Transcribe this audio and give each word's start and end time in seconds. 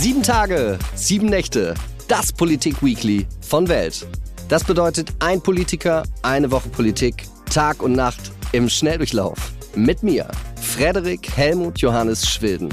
Sieben 0.00 0.22
Tage, 0.22 0.78
sieben 0.94 1.26
Nächte. 1.26 1.74
Das 2.06 2.32
Politik-Weekly 2.32 3.26
von 3.40 3.66
Welt. 3.66 4.06
Das 4.48 4.62
bedeutet 4.62 5.12
ein 5.18 5.42
Politiker, 5.42 6.04
eine 6.22 6.52
Woche 6.52 6.68
Politik, 6.68 7.26
Tag 7.52 7.82
und 7.82 7.94
Nacht 7.94 8.30
im 8.52 8.68
Schnelldurchlauf. 8.68 9.52
Mit 9.74 10.04
mir, 10.04 10.30
Frederik 10.54 11.36
Helmut 11.36 11.80
Johannes 11.80 12.30
Schwilden. 12.30 12.68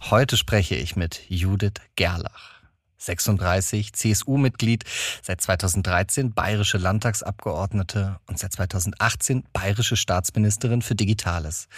Heute 0.00 0.38
spreche 0.38 0.76
ich 0.76 0.96
mit 0.96 1.20
Judith 1.28 1.74
Gerlach. 1.96 2.54
36, 2.96 3.92
CSU-Mitglied, 3.92 4.84
seit 5.22 5.42
2013 5.42 6.32
bayerische 6.32 6.78
Landtagsabgeordnete 6.78 8.18
und 8.26 8.38
seit 8.38 8.54
2018 8.54 9.44
bayerische 9.52 9.96
Staatsministerin 9.96 10.80
für 10.80 10.94
Digitales. 10.94 11.68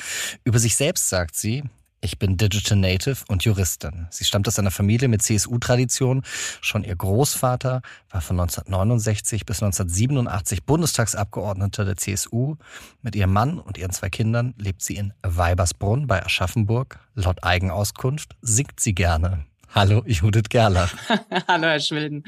Über 0.44 0.60
sich 0.60 0.76
selbst 0.76 1.08
sagt 1.08 1.34
sie, 1.34 1.64
ich 2.00 2.18
bin 2.18 2.36
Digital 2.36 2.78
Native 2.78 3.24
und 3.28 3.44
Juristin. 3.44 4.06
Sie 4.10 4.24
stammt 4.24 4.46
aus 4.46 4.58
einer 4.58 4.70
Familie 4.70 5.08
mit 5.08 5.22
CSU-Tradition. 5.22 6.22
Schon 6.60 6.84
ihr 6.84 6.94
Großvater 6.94 7.82
war 8.10 8.20
von 8.20 8.38
1969 8.38 9.44
bis 9.44 9.62
1987 9.62 10.64
Bundestagsabgeordneter 10.64 11.84
der 11.84 11.96
CSU. 11.96 12.56
Mit 13.02 13.16
ihrem 13.16 13.32
Mann 13.32 13.58
und 13.58 13.78
ihren 13.78 13.90
zwei 13.90 14.10
Kindern 14.10 14.54
lebt 14.58 14.82
sie 14.82 14.96
in 14.96 15.12
Weibersbrunn 15.22 16.06
bei 16.06 16.24
Aschaffenburg. 16.24 17.00
Laut 17.14 17.42
Eigenauskunft 17.42 18.36
singt 18.42 18.78
sie 18.78 18.94
gerne. 18.94 19.44
Hallo, 19.74 20.02
Judith 20.06 20.48
Gerlach. 20.48 20.94
Hallo, 21.48 21.66
Herr 21.66 21.80
Schwilden. 21.80 22.24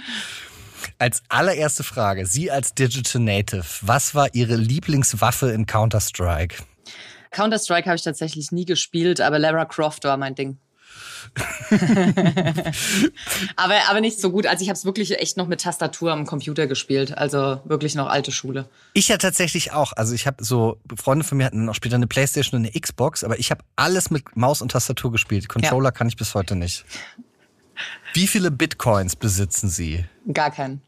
Als 0.98 1.22
allererste 1.28 1.84
Frage, 1.84 2.26
Sie 2.26 2.50
als 2.50 2.74
Digital 2.74 3.22
Native, 3.22 3.64
was 3.82 4.14
war 4.14 4.34
Ihre 4.34 4.56
Lieblingswaffe 4.56 5.50
in 5.50 5.66
Counter-Strike? 5.66 6.64
Counter-Strike 7.30 7.86
habe 7.86 7.96
ich 7.96 8.02
tatsächlich 8.02 8.52
nie 8.52 8.64
gespielt, 8.64 9.20
aber 9.20 9.38
Lara 9.38 9.64
Croft 9.64 10.04
war 10.04 10.16
mein 10.16 10.34
Ding. 10.34 10.58
aber, 13.56 13.74
aber 13.88 14.00
nicht 14.00 14.20
so 14.20 14.30
gut. 14.30 14.46
Also 14.46 14.62
ich 14.62 14.68
habe 14.68 14.76
es 14.76 14.84
wirklich 14.84 15.18
echt 15.18 15.36
noch 15.36 15.46
mit 15.46 15.60
Tastatur 15.60 16.12
am 16.12 16.26
Computer 16.26 16.66
gespielt. 16.66 17.16
Also 17.16 17.60
wirklich 17.64 17.94
noch 17.94 18.08
alte 18.08 18.32
Schule. 18.32 18.68
Ich 18.94 19.08
ja 19.08 19.16
tatsächlich 19.16 19.72
auch. 19.72 19.92
Also 19.92 20.14
ich 20.14 20.26
habe 20.26 20.42
so, 20.42 20.78
Freunde 20.96 21.24
von 21.24 21.38
mir 21.38 21.44
hatten 21.44 21.68
auch 21.68 21.74
später 21.74 21.96
eine 21.96 22.06
Playstation 22.06 22.60
und 22.60 22.66
eine 22.66 22.80
Xbox, 22.80 23.22
aber 23.22 23.38
ich 23.38 23.50
habe 23.50 23.62
alles 23.76 24.10
mit 24.10 24.36
Maus 24.36 24.62
und 24.62 24.72
Tastatur 24.72 25.12
gespielt. 25.12 25.48
Controller 25.48 25.88
ja. 25.88 25.92
kann 25.92 26.08
ich 26.08 26.16
bis 26.16 26.34
heute 26.34 26.56
nicht. 26.56 26.84
Wie 28.12 28.26
viele 28.26 28.50
Bitcoins 28.50 29.16
besitzen 29.16 29.70
Sie? 29.70 30.04
Gar 30.32 30.50
keinen. 30.50 30.82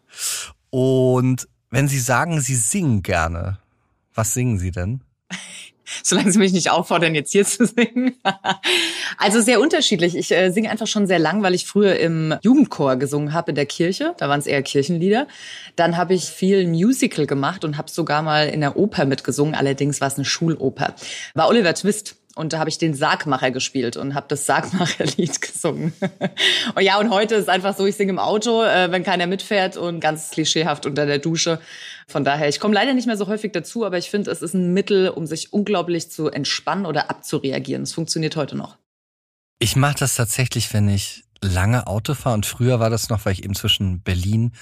Und 0.71 1.49
wenn 1.71 1.89
Sie 1.89 2.01
sagen, 2.01 2.41
Sie 2.41 2.57
singen 2.57 3.03
gerne, 3.03 3.59
was 4.15 4.35
singen 4.35 4.59
Sie 4.59 4.71
denn? 4.71 5.03
solange 6.03 6.33
Sie 6.33 6.39
mich 6.39 6.53
nicht 6.53 6.71
auffordern, 6.71 7.15
jetzt 7.15 7.33
hier 7.33 7.45
zu 7.45 7.67
singen. 7.67 8.17
also 9.19 9.41
sehr 9.41 9.61
unterschiedlich. 9.61 10.17
Ich 10.17 10.33
äh, 10.33 10.51
singe 10.51 10.71
einfach 10.71 10.87
schon 10.87 11.07
sehr 11.07 11.19
lang, 11.19 11.43
weil 11.43 11.55
ich 11.55 11.67
früher 11.67 11.99
im 11.99 12.35
Jugendchor 12.43 12.97
gesungen 12.97 13.33
habe 13.33 13.53
in 13.53 13.55
der 13.55 13.67
Kirche. 13.67 14.15
Da 14.19 14.29
waren 14.29 14.41
es 14.41 14.47
eher 14.47 14.63
Kirchenlieder. 14.63 15.27
Dann 15.77 15.97
habe 15.97 16.15
ich 16.15 16.25
viel 16.25 16.67
Musical 16.67 17.27
gemacht 17.27 17.65
und 17.65 17.79
habe 17.79 17.91
sogar 17.91 18.23
mal 18.23 18.49
in 18.49 18.61
der 18.61 18.77
Oper 18.77 19.05
mitgesungen. 19.05 19.55
Allerdings 19.55 20.01
war 20.01 20.09
es 20.09 20.17
eine 20.17 20.25
Schuloper. 20.25 20.95
War 21.35 21.49
Oliver 21.49 21.75
Twist. 21.75 22.17
Und 22.35 22.53
da 22.53 22.59
habe 22.59 22.71
ich 22.71 22.79
den 22.79 22.95
Sargmacher 22.95 23.51
gespielt 23.51 23.97
und 23.97 24.15
habe 24.15 24.27
das 24.29 24.47
Sargmacherlied 24.47 25.41
gesungen. 25.43 25.93
und 26.75 26.83
ja, 26.83 26.99
und 26.99 27.11
heute 27.11 27.35
ist 27.35 27.51
einfach 27.51 27.77
so, 27.77 27.85
ich 27.85 27.97
singe 27.97 28.13
im 28.13 28.19
Auto, 28.19 28.63
äh, 28.63 28.91
wenn 28.91 29.05
keiner 29.05 29.27
mitfährt 29.27 29.77
und 29.77 30.01
ganz 30.01 30.31
klischeehaft 30.31 30.87
unter 30.87 31.05
der 31.05 31.19
Dusche. 31.19 31.61
Von 32.09 32.25
daher, 32.25 32.49
ich 32.49 32.59
komme 32.59 32.75
leider 32.75 32.95
nicht 32.95 33.07
mehr 33.07 33.19
so 33.19 33.27
häufig 33.27 33.53
dazu, 33.53 33.85
aber 33.85 33.99
ich 33.99 34.11
finde, 34.11 34.31
es 34.31 34.41
ist 34.41 34.55
ein 34.55 34.73
Mittel, 34.73 35.11
um 35.11 35.27
sich 35.27 35.53
unglaublich 35.53 36.11
zu 36.11 36.29
entspannen 36.29 36.87
oder 36.87 37.11
abzureagieren. 37.11 37.83
Es 37.83 37.93
funktioniert 37.93 38.37
heute 38.37 38.57
noch. 38.57 38.77
Ich 39.59 39.77
mache 39.77 39.97
das 39.99 40.15
tatsächlich, 40.15 40.73
wenn 40.73 40.89
ich 40.89 41.25
lange 41.43 41.87
Auto 41.87 42.15
fahre. 42.15 42.35
Und 42.35 42.47
früher 42.47 42.81
war 42.81 42.91
das 42.91 43.11
noch, 43.11 43.25
weil 43.27 43.35
ich 43.35 43.45
eben 43.45 43.55
zwischen 43.55 44.01
Berlin 44.01 44.53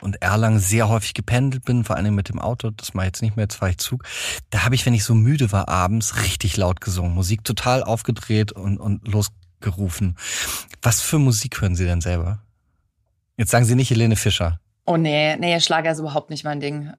und 0.00 0.20
Erlangen 0.22 0.58
sehr 0.58 0.88
häufig 0.88 1.14
gependelt 1.14 1.64
bin, 1.64 1.84
vor 1.84 1.96
allem 1.96 2.14
mit 2.14 2.28
dem 2.28 2.38
Auto, 2.38 2.70
das 2.70 2.94
mache 2.94 3.06
ich 3.06 3.08
jetzt 3.08 3.22
nicht 3.22 3.36
mehr, 3.36 3.44
jetzt 3.44 3.56
fahre 3.56 3.70
ich 3.70 3.78
Zug, 3.78 4.04
da 4.50 4.64
habe 4.64 4.74
ich, 4.74 4.84
wenn 4.86 4.94
ich 4.94 5.04
so 5.04 5.14
müde 5.14 5.52
war 5.52 5.68
abends, 5.68 6.22
richtig 6.22 6.56
laut 6.56 6.80
gesungen. 6.80 7.14
Musik 7.14 7.44
total 7.44 7.82
aufgedreht 7.82 8.52
und, 8.52 8.78
und 8.78 9.06
losgerufen. 9.08 10.16
Was 10.82 11.00
für 11.00 11.18
Musik 11.18 11.60
hören 11.60 11.76
Sie 11.76 11.86
denn 11.86 12.00
selber? 12.00 12.42
Jetzt 13.36 13.50
sagen 13.50 13.64
Sie 13.64 13.74
nicht 13.74 13.90
Helene 13.90 14.16
Fischer. 14.16 14.60
Oh 14.84 14.96
nee, 14.96 15.36
nee, 15.36 15.60
Schlager 15.60 15.90
ist 15.92 15.98
überhaupt 15.98 16.30
nicht 16.30 16.44
mein 16.44 16.60
Ding. 16.60 16.92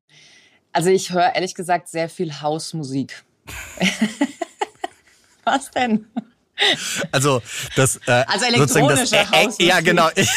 Also 0.73 0.89
ich 0.89 1.11
höre 1.11 1.35
ehrlich 1.35 1.55
gesagt 1.55 1.87
sehr 1.87 2.09
viel 2.09 2.41
Hausmusik. 2.41 3.23
Was 5.45 5.71
denn? 5.71 6.05
Also 7.11 7.41
das 7.75 7.97
äh, 8.07 8.23
also 8.27 8.45
elektronische 8.45 9.15
das, 9.15 9.31
äh, 9.31 9.45
äh, 9.45 9.67
Ja, 9.67 9.81
genau. 9.81 10.09
Ich, 10.15 10.29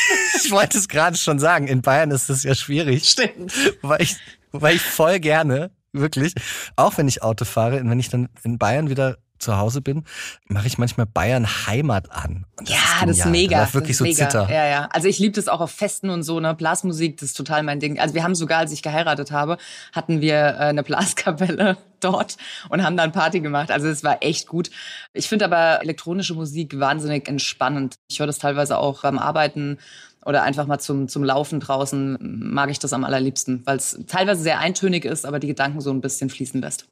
ich 0.45 0.51
wollte 0.51 0.79
es 0.79 0.89
gerade 0.89 1.17
schon 1.17 1.39
sagen. 1.39 1.67
In 1.67 1.83
Bayern 1.83 2.11
ist 2.11 2.29
das 2.29 2.43
ja 2.43 2.55
schwierig. 2.55 3.09
Stimmt. 3.09 3.53
Weil 3.83 4.03
ich, 4.03 4.17
weil 4.53 4.77
ich 4.77 4.83
voll 4.83 5.19
gerne, 5.21 5.71
wirklich, 5.93 6.35
auch 6.77 6.99
wenn 6.99 7.09
ich 7.09 7.23
Auto 7.23 7.45
fahre, 7.45 7.81
und 7.81 7.91
wenn 7.91 8.01
ich 8.01 8.11
dann 8.11 8.29
in 8.43 8.59
Bayern 8.59 8.91
wieder 8.91 9.19
zu 9.41 9.57
Hause 9.57 9.81
bin, 9.81 10.05
mache 10.47 10.67
ich 10.67 10.79
manchmal 10.79 11.07
Bayern 11.07 11.47
Heimat 11.67 12.11
an. 12.13 12.45
Das 12.59 12.69
ja, 12.69 12.77
ist 12.77 13.09
das 13.09 13.19
ist 13.19 13.27
mega. 13.27 13.61
Das 13.61 13.75
wirklich 13.75 13.97
das 13.97 14.07
ist 14.07 14.17
so 14.17 14.23
mega. 14.23 14.29
Zitter. 14.29 14.53
Ja, 14.53 14.67
ja. 14.67 14.89
Also 14.93 15.09
ich 15.09 15.19
liebe 15.19 15.35
das 15.35 15.49
auch 15.49 15.61
auf 15.61 15.71
Festen 15.71 16.11
und 16.11 16.23
so, 16.23 16.41
ne? 16.41 16.55
Blasmusik, 16.55 17.19
das 17.19 17.31
ist 17.31 17.37
total 17.37 17.63
mein 17.63 17.81
Ding. 17.81 17.99
Also 17.99 18.15
wir 18.15 18.23
haben 18.23 18.35
sogar, 18.35 18.59
als 18.59 18.73
ich 18.73 18.83
geheiratet 18.83 19.33
habe, 19.33 19.59
hatten 19.93 20.21
wir 20.21 20.37
äh, 20.37 20.57
eine 20.57 20.83
Blaskapelle 20.83 21.77
dort 22.01 22.37
und 22.69 22.83
haben 22.85 22.97
dann 22.97 23.13
Party 23.13 23.41
gemacht. 23.41 23.71
Also 23.71 23.89
es 23.89 24.05
war 24.05 24.23
echt 24.23 24.47
gut. 24.47 24.71
Ich 25.13 25.29
finde 25.29 25.47
aber 25.47 25.83
elektronische 25.83 26.35
Musik 26.35 26.79
wahnsinnig 26.79 27.29
entspannend. 27.29 27.97
Ich 28.09 28.21
höre 28.21 28.27
das 28.27 28.39
teilweise 28.39 28.79
auch 28.79 29.03
beim 29.03 29.19
Arbeiten 29.19 29.79
oder 30.25 30.43
einfach 30.43 30.67
mal 30.67 30.79
zum, 30.79 31.09
zum 31.09 31.25
Laufen 31.25 31.61
draußen 31.61 32.19
mag 32.21 32.71
ich 32.71 32.79
das 32.79 32.93
am 32.93 33.05
allerliebsten, 33.05 33.63
weil 33.65 33.79
es 33.79 33.99
teilweise 34.07 34.43
sehr 34.43 34.59
eintönig 34.59 35.05
ist, 35.05 35.25
aber 35.25 35.39
die 35.39 35.47
Gedanken 35.47 35.81
so 35.81 35.91
ein 35.91 36.01
bisschen 36.01 36.29
fließen 36.29 36.61
lässt. 36.61 36.87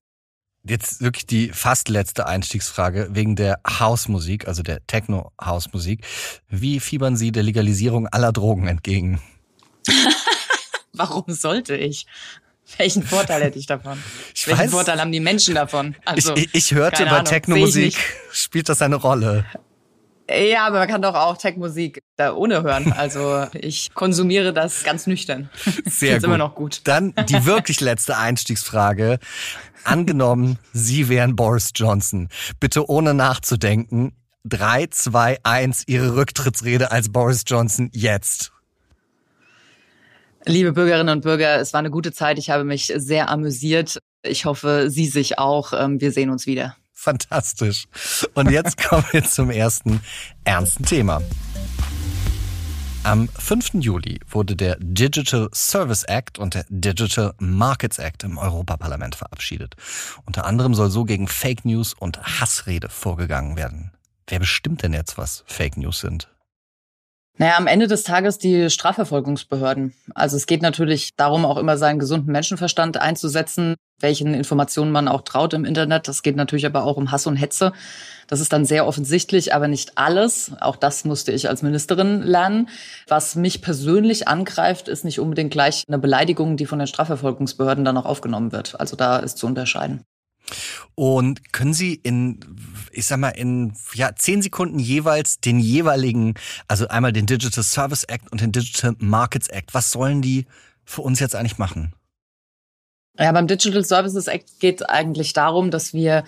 Jetzt 0.64 1.00
wirklich 1.00 1.26
die 1.26 1.50
fast 1.50 1.88
letzte 1.88 2.26
Einstiegsfrage 2.26 3.08
wegen 3.12 3.36
der 3.36 3.60
Hausmusik, 3.66 4.48
also 4.48 4.62
der 4.62 4.86
Techno-Hausmusik. 4.86 6.04
Wie 6.48 6.80
fiebern 6.80 7.16
Sie 7.16 7.32
der 7.32 7.42
Legalisierung 7.42 8.06
aller 8.08 8.32
Drogen 8.32 8.66
entgegen? 8.66 9.20
Warum 10.92 11.24
sollte 11.28 11.76
ich? 11.76 12.06
Welchen 12.76 13.02
Vorteil 13.02 13.42
hätte 13.42 13.58
ich 13.58 13.66
davon? 13.66 14.02
Ich 14.34 14.46
Welchen 14.46 14.64
weiß, 14.64 14.70
Vorteil 14.70 15.00
haben 15.00 15.10
die 15.10 15.20
Menschen 15.20 15.54
davon? 15.54 15.96
Also, 16.04 16.36
ich, 16.36 16.54
ich 16.54 16.74
hörte 16.74 17.06
bei 17.06 17.20
Techno-Musik 17.22 17.96
spielt 18.30 18.68
das 18.68 18.82
eine 18.82 18.96
Rolle. 18.96 19.46
Ja, 20.30 20.66
aber 20.66 20.80
man 20.80 20.88
kann 20.88 21.00
doch 21.00 21.14
auch 21.14 21.38
Tech-Musik 21.38 22.02
da 22.16 22.34
ohne 22.34 22.62
hören. 22.62 22.92
Also 22.92 23.46
ich 23.54 23.94
konsumiere 23.94 24.52
das 24.52 24.84
ganz 24.84 25.06
nüchtern. 25.06 25.48
Sehr 25.86 26.16
gut. 26.16 26.24
immer 26.24 26.38
noch 26.38 26.54
gut. 26.54 26.82
Dann 26.84 27.14
die 27.28 27.46
wirklich 27.46 27.80
letzte 27.80 28.16
Einstiegsfrage. 28.16 29.18
Angenommen, 29.84 30.58
Sie 30.72 31.08
wären 31.08 31.34
Boris 31.34 31.70
Johnson. 31.74 32.28
Bitte 32.60 32.90
ohne 32.90 33.14
nachzudenken. 33.14 34.12
Drei, 34.44 34.86
zwei, 34.86 35.38
eins, 35.44 35.84
Ihre 35.86 36.14
Rücktrittsrede 36.16 36.90
als 36.90 37.10
Boris 37.10 37.44
Johnson 37.46 37.90
jetzt. 37.92 38.52
Liebe 40.44 40.72
Bürgerinnen 40.72 41.16
und 41.16 41.22
Bürger, 41.22 41.60
es 41.60 41.72
war 41.72 41.80
eine 41.80 41.90
gute 41.90 42.12
Zeit. 42.12 42.38
Ich 42.38 42.50
habe 42.50 42.64
mich 42.64 42.92
sehr 42.96 43.28
amüsiert. 43.28 43.98
Ich 44.22 44.44
hoffe, 44.44 44.86
Sie 44.88 45.06
sich 45.06 45.38
auch. 45.38 45.72
Ähm, 45.72 46.00
wir 46.00 46.12
sehen 46.12 46.30
uns 46.30 46.46
wieder. 46.46 46.76
Fantastisch. 47.00 47.86
Und 48.34 48.50
jetzt 48.50 48.76
kommen 48.88 49.04
wir 49.12 49.22
zum 49.22 49.50
ersten 49.50 50.00
ernsten 50.42 50.84
Thema. 50.84 51.22
Am 53.04 53.28
5. 53.28 53.74
Juli 53.74 54.18
wurde 54.28 54.56
der 54.56 54.76
Digital 54.80 55.48
Service 55.54 56.02
Act 56.02 56.40
und 56.40 56.54
der 56.54 56.64
Digital 56.68 57.34
Markets 57.38 58.00
Act 58.00 58.24
im 58.24 58.36
Europaparlament 58.36 59.14
verabschiedet. 59.14 59.76
Unter 60.26 60.44
anderem 60.44 60.74
soll 60.74 60.90
so 60.90 61.04
gegen 61.04 61.28
Fake 61.28 61.64
News 61.64 61.94
und 61.94 62.20
Hassrede 62.20 62.88
vorgegangen 62.88 63.56
werden. 63.56 63.92
Wer 64.26 64.40
bestimmt 64.40 64.82
denn 64.82 64.92
jetzt, 64.92 65.16
was 65.16 65.44
Fake 65.46 65.76
News 65.76 66.00
sind? 66.00 66.28
Naja, 67.40 67.56
am 67.56 67.68
Ende 67.68 67.86
des 67.86 68.02
Tages 68.02 68.38
die 68.38 68.68
Strafverfolgungsbehörden. 68.68 69.94
Also 70.12 70.36
es 70.36 70.46
geht 70.46 70.60
natürlich 70.60 71.14
darum, 71.14 71.44
auch 71.44 71.56
immer 71.56 71.78
seinen 71.78 72.00
gesunden 72.00 72.32
Menschenverstand 72.32 73.00
einzusetzen, 73.00 73.76
welchen 74.00 74.34
Informationen 74.34 74.90
man 74.90 75.06
auch 75.06 75.22
traut 75.22 75.54
im 75.54 75.64
Internet. 75.64 76.08
Das 76.08 76.24
geht 76.24 76.34
natürlich 76.34 76.66
aber 76.66 76.82
auch 76.82 76.96
um 76.96 77.12
Hass 77.12 77.28
und 77.28 77.36
Hetze. 77.36 77.72
Das 78.26 78.40
ist 78.40 78.52
dann 78.52 78.64
sehr 78.64 78.88
offensichtlich, 78.88 79.54
aber 79.54 79.68
nicht 79.68 79.98
alles. 79.98 80.50
Auch 80.60 80.74
das 80.74 81.04
musste 81.04 81.30
ich 81.30 81.48
als 81.48 81.62
Ministerin 81.62 82.22
lernen. 82.22 82.68
Was 83.06 83.36
mich 83.36 83.62
persönlich 83.62 84.26
angreift, 84.26 84.88
ist 84.88 85.04
nicht 85.04 85.20
unbedingt 85.20 85.52
gleich 85.52 85.84
eine 85.86 86.00
Beleidigung, 86.00 86.56
die 86.56 86.66
von 86.66 86.80
den 86.80 86.88
Strafverfolgungsbehörden 86.88 87.84
dann 87.84 87.96
auch 87.96 88.04
aufgenommen 88.04 88.50
wird. 88.50 88.80
Also 88.80 88.96
da 88.96 89.16
ist 89.16 89.38
zu 89.38 89.46
unterscheiden. 89.46 90.02
Und 90.94 91.52
können 91.52 91.74
Sie 91.74 91.94
in, 91.94 92.40
ich 92.92 93.06
sag 93.06 93.18
mal, 93.18 93.30
in 93.30 93.74
ja, 93.94 94.14
zehn 94.14 94.42
Sekunden 94.42 94.78
jeweils 94.78 95.40
den 95.40 95.58
jeweiligen, 95.58 96.34
also 96.66 96.88
einmal 96.88 97.12
den 97.12 97.26
Digital 97.26 97.64
Service 97.64 98.04
Act 98.04 98.30
und 98.32 98.40
den 98.40 98.52
Digital 98.52 98.94
Markets 98.98 99.48
Act, 99.48 99.74
was 99.74 99.90
sollen 99.90 100.22
die 100.22 100.46
für 100.84 101.02
uns 101.02 101.20
jetzt 101.20 101.36
eigentlich 101.36 101.58
machen? 101.58 101.92
Ja, 103.18 103.32
beim 103.32 103.48
Digital 103.48 103.84
Services 103.84 104.28
Act 104.28 104.60
geht 104.60 104.88
eigentlich 104.88 105.32
darum, 105.32 105.70
dass 105.70 105.92
wir 105.92 106.24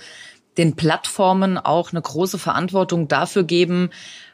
den 0.59 0.75
Plattformen 0.75 1.57
auch 1.57 1.93
eine 1.93 2.03
große 2.03 2.39
Verantwortung 2.39 3.07
dafür 3.07 3.45
geben, 3.45 3.91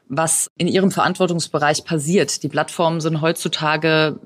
was 0.09 0.49
in 0.57 0.67
ihrem 0.67 0.91
Verantwortungsbereich 0.91 1.85
passiert. 1.85 2.43
Die 2.43 2.49
Plattformen 2.49 3.01
sind 3.01 3.21
heutzutage 3.21 4.19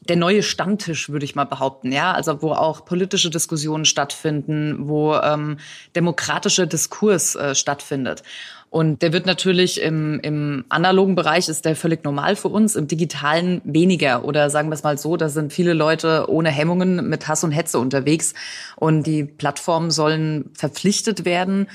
der 0.00 0.16
neue 0.16 0.42
Stammtisch, 0.42 1.08
würde 1.08 1.24
ich 1.24 1.34
mal 1.34 1.44
behaupten, 1.44 1.92
ja, 1.92 2.12
also 2.12 2.40
wo 2.40 2.52
auch 2.52 2.84
politische 2.84 3.30
Diskussionen 3.30 3.84
stattfinden, 3.84 4.88
wo 4.88 5.14
ähm, 5.16 5.58
demokratischer 5.94 6.66
Diskurs 6.66 7.34
äh, 7.34 7.54
stattfindet. 7.54 8.22
Und 8.70 9.00
der 9.00 9.14
wird 9.14 9.24
natürlich 9.24 9.80
im, 9.80 10.20
im 10.20 10.64
analogen 10.68 11.14
Bereich 11.14 11.48
ist 11.48 11.64
der 11.64 11.74
völlig 11.74 12.04
normal 12.04 12.36
für 12.36 12.48
uns, 12.48 12.76
im 12.76 12.86
digitalen 12.86 13.62
weniger. 13.64 14.24
Oder 14.24 14.50
sagen 14.50 14.68
wir 14.68 14.74
es 14.74 14.82
mal 14.82 14.98
so, 14.98 15.16
da 15.16 15.30
sind 15.30 15.54
viele 15.54 15.72
Leute 15.72 16.26
ohne 16.28 16.50
Hemmungen 16.50 17.08
mit 17.08 17.28
Hass 17.28 17.44
und 17.44 17.52
Hetze 17.52 17.78
unterwegs. 17.78 18.34
Und 18.76 19.04
die 19.04 19.24
Plattformen 19.24 19.90
sollen 19.90 20.50
verpflichtet 20.52 21.24
werden, 21.24 21.66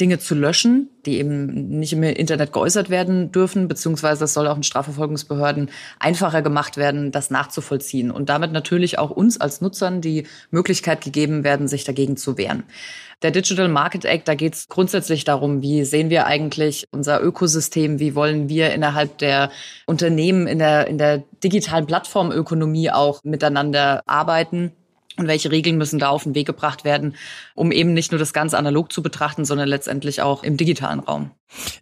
Dinge 0.00 0.18
zu 0.18 0.34
löschen, 0.34 0.88
die 1.04 1.18
eben 1.18 1.78
nicht 1.78 1.92
im 1.92 2.02
Internet 2.02 2.52
geäußert 2.52 2.90
werden 2.90 3.32
dürfen, 3.32 3.68
beziehungsweise 3.68 4.24
es 4.24 4.34
soll 4.34 4.46
auch 4.48 4.56
in 4.56 4.62
Strafverfolgungsbehörden 4.62 5.70
einfacher 5.98 6.42
gemacht 6.42 6.76
werden, 6.76 7.12
das 7.12 7.30
nachzuvollziehen 7.30 8.10
und 8.10 8.28
damit 8.28 8.52
natürlich 8.52 8.98
auch 8.98 9.10
uns 9.10 9.40
als 9.40 9.60
Nutzern 9.60 10.00
die 10.00 10.26
Möglichkeit 10.50 11.02
gegeben 11.02 11.44
werden, 11.44 11.68
sich 11.68 11.84
dagegen 11.84 12.16
zu 12.16 12.38
wehren. 12.38 12.64
Der 13.22 13.30
Digital 13.30 13.68
Market 13.68 14.06
Act, 14.06 14.28
da 14.28 14.34
geht 14.34 14.54
es 14.54 14.68
grundsätzlich 14.68 15.24
darum, 15.24 15.60
wie 15.60 15.84
sehen 15.84 16.08
wir 16.08 16.26
eigentlich 16.26 16.86
unser 16.90 17.22
Ökosystem, 17.22 17.98
wie 17.98 18.14
wollen 18.14 18.48
wir 18.48 18.72
innerhalb 18.72 19.18
der 19.18 19.50
Unternehmen 19.84 20.46
in 20.46 20.58
der, 20.58 20.86
in 20.86 20.96
der 20.96 21.22
digitalen 21.44 21.86
Plattformökonomie 21.86 22.90
auch 22.90 23.22
miteinander 23.22 24.02
arbeiten 24.06 24.72
und 25.16 25.26
welche 25.26 25.50
Regeln 25.50 25.76
müssen 25.76 25.98
da 25.98 26.08
auf 26.08 26.24
den 26.24 26.34
Weg 26.34 26.46
gebracht 26.46 26.84
werden, 26.84 27.16
um 27.54 27.72
eben 27.72 27.92
nicht 27.92 28.12
nur 28.12 28.18
das 28.18 28.32
Ganze 28.32 28.56
analog 28.56 28.92
zu 28.92 29.02
betrachten, 29.02 29.44
sondern 29.44 29.68
letztendlich 29.68 30.22
auch 30.22 30.42
im 30.42 30.56
digitalen 30.56 31.00
Raum. 31.00 31.30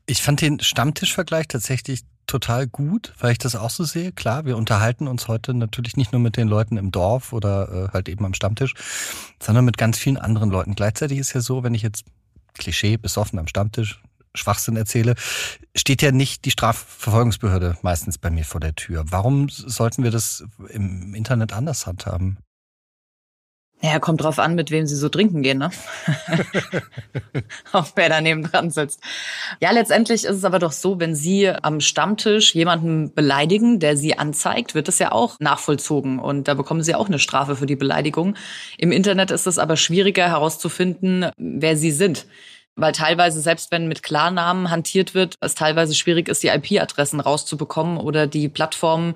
Ich 0.07 0.23
fand 0.23 0.41
den 0.41 0.61
Stammtischvergleich 0.61 1.49
tatsächlich 1.49 2.03
total 2.27 2.67
gut, 2.67 3.15
weil 3.19 3.33
ich 3.33 3.39
das 3.39 3.57
auch 3.57 3.71
so 3.71 3.85
sehe. 3.85 4.13
Klar, 4.13 4.45
wir 4.45 4.57
unterhalten 4.57 5.09
uns 5.09 5.29
heute 5.29 5.55
natürlich 5.55 5.97
nicht 5.97 6.13
nur 6.13 6.21
mit 6.21 6.37
den 6.37 6.47
Leuten 6.47 6.77
im 6.77 6.91
Dorf 6.91 7.33
oder 7.33 7.89
äh, 7.89 7.93
halt 7.93 8.09
eben 8.09 8.25
am 8.25 8.35
Stammtisch, 8.35 8.75
sondern 9.43 9.65
mit 9.65 9.79
ganz 9.79 9.99
vielen 9.99 10.19
anderen 10.19 10.51
Leuten. 10.51 10.75
Gleichzeitig 10.75 11.19
ist 11.19 11.33
ja 11.33 11.41
so, 11.41 11.63
wenn 11.63 11.75
ich 11.75 11.83
jetzt 11.83 12.05
Klischee 12.55 12.97
besoffen 12.97 13.39
am 13.39 13.47
Stammtisch 13.47 14.01
Schwachsinn 14.35 14.77
erzähle, 14.77 15.15
steht 15.75 16.03
ja 16.03 16.13
nicht 16.13 16.45
die 16.45 16.51
Strafverfolgungsbehörde 16.51 17.79
meistens 17.83 18.19
bei 18.19 18.31
mir 18.31 18.45
vor 18.45 18.61
der 18.61 18.75
Tür. 18.75 19.05
Warum 19.09 19.49
sollten 19.49 20.05
wir 20.05 20.11
das 20.11 20.45
im 20.69 21.15
Internet 21.15 21.53
anders 21.53 21.87
handhaben? 21.87 22.39
Ja, 23.81 24.01
kommt 24.01 24.23
drauf 24.23 24.41
an, 24.41 24.57
mit 24.57 24.73
wem 24.73 24.87
sie 24.87 24.97
so 24.97 25.09
trinken 25.09 25.43
gehen, 25.43 25.59
ne? 25.59 25.71
Auf 27.73 27.93
wer 27.95 28.09
daneben 28.09 28.43
dran 28.43 28.71
sitzt. 28.71 29.01
Ja, 29.61 29.71
letztendlich 29.71 30.25
ist 30.25 30.37
es 30.37 30.45
aber 30.45 30.59
doch 30.59 30.73
so, 30.73 30.99
wenn 30.99 31.15
Sie 31.15 31.49
am 31.49 31.81
Stammtisch 31.81 32.57
jemanden 32.57 33.15
beleidigen, 33.15 33.79
der 33.79 33.97
Sie 33.97 34.19
anzeigt, 34.19 34.75
wird 34.75 34.89
das 34.89 34.99
ja 34.99 35.13
auch 35.13 35.37
nachvollzogen 35.39 36.19
und 36.19 36.49
da 36.49 36.55
bekommen 36.55 36.83
Sie 36.83 36.97
auch 36.97 37.07
eine 37.07 37.21
Strafe 37.21 37.55
für 37.55 37.67
die 37.67 37.77
Beleidigung. 37.77 38.35
Im 38.79 38.91
Internet 38.91 39.31
ist 39.31 39.47
es 39.47 39.59
aber 39.59 39.77
schwieriger 39.77 40.27
herauszufinden, 40.27 41.31
wer 41.37 41.77
Sie 41.77 41.93
sind 41.93 42.27
weil 42.81 42.93
teilweise, 42.93 43.41
selbst 43.41 43.73
wenn 43.73 43.89
mit 43.89 44.05
Klarnamen 44.05 44.71
hantiert 44.71 45.13
wird, 45.13 45.35
es 45.41 45.57
teilweise 45.57 45.95
schwierig 45.95 46.29
ist, 46.29 46.45
die 46.45 46.49
IP-Adressen 46.49 47.19
rauszubekommen 47.19 47.99
oder 47.99 48.29
die 48.29 48.49
Plattformen 48.49 49.15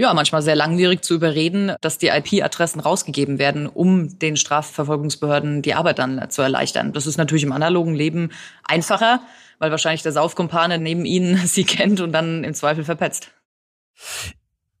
ja, 0.00 0.14
manchmal 0.14 0.40
sehr 0.40 0.56
langwierig 0.56 1.04
zu 1.04 1.14
überreden, 1.14 1.74
dass 1.82 1.98
die 1.98 2.08
IP-Adressen 2.08 2.80
rausgegeben 2.80 3.38
werden, 3.38 3.66
um 3.66 4.18
den 4.18 4.38
Strafverfolgungsbehörden 4.38 5.60
die 5.60 5.74
Arbeit 5.74 5.98
dann 5.98 6.30
zu 6.30 6.40
erleichtern. 6.40 6.94
Das 6.94 7.06
ist 7.06 7.18
natürlich 7.18 7.42
im 7.42 7.52
analogen 7.52 7.94
Leben 7.94 8.30
einfacher, 8.64 9.20
weil 9.58 9.70
wahrscheinlich 9.70 10.00
der 10.02 10.12
Saufkumpane 10.12 10.78
neben 10.78 11.04
ihnen 11.04 11.36
sie 11.46 11.64
kennt 11.64 12.00
und 12.00 12.12
dann 12.12 12.44
im 12.44 12.54
Zweifel 12.54 12.82
verpetzt. 12.82 13.30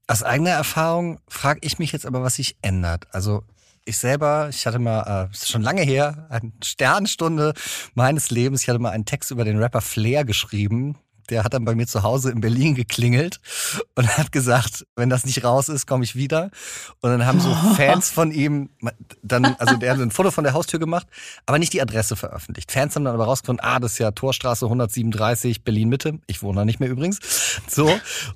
Aus 0.06 0.22
eigener 0.22 0.52
Erfahrung 0.52 1.20
frage 1.28 1.60
ich 1.64 1.78
mich 1.78 1.92
jetzt 1.92 2.06
aber, 2.06 2.22
was 2.22 2.36
sich 2.36 2.56
ändert. 2.62 3.06
Also 3.12 3.42
ich 3.84 3.98
selber, 3.98 4.48
ich 4.48 4.66
hatte 4.66 4.78
mal, 4.78 5.28
äh, 5.30 5.36
schon 5.36 5.60
lange 5.60 5.82
her, 5.82 6.28
eine 6.30 6.50
Sternstunde 6.64 7.52
meines 7.92 8.30
Lebens, 8.30 8.62
ich 8.62 8.70
hatte 8.70 8.78
mal 8.78 8.90
einen 8.90 9.04
Text 9.04 9.30
über 9.30 9.44
den 9.44 9.58
Rapper 9.58 9.82
Flair 9.82 10.24
geschrieben 10.24 10.96
der 11.30 11.44
hat 11.44 11.54
dann 11.54 11.64
bei 11.64 11.74
mir 11.74 11.86
zu 11.86 12.02
Hause 12.02 12.30
in 12.30 12.40
Berlin 12.40 12.74
geklingelt 12.74 13.40
und 13.94 14.16
hat 14.18 14.32
gesagt, 14.32 14.86
wenn 14.96 15.10
das 15.10 15.24
nicht 15.24 15.44
raus 15.44 15.68
ist, 15.68 15.86
komme 15.86 16.04
ich 16.04 16.16
wieder. 16.16 16.50
Und 17.00 17.10
dann 17.10 17.26
haben 17.26 17.40
so 17.40 17.54
Fans 17.76 18.10
von 18.10 18.32
ihm 18.32 18.70
dann, 19.22 19.44
also 19.58 19.76
der 19.76 19.92
hat 19.92 20.00
ein 20.00 20.10
Foto 20.10 20.30
von 20.30 20.44
der 20.44 20.52
Haustür 20.52 20.78
gemacht, 20.78 21.06
aber 21.46 21.58
nicht 21.58 21.72
die 21.72 21.80
Adresse 21.80 22.16
veröffentlicht. 22.16 22.72
Fans 22.72 22.94
haben 22.96 23.04
dann 23.04 23.14
aber 23.14 23.24
rausgefunden, 23.24 23.64
ah, 23.64 23.78
das 23.78 23.92
ist 23.92 23.98
ja 23.98 24.10
Torstraße 24.10 24.66
137, 24.66 25.64
Berlin 25.64 25.88
Mitte. 25.88 26.18
Ich 26.26 26.42
wohne 26.42 26.60
da 26.60 26.64
nicht 26.64 26.80
mehr 26.80 26.88
übrigens. 26.88 27.18
So. 27.68 27.90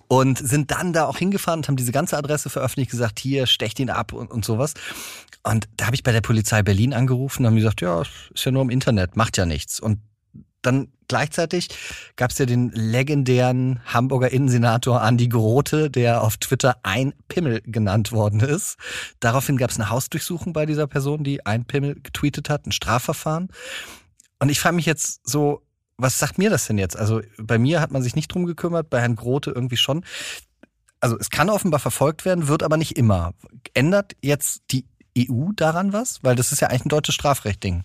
Und 0.08 0.38
sind 0.38 0.70
dann 0.70 0.92
da 0.92 1.06
auch 1.06 1.18
hingefahren 1.18 1.60
und 1.60 1.68
haben 1.68 1.76
diese 1.76 1.92
ganze 1.92 2.16
Adresse 2.16 2.50
veröffentlicht, 2.50 2.90
gesagt, 2.90 3.18
hier, 3.18 3.46
stecht 3.46 3.78
ihn 3.80 3.90
ab 3.90 4.12
und, 4.12 4.30
und 4.30 4.44
sowas. 4.44 4.74
Und 5.42 5.68
da 5.76 5.86
habe 5.86 5.96
ich 5.96 6.02
bei 6.02 6.12
der 6.12 6.22
Polizei 6.22 6.62
Berlin 6.62 6.94
angerufen 6.94 7.42
und 7.42 7.48
haben 7.48 7.56
gesagt, 7.56 7.82
ja, 7.82 8.02
ist 8.02 8.44
ja 8.44 8.50
nur 8.50 8.62
im 8.62 8.70
Internet, 8.70 9.16
macht 9.16 9.36
ja 9.36 9.44
nichts. 9.44 9.78
Und 9.78 9.98
dann 10.66 10.88
gleichzeitig 11.08 11.68
gab 12.16 12.30
es 12.30 12.38
ja 12.38 12.46
den 12.46 12.70
legendären 12.70 13.80
Hamburger 13.86 14.30
Innensenator 14.30 15.02
Andi 15.02 15.28
Grote, 15.28 15.90
der 15.90 16.22
auf 16.22 16.36
Twitter 16.36 16.76
ein 16.82 17.14
Pimmel 17.28 17.62
genannt 17.62 18.12
worden 18.12 18.40
ist. 18.40 18.76
Daraufhin 19.20 19.56
gab 19.56 19.70
es 19.70 19.78
eine 19.78 19.90
Hausdurchsuchung 19.90 20.52
bei 20.52 20.66
dieser 20.66 20.86
Person, 20.86 21.24
die 21.24 21.44
ein 21.46 21.64
Pimmel 21.64 21.96
getweetet 22.00 22.50
hat, 22.50 22.66
ein 22.66 22.72
Strafverfahren. 22.72 23.48
Und 24.40 24.48
ich 24.48 24.60
frage 24.60 24.76
mich 24.76 24.86
jetzt 24.86 25.28
so, 25.28 25.62
was 25.96 26.18
sagt 26.18 26.38
mir 26.38 26.50
das 26.50 26.66
denn 26.66 26.78
jetzt? 26.78 26.96
Also 26.96 27.20
bei 27.38 27.58
mir 27.58 27.80
hat 27.80 27.92
man 27.92 28.02
sich 28.02 28.16
nicht 28.16 28.28
drum 28.28 28.46
gekümmert, 28.46 28.90
bei 28.90 29.00
Herrn 29.00 29.16
Grote 29.16 29.50
irgendwie 29.50 29.76
schon. 29.76 30.04
Also 31.00 31.18
es 31.18 31.30
kann 31.30 31.50
offenbar 31.50 31.80
verfolgt 31.80 32.24
werden, 32.24 32.48
wird 32.48 32.62
aber 32.62 32.76
nicht 32.76 32.96
immer. 32.96 33.34
Ändert 33.74 34.16
jetzt 34.22 34.62
die 34.70 34.86
EU 35.16 35.50
daran 35.54 35.92
was? 35.92 36.24
Weil 36.24 36.34
das 36.34 36.50
ist 36.50 36.60
ja 36.60 36.68
eigentlich 36.68 36.86
ein 36.86 36.88
deutsches 36.88 37.14
Strafrechtding. 37.14 37.84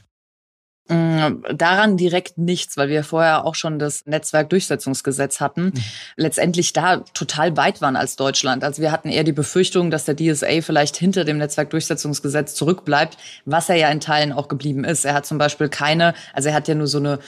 Mm, 0.89 1.43
daran 1.53 1.97
direkt 1.97 2.39
nichts, 2.39 2.75
weil 2.75 2.89
wir 2.89 3.03
vorher 3.03 3.45
auch 3.45 3.53
schon 3.53 3.77
das 3.77 4.07
Netzwerkdurchsetzungsgesetz 4.07 5.39
hatten. 5.39 5.65
Mhm. 5.65 5.73
Letztendlich 6.15 6.73
da 6.73 6.97
total 7.13 7.55
weit 7.57 7.79
waren 7.81 7.95
als 7.95 8.15
Deutschland. 8.15 8.63
Also 8.63 8.81
wir 8.81 8.91
hatten 8.91 9.09
eher 9.09 9.23
die 9.23 9.31
Befürchtung, 9.31 9.91
dass 9.91 10.05
der 10.05 10.15
DSA 10.15 10.61
vielleicht 10.61 10.97
hinter 10.97 11.25
dem 11.25 11.37
Netzwerkdurchsetzungsgesetz 11.37 12.55
zurückbleibt, 12.55 13.19
was 13.45 13.69
er 13.69 13.75
ja 13.75 13.89
in 13.89 13.99
Teilen 13.99 14.31
auch 14.31 14.47
geblieben 14.47 14.83
ist. 14.83 15.05
Er 15.05 15.13
hat 15.13 15.27
zum 15.27 15.37
Beispiel 15.37 15.69
keine, 15.69 16.15
also 16.33 16.49
er 16.49 16.55
hat 16.55 16.67
ja 16.67 16.73
nur 16.73 16.87
so 16.87 16.97
eine 16.97 17.19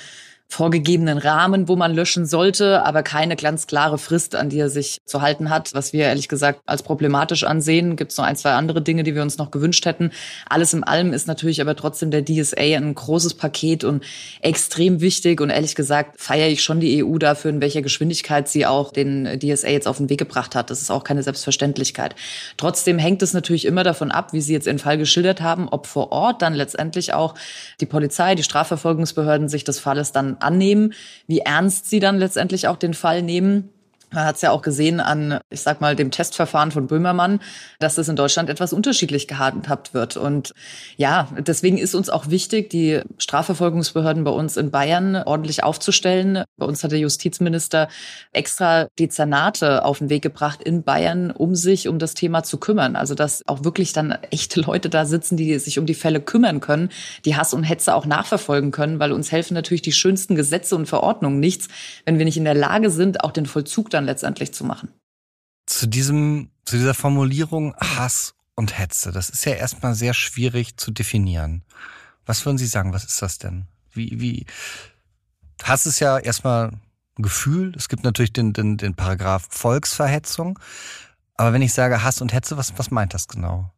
vorgegebenen 0.52 1.18
Rahmen, 1.18 1.70
wo 1.70 1.78
man 1.78 1.96
löschen 1.96 2.26
sollte, 2.26 2.84
aber 2.84 3.04
keine 3.04 3.38
ganz 3.38 3.68
klare 3.68 3.98
Frist, 3.98 4.36
an 4.36 4.50
die 4.50 4.60
er 4.60 4.70
sich 4.70 5.00
zu 5.06 5.22
halten 5.22 5.50
hat, 5.50 5.74
was 5.74 5.94
wir 5.94 6.04
ehrlich 6.04 6.28
gesagt 6.28 6.60
als 6.66 6.84
problematisch 6.84 7.46
ansehen. 7.46 7.96
Gibt 7.96 8.12
es 8.12 8.18
noch 8.18 8.26
ein, 8.26 8.36
zwei 8.36 8.52
andere 8.52 8.82
Dinge, 8.82 9.04
die 9.04 9.16
wir 9.16 9.22
uns 9.22 9.38
noch 9.38 9.50
gewünscht 9.50 9.86
hätten. 9.86 10.12
Alles 10.50 10.74
in 10.74 10.84
allem 10.84 11.14
ist 11.14 11.26
natürlich 11.26 11.62
aber 11.62 11.78
trotzdem 11.78 12.12
der 12.12 12.26
DSA 12.26 12.76
ein 12.76 12.94
großes 12.94 13.36
Paket 13.36 13.86
und 13.86 14.04
extrem 14.42 15.00
wichtig 15.00 15.40
und 15.40 15.52
ehrlich 15.52 15.74
gesagt 15.74 16.20
feiere 16.20 16.50
ich 16.50 16.62
schon 16.62 16.82
die 16.82 17.02
EU 17.02 17.18
dafür, 17.18 17.52
in 17.52 17.62
welcher 17.62 17.82
Geschwindigkeit 17.82 18.50
sie 18.50 18.66
auch 18.66 18.92
den 18.92 19.40
DSA 19.40 19.70
jetzt 19.70 19.88
auf 19.88 19.98
den 19.98 20.10
Weg 20.10 20.20
gebracht 20.20 20.54
hat. 20.54 20.70
Das 20.70 20.82
ist 20.82 20.92
auch 20.92 21.06
keine 21.06 21.24
Selbstverständlichkeit. 21.24 22.14
Trotzdem 22.58 23.00
hängt 23.00 23.22
es 23.22 23.32
natürlich 23.32 23.64
immer 23.64 23.86
davon 23.86 24.12
ab, 24.12 24.34
wie 24.34 24.42
Sie 24.42 24.52
jetzt 24.52 24.68
den 24.68 24.80
Fall 24.80 24.98
geschildert 24.98 25.40
haben, 25.40 25.70
ob 25.70 25.88
vor 25.88 26.12
Ort 26.12 26.42
dann 26.42 26.54
letztendlich 26.54 27.14
auch 27.14 27.36
die 27.80 27.86
Polizei, 27.86 28.36
die 28.36 28.44
Strafverfolgungsbehörden 28.44 29.48
sich 29.48 29.64
des 29.64 29.80
Falles 29.80 30.12
dann 30.12 30.41
annehmen, 30.44 30.94
wie 31.28 31.40
ernst 31.40 31.90
sie 31.90 32.00
dann 32.00 32.18
letztendlich 32.18 32.68
auch 32.68 32.78
den 32.78 32.94
Fall 32.94 33.22
nehmen. 33.22 33.70
Man 34.14 34.26
hat 34.26 34.36
es 34.36 34.42
ja 34.42 34.52
auch 34.52 34.62
gesehen 34.62 35.00
an, 35.00 35.40
ich 35.50 35.62
sag 35.62 35.80
mal, 35.80 35.96
dem 35.96 36.12
Testverfahren 36.12 36.72
von 36.72 36.88
Böhmermann, 36.88 37.40
dass 37.80 37.98
es 37.98 38.10
in 38.10 38.18
Deutschland 38.18 38.50
etwas 38.50 38.74
unterschiedlich 38.74 39.28
gehandhabt 39.28 39.94
wird. 39.94 40.18
Und 40.18 40.54
ja, 40.98 41.30
deswegen 41.38 41.78
ist 41.78 41.96
uns 41.96 42.10
auch 42.10 42.30
wichtig, 42.30 42.70
die 42.70 43.02
Strafverfolgungsbehörden 43.18 44.26
bei 44.26 44.32
uns 44.32 44.58
in 44.58 44.70
Bayern 44.70 45.16
ordentlich 45.16 45.64
aufzustellen. 45.64 46.44
Bei 46.58 46.66
uns 46.66 46.84
hat 46.84 46.92
der 46.92 47.00
Justizminister 47.00 47.88
extra 48.34 48.88
Dezernate 49.00 49.86
auf 49.86 50.00
den 50.00 50.10
Weg 50.10 50.24
gebracht 50.24 50.62
in 50.62 50.84
Bayern, 50.84 51.32
um 51.32 51.56
sich 51.56 51.88
um 51.88 51.98
das 51.98 52.14
Thema 52.14 52.44
zu 52.44 52.58
kümmern. 52.58 52.98
Also 52.98 53.16
dass 53.16 53.48
auch 53.48 53.64
wirklich 53.64 53.94
dann 53.94 54.12
echte 54.30 54.60
Leute 54.60 54.90
da 54.90 55.06
sitzen, 55.06 55.38
die 55.38 55.58
sich 55.58 55.80
um 55.80 55.86
die 55.86 55.94
Fälle 55.94 56.20
kümmern 56.20 56.60
können, 56.60 56.90
die 57.24 57.38
Hass 57.38 57.54
und 57.54 57.64
Hetze 57.64 57.96
auch 57.96 58.06
nachverfolgen 58.06 58.72
können, 58.72 59.00
weil 59.00 59.14
uns 59.14 59.32
helfen 59.32 59.54
natürlich 59.54 59.82
die 59.82 59.94
schönsten 59.94 60.36
Gesetze 60.36 60.76
und 60.76 60.88
Verordnungen 60.88 61.40
nichts, 61.40 61.70
wenn 62.04 62.18
wir 62.18 62.26
nicht 62.26 62.38
in 62.38 62.44
der 62.44 62.56
Lage 62.56 62.90
sind, 62.90 63.24
auch 63.24 63.32
den 63.32 63.46
Vollzug 63.46 63.90
dann 63.90 64.01
dann 64.02 64.06
letztendlich 64.08 64.54
zu 64.54 64.64
machen. 64.66 64.90
Zu 65.66 65.88
diesem, 65.88 66.50
zu 66.66 66.78
dieser 66.78 66.94
Formulierung 66.94 67.76
Hass 67.76 68.36
und 68.56 68.78
Hetze, 68.78 69.12
das 69.12 69.30
ist 69.30 69.46
ja 69.46 69.54
erstmal 69.54 69.96
sehr 69.96 70.14
schwierig 70.14 70.78
zu 70.78 70.92
definieren. 70.92 71.64
Was 72.26 72.46
würden 72.46 72.58
Sie 72.58 72.68
sagen? 72.68 72.94
Was 72.94 73.06
ist 73.06 73.22
das 73.22 73.38
denn? 73.38 73.68
Wie, 73.94 74.20
wie, 74.20 74.46
Hass 75.64 75.86
ist 75.86 76.00
ja 76.00 76.18
erstmal 76.18 76.72
ein 77.18 77.24
Gefühl. 77.24 77.74
Es 77.76 77.90
gibt 77.90 78.04
natürlich 78.04 78.34
den, 78.34 78.54
den, 78.54 78.78
den 78.78 78.96
Paragraph 78.96 79.48
Volksverhetzung. 79.50 80.60
Aber 81.36 81.54
wenn 81.54 81.62
ich 81.62 81.74
sage 81.74 82.04
Hass 82.04 82.22
und 82.22 82.34
Hetze, 82.34 82.58
was, 82.58 82.78
was 82.78 82.92
meint 82.92 83.14
das 83.14 83.28
genau? 83.28 83.72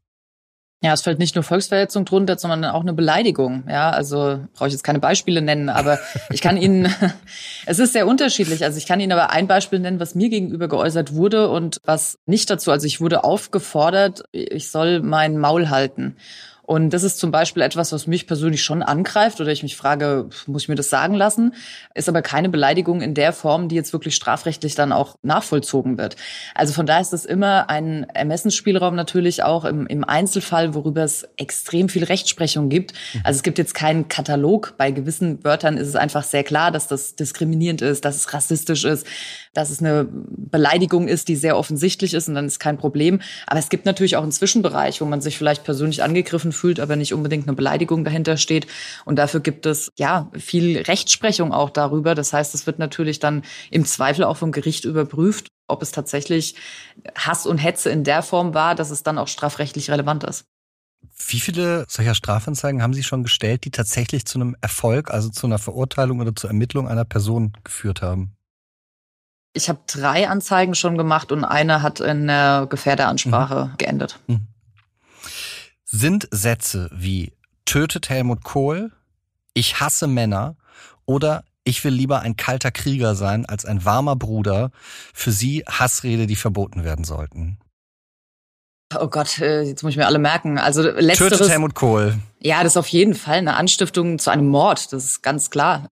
Ja, 0.84 0.92
es 0.92 1.02
fällt 1.02 1.18
nicht 1.18 1.34
nur 1.34 1.46
Volksverhetzung 1.46 2.04
drunter, 2.04 2.38
sondern 2.38 2.66
auch 2.66 2.82
eine 2.82 2.92
Beleidigung. 2.92 3.64
Ja, 3.70 3.92
also 3.92 4.42
brauche 4.54 4.68
ich 4.68 4.74
jetzt 4.74 4.84
keine 4.84 5.00
Beispiele 5.00 5.42
nennen, 5.42 5.70
aber 5.70 5.98
ich 6.30 6.42
kann 6.42 6.58
Ihnen, 6.58 6.94
es 7.66 7.80
ist 7.80 7.94
sehr 7.94 8.06
unterschiedlich. 8.06 8.66
Also 8.66 8.78
ich 8.78 8.86
kann 8.86 9.00
Ihnen 9.00 9.14
aber 9.14 9.30
ein 9.30 9.48
Beispiel 9.48 9.80
nennen, 9.80 10.02
was 10.02 10.14
mir 10.14 10.28
gegenüber 10.28 10.68
geäußert 10.68 11.14
wurde 11.14 11.50
und 11.50 11.80
was 11.86 12.20
nicht 12.26 12.50
dazu. 12.50 12.70
Also 12.70 12.86
ich 12.86 13.00
wurde 13.00 13.24
aufgefordert, 13.24 14.26
ich 14.34 14.72
soll 14.72 15.00
mein 15.00 15.38
Maul 15.38 15.70
halten. 15.70 16.18
Und 16.66 16.92
das 16.92 17.04
ist 17.04 17.20
zum 17.20 17.30
Beispiel 17.30 17.62
etwas, 17.62 17.92
was 17.92 18.08
mich 18.08 18.26
persönlich 18.26 18.64
schon 18.64 18.84
angreift 18.84 19.42
oder 19.42 19.52
ich 19.52 19.64
mich 19.64 19.76
frage, 19.76 20.30
muss 20.48 20.64
ich 20.64 20.70
mir 20.70 20.76
das 20.76 20.90
sagen 20.90 21.14
lassen? 21.14 21.56
Ist 21.94 22.08
aber 22.08 22.22
keine 22.22 22.48
Beleidigung 22.48 23.02
in 23.02 23.14
der 23.14 23.34
Form, 23.34 23.68
die 23.68 23.76
jetzt 23.76 23.92
wirklich 23.92 24.16
strafrechtlich 24.16 24.74
dann 24.74 24.94
auch 24.94 25.18
nachvollzogen 25.24 25.98
wird. 25.98 26.16
Also 26.56 26.72
von 26.74 26.86
daher 26.86 27.02
ist 27.02 27.12
das 27.12 27.26
immer 27.26 27.70
ein 27.70 28.06
Ermessensspielraum 28.10 28.96
natürlich 28.96 29.44
auch 29.44 29.66
im, 29.66 29.88
im 29.88 30.06
Einzelfall, 30.06 30.74
worüber 30.74 31.04
es 31.04 31.28
extrem 31.36 31.90
viel 31.90 32.06
Rechtsprechung 32.06 32.70
gibt. 32.70 32.94
Also 33.26 33.38
es 33.38 33.44
gibt 33.44 33.58
jetzt 33.58 33.76
keinen 33.76 34.08
Katalog. 34.08 34.76
Bei 34.78 34.92
gewissen 34.92 35.44
Wörtern 35.44 35.76
ist 35.76 35.90
es 35.90 35.98
einfach 35.98 36.24
sehr 36.24 36.46
klar, 36.46 36.72
dass 36.72 36.88
das 36.88 37.16
diskriminierend 37.16 37.82
ist, 37.82 38.06
dass 38.06 38.16
es 38.16 38.34
rassistisch 38.34 38.86
ist, 38.86 39.06
dass 39.54 39.70
es 39.70 39.80
eine 39.80 40.08
Beleidigung 40.10 41.10
ist, 41.10 41.28
die 41.28 41.36
sehr 41.36 41.58
offensichtlich 41.58 42.14
ist 42.14 42.30
und 42.30 42.36
dann 42.36 42.46
ist 42.46 42.60
kein 42.60 42.78
Problem. 42.78 43.20
Aber 43.48 43.60
es 43.60 43.68
gibt 43.68 43.86
natürlich 43.86 44.16
auch 44.16 44.24
einen 44.24 44.32
Zwischenbereich, 44.32 45.02
wo 45.02 45.06
man 45.06 45.20
sich 45.20 45.38
vielleicht 45.38 45.66
persönlich 45.66 46.04
angegriffen 46.04 46.53
fühlt, 46.54 46.80
aber 46.80 46.96
nicht 46.96 47.14
unbedingt 47.14 47.48
eine 47.48 47.56
Beleidigung 47.56 48.04
dahinter 48.04 48.38
steht. 48.38 48.68
Und 49.06 49.18
dafür 49.18 49.40
gibt 49.40 49.66
es 49.66 49.90
ja 49.98 50.30
viel 50.34 50.80
Rechtsprechung 50.82 51.52
auch 51.52 51.70
darüber. 51.70 52.16
Das 52.16 52.34
heißt, 52.34 52.56
es 52.56 52.66
wird 52.66 52.80
natürlich 52.80 53.20
dann 53.20 53.44
im 53.70 53.86
Zweifel 53.86 54.24
auch 54.24 54.38
vom 54.38 54.52
Gericht 54.52 54.86
überprüft, 54.86 55.48
ob 55.68 55.82
es 55.82 55.92
tatsächlich 55.92 56.56
Hass 57.16 57.46
und 57.46 57.58
Hetze 57.58 57.90
in 57.90 58.04
der 58.04 58.22
Form 58.24 58.54
war, 58.54 58.76
dass 58.76 58.92
es 58.92 59.04
dann 59.04 59.18
auch 59.18 59.28
strafrechtlich 59.28 59.90
relevant 59.90 60.24
ist. 60.24 60.46
Wie 61.28 61.40
viele 61.40 61.86
solcher 61.88 62.16
Strafanzeigen 62.16 62.82
haben 62.82 62.94
Sie 62.94 63.04
schon 63.04 63.24
gestellt, 63.24 63.66
die 63.66 63.72
tatsächlich 63.72 64.26
zu 64.26 64.40
einem 64.40 64.56
Erfolg, 64.62 65.12
also 65.12 65.30
zu 65.30 65.48
einer 65.48 65.60
Verurteilung 65.60 66.20
oder 66.20 66.36
zur 66.36 66.50
Ermittlung 66.50 66.88
einer 66.88 67.06
Person 67.06 67.54
geführt 67.64 68.02
haben? 68.02 68.36
Ich 69.54 69.70
habe 69.70 69.80
drei 69.86 70.28
Anzeigen 70.28 70.74
schon 70.74 70.98
gemacht 70.98 71.32
und 71.32 71.44
eine 71.44 71.82
hat 71.82 72.00
in 72.00 72.28
der 72.28 72.66
Gefährderansprache 72.70 73.66
mhm. 73.66 73.78
geendet. 73.78 74.20
Mhm. 74.28 74.48
Sind 75.96 76.28
Sätze 76.32 76.90
wie 76.92 77.34
tötet 77.66 78.10
Helmut 78.10 78.44
Kohl, 78.44 78.92
ich 79.54 79.80
hasse 79.80 80.08
Männer 80.08 80.56
oder 81.06 81.44
ich 81.66 81.84
will 81.84 81.94
lieber 81.94 82.22
ein 82.22 82.36
kalter 82.36 82.72
Krieger 82.72 83.14
sein 83.14 83.46
als 83.46 83.64
ein 83.64 83.86
warmer 83.86 84.16
Bruder 84.16 84.72
für 85.14 85.32
Sie 85.32 85.64
Hassrede, 85.70 86.26
die 86.26 86.36
verboten 86.36 86.84
werden 86.84 87.06
sollten? 87.06 87.60
Oh 89.00 89.08
Gott, 89.08 89.38
äh, 89.38 89.62
jetzt 89.62 89.84
muss 89.84 89.92
ich 89.92 89.98
mir 89.98 90.08
alle 90.08 90.18
merken. 90.18 90.58
Also 90.58 90.82
letzteres. 90.82 91.38
Tötet 91.38 91.50
Helmut 91.50 91.76
Kohl. 91.76 92.18
Ja, 92.40 92.64
das 92.64 92.74
ist 92.74 92.78
auf 92.78 92.88
jeden 92.88 93.14
Fall 93.14 93.38
eine 93.38 93.56
Anstiftung 93.56 94.18
zu 94.18 94.32
einem 94.32 94.48
Mord. 94.48 94.92
Das 94.94 95.04
ist 95.04 95.22
ganz 95.22 95.52
klar 95.52 95.90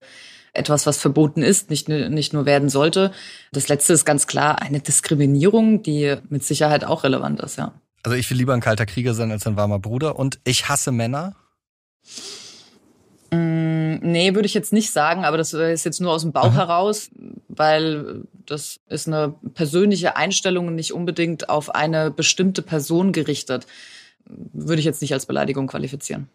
etwas, 0.51 0.87
was 0.87 0.97
verboten 0.97 1.43
ist, 1.43 1.69
nicht, 1.69 1.87
nicht 1.89 2.33
nur 2.33 2.47
werden 2.47 2.69
sollte. 2.69 3.11
Das 3.51 3.67
letzte 3.67 3.93
ist 3.93 4.05
ganz 4.05 4.25
klar 4.25 4.63
eine 4.63 4.79
Diskriminierung, 4.79 5.83
die 5.83 6.15
mit 6.29 6.43
Sicherheit 6.43 6.85
auch 6.85 7.03
relevant 7.03 7.39
ist, 7.41 7.59
ja. 7.59 7.71
Also 8.03 8.17
ich 8.17 8.29
will 8.29 8.37
lieber 8.37 8.53
ein 8.53 8.61
kalter 8.61 8.85
Krieger 8.85 9.13
sein 9.13 9.31
als 9.31 9.45
ein 9.45 9.55
warmer 9.55 9.79
Bruder 9.79 10.17
und 10.17 10.39
ich 10.43 10.69
hasse 10.69 10.91
Männer. 10.91 11.35
Mm, 13.31 13.97
nee, 14.01 14.33
würde 14.33 14.45
ich 14.45 14.53
jetzt 14.53 14.73
nicht 14.73 14.91
sagen, 14.91 15.23
aber 15.23 15.37
das 15.37 15.53
ist 15.53 15.85
jetzt 15.85 16.01
nur 16.01 16.11
aus 16.11 16.23
dem 16.23 16.31
Bauch 16.31 16.45
Aha. 16.45 16.55
heraus, 16.55 17.09
weil 17.47 18.23
das 18.45 18.79
ist 18.87 19.07
eine 19.07 19.35
persönliche 19.53 20.15
Einstellung 20.15 20.67
und 20.67 20.75
nicht 20.75 20.93
unbedingt 20.93 21.49
auf 21.49 21.73
eine 21.73 22.11
bestimmte 22.11 22.61
Person 22.61 23.13
gerichtet. 23.13 23.67
Würde 24.25 24.79
ich 24.79 24.85
jetzt 24.85 25.01
nicht 25.01 25.13
als 25.13 25.25
Beleidigung 25.25 25.67
qualifizieren. 25.67 26.27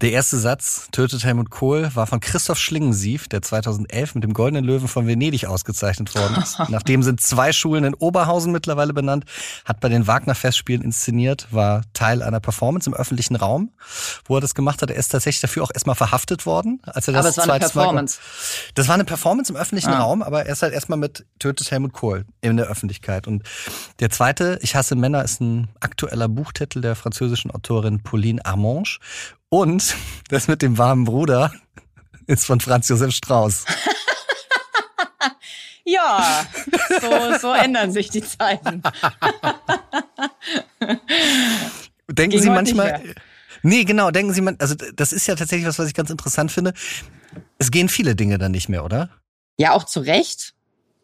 Der 0.00 0.10
erste 0.10 0.36
Satz, 0.38 0.88
tötet 0.90 1.22
Helmut 1.22 1.50
Kohl, 1.50 1.88
war 1.94 2.08
von 2.08 2.18
Christoph 2.18 2.58
Schlingensief, 2.58 3.28
der 3.28 3.42
2011 3.42 4.16
mit 4.16 4.24
dem 4.24 4.34
Goldenen 4.34 4.64
Löwen 4.64 4.88
von 4.88 5.06
Venedig 5.06 5.46
ausgezeichnet 5.46 6.16
worden 6.16 6.34
ist. 6.42 6.58
Nachdem 6.68 7.04
sind 7.04 7.20
zwei 7.20 7.52
Schulen 7.52 7.84
in 7.84 7.94
Oberhausen 7.94 8.50
mittlerweile 8.50 8.92
benannt, 8.92 9.24
hat 9.64 9.78
bei 9.78 9.88
den 9.88 10.08
Wagner-Festspielen 10.08 10.82
inszeniert, 10.82 11.46
war 11.52 11.82
Teil 11.92 12.24
einer 12.24 12.40
Performance 12.40 12.90
im 12.90 12.94
öffentlichen 12.94 13.36
Raum, 13.36 13.70
wo 14.24 14.36
er 14.36 14.40
das 14.40 14.56
gemacht 14.56 14.82
hat. 14.82 14.90
Er 14.90 14.96
ist 14.96 15.12
tatsächlich 15.12 15.42
dafür 15.42 15.62
auch 15.62 15.70
erstmal 15.72 15.94
verhaftet 15.94 16.44
worden. 16.44 16.82
Als 16.82 17.06
er 17.06 17.14
das 17.14 17.26
aber 17.26 17.28
es 17.28 17.36
war 17.38 17.54
eine 17.54 17.60
Performance. 17.60 18.18
Mal, 18.18 18.72
das 18.74 18.88
war 18.88 18.94
eine 18.94 19.04
Performance 19.04 19.52
im 19.52 19.56
öffentlichen 19.56 19.90
ah. 19.90 20.02
Raum, 20.02 20.22
aber 20.24 20.44
er 20.44 20.52
ist 20.52 20.62
halt 20.62 20.74
erstmal 20.74 20.98
mit 20.98 21.24
tötet 21.38 21.70
Helmut 21.70 21.92
Kohl 21.92 22.24
in 22.40 22.56
der 22.56 22.66
Öffentlichkeit. 22.66 23.28
Und 23.28 23.44
der 24.00 24.10
zweite, 24.10 24.58
Ich 24.60 24.74
hasse 24.74 24.96
Männer, 24.96 25.22
ist 25.22 25.40
ein 25.40 25.68
aktueller 25.78 26.28
Buchtitel 26.28 26.80
der 26.80 26.96
französischen 26.96 27.52
Autorin 27.52 28.02
Pauline 28.02 28.44
Armange. 28.44 28.98
Und 29.54 29.94
das 30.30 30.48
mit 30.48 30.62
dem 30.62 30.78
warmen 30.78 31.04
Bruder 31.04 31.52
ist 32.26 32.44
von 32.44 32.58
Franz 32.58 32.88
Josef 32.88 33.12
Strauß. 33.12 33.64
ja, 35.84 36.44
so, 37.00 37.38
so 37.40 37.52
ändern 37.52 37.92
sich 37.92 38.10
die 38.10 38.24
Zeiten. 38.24 38.82
denken 42.08 42.30
Ging 42.30 42.40
Sie 42.40 42.50
manchmal. 42.50 43.14
Nee, 43.62 43.84
genau, 43.84 44.10
denken 44.10 44.32
Sie 44.32 44.40
man, 44.40 44.56
also 44.58 44.74
das 44.96 45.12
ist 45.12 45.28
ja 45.28 45.36
tatsächlich 45.36 45.68
was, 45.68 45.78
was 45.78 45.86
ich 45.86 45.94
ganz 45.94 46.10
interessant 46.10 46.50
finde. 46.50 46.74
Es 47.58 47.70
gehen 47.70 47.88
viele 47.88 48.16
Dinge 48.16 48.38
dann 48.38 48.50
nicht 48.50 48.68
mehr, 48.68 48.84
oder? 48.84 49.10
Ja, 49.56 49.74
auch 49.74 49.84
zu 49.84 50.00
Recht. 50.00 50.54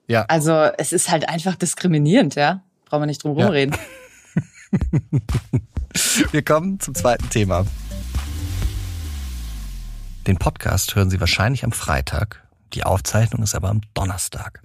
Ja. 0.09 0.25
Also 0.25 0.55
es 0.77 0.93
ist 0.93 1.09
halt 1.09 1.29
einfach 1.29 1.55
diskriminierend, 1.55 2.35
ja. 2.35 2.65
Brauchen 2.87 3.03
wir 3.03 3.07
nicht 3.07 3.23
drum 3.23 3.39
rumreden. 3.39 3.77
Ja. 4.73 4.79
wir 6.33 6.43
kommen 6.43 6.81
zum 6.81 6.97
zweiten 6.97 7.31
Thema. 7.31 7.65
Den 10.27 10.37
Podcast 10.37 10.95
hören 10.95 11.09
Sie 11.09 11.19
wahrscheinlich 11.19 11.65
am 11.65 11.73
Freitag. 11.73 12.47
Die 12.75 12.85
Aufzeichnung 12.85 13.43
ist 13.43 13.55
aber 13.55 13.71
am 13.71 13.81
Donnerstag. 13.95 14.63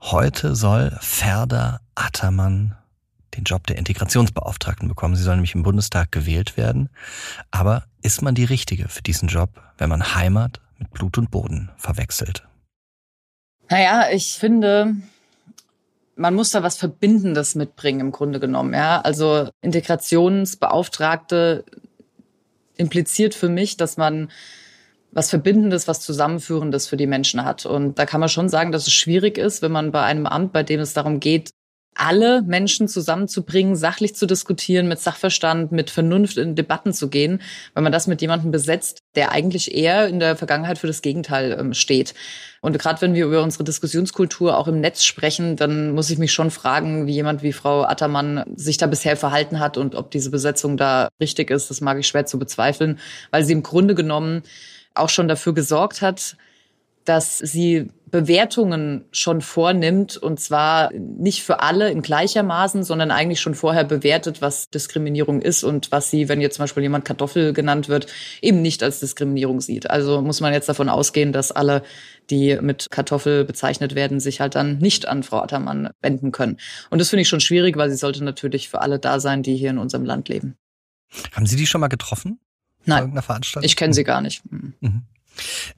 Heute 0.00 0.56
soll 0.56 0.96
Ferda 1.00 1.80
Attermann 1.94 2.76
den 3.36 3.44
Job 3.44 3.66
der 3.66 3.76
Integrationsbeauftragten 3.76 4.88
bekommen. 4.88 5.16
Sie 5.16 5.22
soll 5.22 5.36
nämlich 5.36 5.54
im 5.54 5.62
Bundestag 5.62 6.10
gewählt 6.12 6.56
werden. 6.56 6.88
Aber 7.50 7.84
ist 8.00 8.22
man 8.22 8.34
die 8.34 8.44
Richtige 8.44 8.88
für 8.88 9.02
diesen 9.02 9.28
Job, 9.28 9.60
wenn 9.76 9.90
man 9.90 10.14
Heimat 10.14 10.62
mit 10.78 10.90
Blut 10.90 11.18
und 11.18 11.30
Boden 11.30 11.70
verwechselt? 11.76 12.48
Naja, 13.68 14.06
ich 14.10 14.32
finde, 14.32 14.96
man 16.16 16.34
muss 16.34 16.50
da 16.50 16.62
was 16.62 16.78
Verbindendes 16.78 17.54
mitbringen 17.54 18.00
im 18.00 18.12
Grunde 18.12 18.40
genommen. 18.40 18.72
Ja, 18.72 19.02
also 19.02 19.50
Integrationsbeauftragte 19.60 21.66
impliziert 22.76 23.34
für 23.34 23.50
mich, 23.50 23.76
dass 23.76 23.98
man 23.98 24.30
was 25.12 25.30
Verbindendes, 25.30 25.88
was 25.88 26.00
Zusammenführendes 26.00 26.86
für 26.86 26.96
die 26.96 27.06
Menschen 27.06 27.44
hat. 27.44 27.66
Und 27.66 27.98
da 27.98 28.06
kann 28.06 28.20
man 28.20 28.28
schon 28.28 28.48
sagen, 28.48 28.72
dass 28.72 28.86
es 28.86 28.92
schwierig 28.92 29.38
ist, 29.38 29.62
wenn 29.62 29.72
man 29.72 29.92
bei 29.92 30.02
einem 30.02 30.26
Amt, 30.26 30.52
bei 30.52 30.62
dem 30.62 30.80
es 30.80 30.94
darum 30.94 31.20
geht, 31.20 31.50
alle 32.00 32.42
Menschen 32.42 32.88
zusammenzubringen, 32.88 33.76
sachlich 33.76 34.14
zu 34.14 34.26
diskutieren, 34.26 34.88
mit 34.88 35.00
Sachverstand, 35.00 35.72
mit 35.72 35.90
Vernunft 35.90 36.38
in 36.38 36.54
Debatten 36.54 36.92
zu 36.92 37.08
gehen, 37.08 37.42
wenn 37.74 37.82
man 37.82 37.92
das 37.92 38.06
mit 38.06 38.22
jemandem 38.22 38.50
besetzt, 38.50 39.00
der 39.16 39.32
eigentlich 39.32 39.74
eher 39.74 40.06
in 40.06 40.18
der 40.18 40.36
Vergangenheit 40.36 40.78
für 40.78 40.86
das 40.86 41.02
Gegenteil 41.02 41.56
ähm, 41.58 41.74
steht. 41.74 42.14
Und 42.62 42.78
gerade 42.78 43.00
wenn 43.02 43.14
wir 43.14 43.26
über 43.26 43.42
unsere 43.42 43.64
Diskussionskultur 43.64 44.56
auch 44.56 44.68
im 44.68 44.80
Netz 44.80 45.04
sprechen, 45.04 45.56
dann 45.56 45.92
muss 45.92 46.10
ich 46.10 46.18
mich 46.18 46.32
schon 46.32 46.50
fragen, 46.50 47.06
wie 47.06 47.12
jemand 47.12 47.42
wie 47.42 47.52
Frau 47.52 47.82
Attermann 47.82 48.44
sich 48.54 48.76
da 48.78 48.86
bisher 48.86 49.16
verhalten 49.16 49.58
hat 49.58 49.76
und 49.76 49.94
ob 49.94 50.10
diese 50.10 50.30
Besetzung 50.30 50.76
da 50.76 51.08
richtig 51.20 51.50
ist. 51.50 51.70
Das 51.70 51.80
mag 51.80 51.98
ich 51.98 52.06
schwer 52.06 52.24
zu 52.24 52.38
bezweifeln, 52.38 52.98
weil 53.30 53.44
sie 53.44 53.52
im 53.52 53.62
Grunde 53.62 53.94
genommen 53.94 54.42
auch 54.94 55.08
schon 55.08 55.28
dafür 55.28 55.54
gesorgt 55.54 56.02
hat, 56.02 56.36
dass 57.04 57.38
sie 57.38 57.88
Bewertungen 58.10 59.04
schon 59.12 59.40
vornimmt 59.40 60.16
und 60.16 60.40
zwar 60.40 60.92
nicht 60.92 61.42
für 61.42 61.60
alle 61.60 61.90
in 61.90 62.02
gleichermaßen, 62.02 62.82
sondern 62.82 63.10
eigentlich 63.10 63.40
schon 63.40 63.54
vorher 63.54 63.84
bewertet, 63.84 64.42
was 64.42 64.68
Diskriminierung 64.68 65.40
ist 65.40 65.62
und 65.62 65.92
was 65.92 66.10
sie, 66.10 66.28
wenn 66.28 66.40
jetzt 66.40 66.56
zum 66.56 66.64
Beispiel 66.64 66.82
jemand 66.82 67.04
Kartoffel 67.04 67.52
genannt 67.52 67.88
wird, 67.88 68.06
eben 68.42 68.62
nicht 68.62 68.82
als 68.82 69.00
Diskriminierung 69.00 69.60
sieht. 69.60 69.88
Also 69.90 70.22
muss 70.22 70.40
man 70.40 70.52
jetzt 70.52 70.68
davon 70.68 70.88
ausgehen, 70.88 71.32
dass 71.32 71.52
alle, 71.52 71.82
die 72.30 72.58
mit 72.60 72.88
Kartoffel 72.90 73.44
bezeichnet 73.44 73.94
werden, 73.94 74.18
sich 74.20 74.40
halt 74.40 74.54
dann 74.56 74.78
nicht 74.78 75.06
an 75.06 75.22
Frau 75.22 75.40
Attermann 75.40 75.90
wenden 76.02 76.32
können. 76.32 76.58
Und 76.90 77.00
das 77.00 77.10
finde 77.10 77.22
ich 77.22 77.28
schon 77.28 77.40
schwierig, 77.40 77.76
weil 77.76 77.90
sie 77.90 77.96
sollte 77.96 78.24
natürlich 78.24 78.68
für 78.68 78.80
alle 78.80 78.98
da 78.98 79.20
sein, 79.20 79.42
die 79.42 79.56
hier 79.56 79.70
in 79.70 79.78
unserem 79.78 80.04
Land 80.04 80.28
leben. 80.28 80.56
Haben 81.32 81.46
Sie 81.46 81.56
die 81.56 81.66
schon 81.66 81.80
mal 81.80 81.88
getroffen? 81.88 82.40
Nein, 82.84 83.18
ich 83.62 83.76
kenne 83.76 83.94
sie 83.94 84.04
gar 84.04 84.20
nicht. 84.20 84.42
Mhm. 84.50 84.74
mhm. 84.80 85.02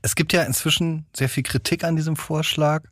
Es 0.00 0.14
gibt 0.14 0.32
ja 0.32 0.42
inzwischen 0.42 1.06
sehr 1.14 1.28
viel 1.28 1.42
Kritik 1.42 1.84
an 1.84 1.94
diesem 1.94 2.16
Vorschlag. 2.16 2.84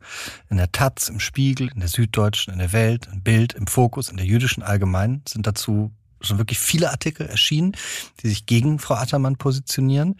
In 0.49 0.57
der 0.57 0.71
Taz, 0.71 1.09
im 1.09 1.19
Spiegel, 1.19 1.69
in 1.73 1.79
der 1.79 1.89
Süddeutschen, 1.89 2.53
in 2.53 2.59
der 2.59 2.71
Welt, 2.71 3.09
im 3.11 3.21
Bild, 3.21 3.53
im 3.53 3.67
Fokus, 3.67 4.09
in 4.09 4.17
der 4.17 4.25
jüdischen 4.25 4.63
Allgemeinen 4.63 5.23
sind 5.27 5.47
dazu 5.47 5.91
schon 6.21 6.37
wirklich 6.37 6.59
viele 6.59 6.91
Artikel 6.91 7.27
erschienen, 7.27 7.75
die 8.21 8.29
sich 8.29 8.45
gegen 8.45 8.79
Frau 8.79 8.95
Attermann 8.95 9.37
positionieren. 9.37 10.17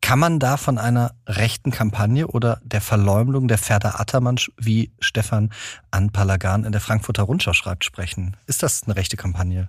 Kann 0.00 0.18
man 0.18 0.40
da 0.40 0.56
von 0.56 0.78
einer 0.78 1.14
rechten 1.28 1.70
Kampagne 1.70 2.26
oder 2.26 2.60
der 2.64 2.80
Verleumdung 2.80 3.46
der 3.46 3.58
Ferda 3.58 4.00
Attermann, 4.00 4.36
wie 4.56 4.90
Stefan 4.98 5.52
Anpalagan 5.92 6.64
in 6.64 6.72
der 6.72 6.80
Frankfurter 6.80 7.22
Rundschau 7.22 7.52
schreibt, 7.52 7.84
sprechen? 7.84 8.36
Ist 8.46 8.62
das 8.64 8.82
eine 8.84 8.96
rechte 8.96 9.16
Kampagne? 9.16 9.68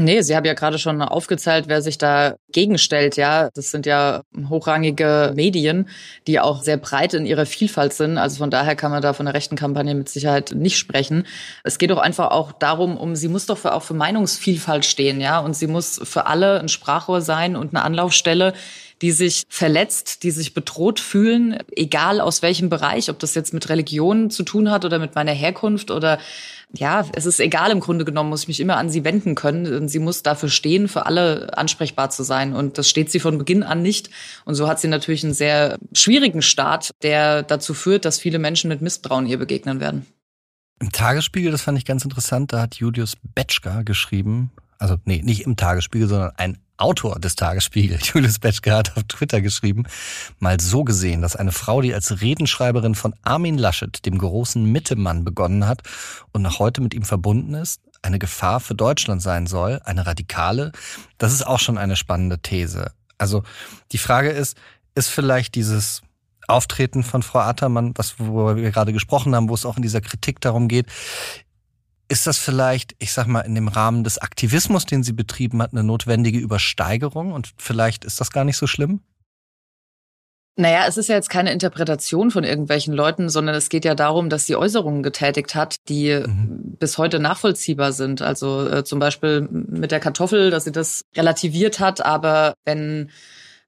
Nee, 0.00 0.22
Sie 0.22 0.36
haben 0.36 0.44
ja 0.46 0.54
gerade 0.54 0.78
schon 0.78 1.02
aufgezeigt, 1.02 1.66
wer 1.66 1.82
sich 1.82 1.98
da 1.98 2.36
gegenstellt. 2.52 3.16
Ja, 3.16 3.50
das 3.52 3.72
sind 3.72 3.84
ja 3.84 4.22
hochrangige 4.48 5.32
Medien, 5.34 5.88
die 6.28 6.38
auch 6.38 6.62
sehr 6.62 6.76
breit 6.76 7.14
in 7.14 7.26
ihrer 7.26 7.46
Vielfalt 7.46 7.92
sind. 7.92 8.16
Also 8.16 8.38
von 8.38 8.48
daher 8.48 8.76
kann 8.76 8.92
man 8.92 9.02
da 9.02 9.12
von 9.12 9.26
der 9.26 9.34
rechten 9.34 9.56
Kampagne 9.56 9.96
mit 9.96 10.08
Sicherheit 10.08 10.52
nicht 10.54 10.78
sprechen. 10.78 11.26
Es 11.64 11.78
geht 11.78 11.90
doch 11.90 11.98
einfach 11.98 12.30
auch 12.30 12.52
darum, 12.52 12.96
um 12.96 13.16
sie 13.16 13.26
muss 13.26 13.46
doch 13.46 13.58
für, 13.58 13.74
auch 13.74 13.82
für 13.82 13.94
Meinungsvielfalt 13.94 14.84
stehen, 14.84 15.20
ja, 15.20 15.40
und 15.40 15.56
sie 15.56 15.66
muss 15.66 16.00
für 16.04 16.26
alle 16.26 16.60
ein 16.60 16.68
Sprachrohr 16.68 17.20
sein 17.20 17.56
und 17.56 17.74
eine 17.74 17.82
Anlaufstelle 17.82 18.54
die 19.02 19.12
sich 19.12 19.44
verletzt, 19.48 20.22
die 20.22 20.30
sich 20.30 20.54
bedroht 20.54 21.00
fühlen, 21.00 21.58
egal 21.74 22.20
aus 22.20 22.42
welchem 22.42 22.68
Bereich, 22.68 23.10
ob 23.10 23.18
das 23.18 23.34
jetzt 23.34 23.54
mit 23.54 23.68
Religion 23.68 24.30
zu 24.30 24.42
tun 24.42 24.70
hat 24.70 24.84
oder 24.84 24.98
mit 24.98 25.14
meiner 25.14 25.32
Herkunft 25.32 25.90
oder 25.90 26.18
ja, 26.74 27.06
es 27.14 27.24
ist 27.24 27.40
egal 27.40 27.70
im 27.70 27.80
Grunde 27.80 28.04
genommen, 28.04 28.28
muss 28.28 28.42
ich 28.42 28.48
mich 28.48 28.60
immer 28.60 28.76
an 28.76 28.90
sie 28.90 29.04
wenden 29.04 29.34
können. 29.34 29.72
Und 29.74 29.88
sie 29.88 29.98
muss 29.98 30.22
dafür 30.22 30.50
stehen, 30.50 30.88
für 30.88 31.06
alle 31.06 31.56
ansprechbar 31.56 32.10
zu 32.10 32.22
sein. 32.24 32.54
Und 32.54 32.76
das 32.76 32.90
steht 32.90 33.10
sie 33.10 33.20
von 33.20 33.38
Beginn 33.38 33.62
an 33.62 33.80
nicht. 33.80 34.10
Und 34.44 34.54
so 34.54 34.68
hat 34.68 34.78
sie 34.78 34.88
natürlich 34.88 35.24
einen 35.24 35.32
sehr 35.32 35.78
schwierigen 35.94 36.42
Start, 36.42 36.90
der 37.02 37.42
dazu 37.42 37.72
führt, 37.72 38.04
dass 38.04 38.18
viele 38.18 38.38
Menschen 38.38 38.68
mit 38.68 38.82
Misstrauen 38.82 39.26
ihr 39.26 39.38
begegnen 39.38 39.80
werden. 39.80 40.06
Im 40.80 40.92
Tagesspiegel, 40.92 41.50
das 41.50 41.62
fand 41.62 41.78
ich 41.78 41.84
ganz 41.84 42.04
interessant, 42.04 42.52
da 42.52 42.60
hat 42.60 42.76
Julius 42.76 43.16
Betschka 43.34 43.82
geschrieben, 43.82 44.52
also 44.78 44.96
nee, 45.04 45.22
nicht 45.24 45.40
im 45.40 45.56
Tagesspiegel, 45.56 46.06
sondern 46.06 46.32
ein 46.36 46.58
Autor 46.78 47.18
des 47.18 47.36
Tagesspiegel, 47.36 47.98
Julius 48.02 48.38
Betschke, 48.38 48.74
hat 48.74 48.96
auf 48.96 49.04
Twitter 49.04 49.40
geschrieben, 49.40 49.84
mal 50.38 50.58
so 50.60 50.84
gesehen, 50.84 51.22
dass 51.22 51.36
eine 51.36 51.52
Frau, 51.52 51.82
die 51.82 51.92
als 51.92 52.20
Redenschreiberin 52.20 52.94
von 52.94 53.14
Armin 53.22 53.58
Laschet, 53.58 54.04
dem 54.06 54.18
großen 54.18 54.64
Mittemann, 54.64 55.24
begonnen 55.24 55.66
hat 55.66 55.82
und 56.32 56.42
noch 56.42 56.58
heute 56.58 56.80
mit 56.80 56.94
ihm 56.94 57.02
verbunden 57.02 57.54
ist, 57.54 57.80
eine 58.02 58.18
Gefahr 58.18 58.60
für 58.60 58.74
Deutschland 58.74 59.20
sein 59.20 59.46
soll, 59.46 59.80
eine 59.84 60.06
radikale, 60.06 60.72
das 61.18 61.32
ist 61.32 61.46
auch 61.46 61.58
schon 61.58 61.78
eine 61.78 61.96
spannende 61.96 62.38
These. 62.38 62.92
Also 63.18 63.42
die 63.92 63.98
Frage 63.98 64.30
ist, 64.30 64.56
ist 64.94 65.08
vielleicht 65.08 65.54
dieses 65.54 66.02
Auftreten 66.46 67.02
von 67.02 67.22
Frau 67.22 67.40
Attermann, 67.40 67.92
was 67.96 68.18
worüber 68.18 68.56
wir 68.56 68.70
gerade 68.70 68.92
gesprochen 68.92 69.34
haben, 69.34 69.48
wo 69.48 69.54
es 69.54 69.66
auch 69.66 69.76
in 69.76 69.82
dieser 69.82 70.00
Kritik 70.00 70.40
darum 70.40 70.68
geht, 70.68 70.86
ist 72.08 72.26
das 72.26 72.38
vielleicht, 72.38 72.94
ich 72.98 73.12
sag 73.12 73.26
mal, 73.26 73.40
in 73.40 73.54
dem 73.54 73.68
Rahmen 73.68 74.04
des 74.04 74.18
Aktivismus, 74.18 74.86
den 74.86 75.02
sie 75.02 75.12
betrieben 75.12 75.62
hat, 75.62 75.72
eine 75.72 75.84
notwendige 75.84 76.38
Übersteigerung 76.38 77.32
und 77.32 77.50
vielleicht 77.58 78.04
ist 78.04 78.20
das 78.20 78.30
gar 78.30 78.44
nicht 78.44 78.56
so 78.56 78.66
schlimm? 78.66 79.00
Naja, 80.56 80.86
es 80.88 80.96
ist 80.96 81.08
ja 81.08 81.14
jetzt 81.14 81.30
keine 81.30 81.52
Interpretation 81.52 82.32
von 82.32 82.42
irgendwelchen 82.42 82.92
Leuten, 82.92 83.28
sondern 83.28 83.54
es 83.54 83.68
geht 83.68 83.84
ja 83.84 83.94
darum, 83.94 84.28
dass 84.28 84.46
sie 84.46 84.56
Äußerungen 84.56 85.04
getätigt 85.04 85.54
hat, 85.54 85.76
die 85.88 86.12
mhm. 86.12 86.76
bis 86.80 86.98
heute 86.98 87.20
nachvollziehbar 87.20 87.92
sind. 87.92 88.22
Also 88.22 88.68
äh, 88.68 88.82
zum 88.82 88.98
Beispiel 88.98 89.42
mit 89.42 89.92
der 89.92 90.00
Kartoffel, 90.00 90.50
dass 90.50 90.64
sie 90.64 90.72
das 90.72 91.02
relativiert 91.16 91.78
hat, 91.78 92.04
aber 92.04 92.54
wenn 92.64 93.10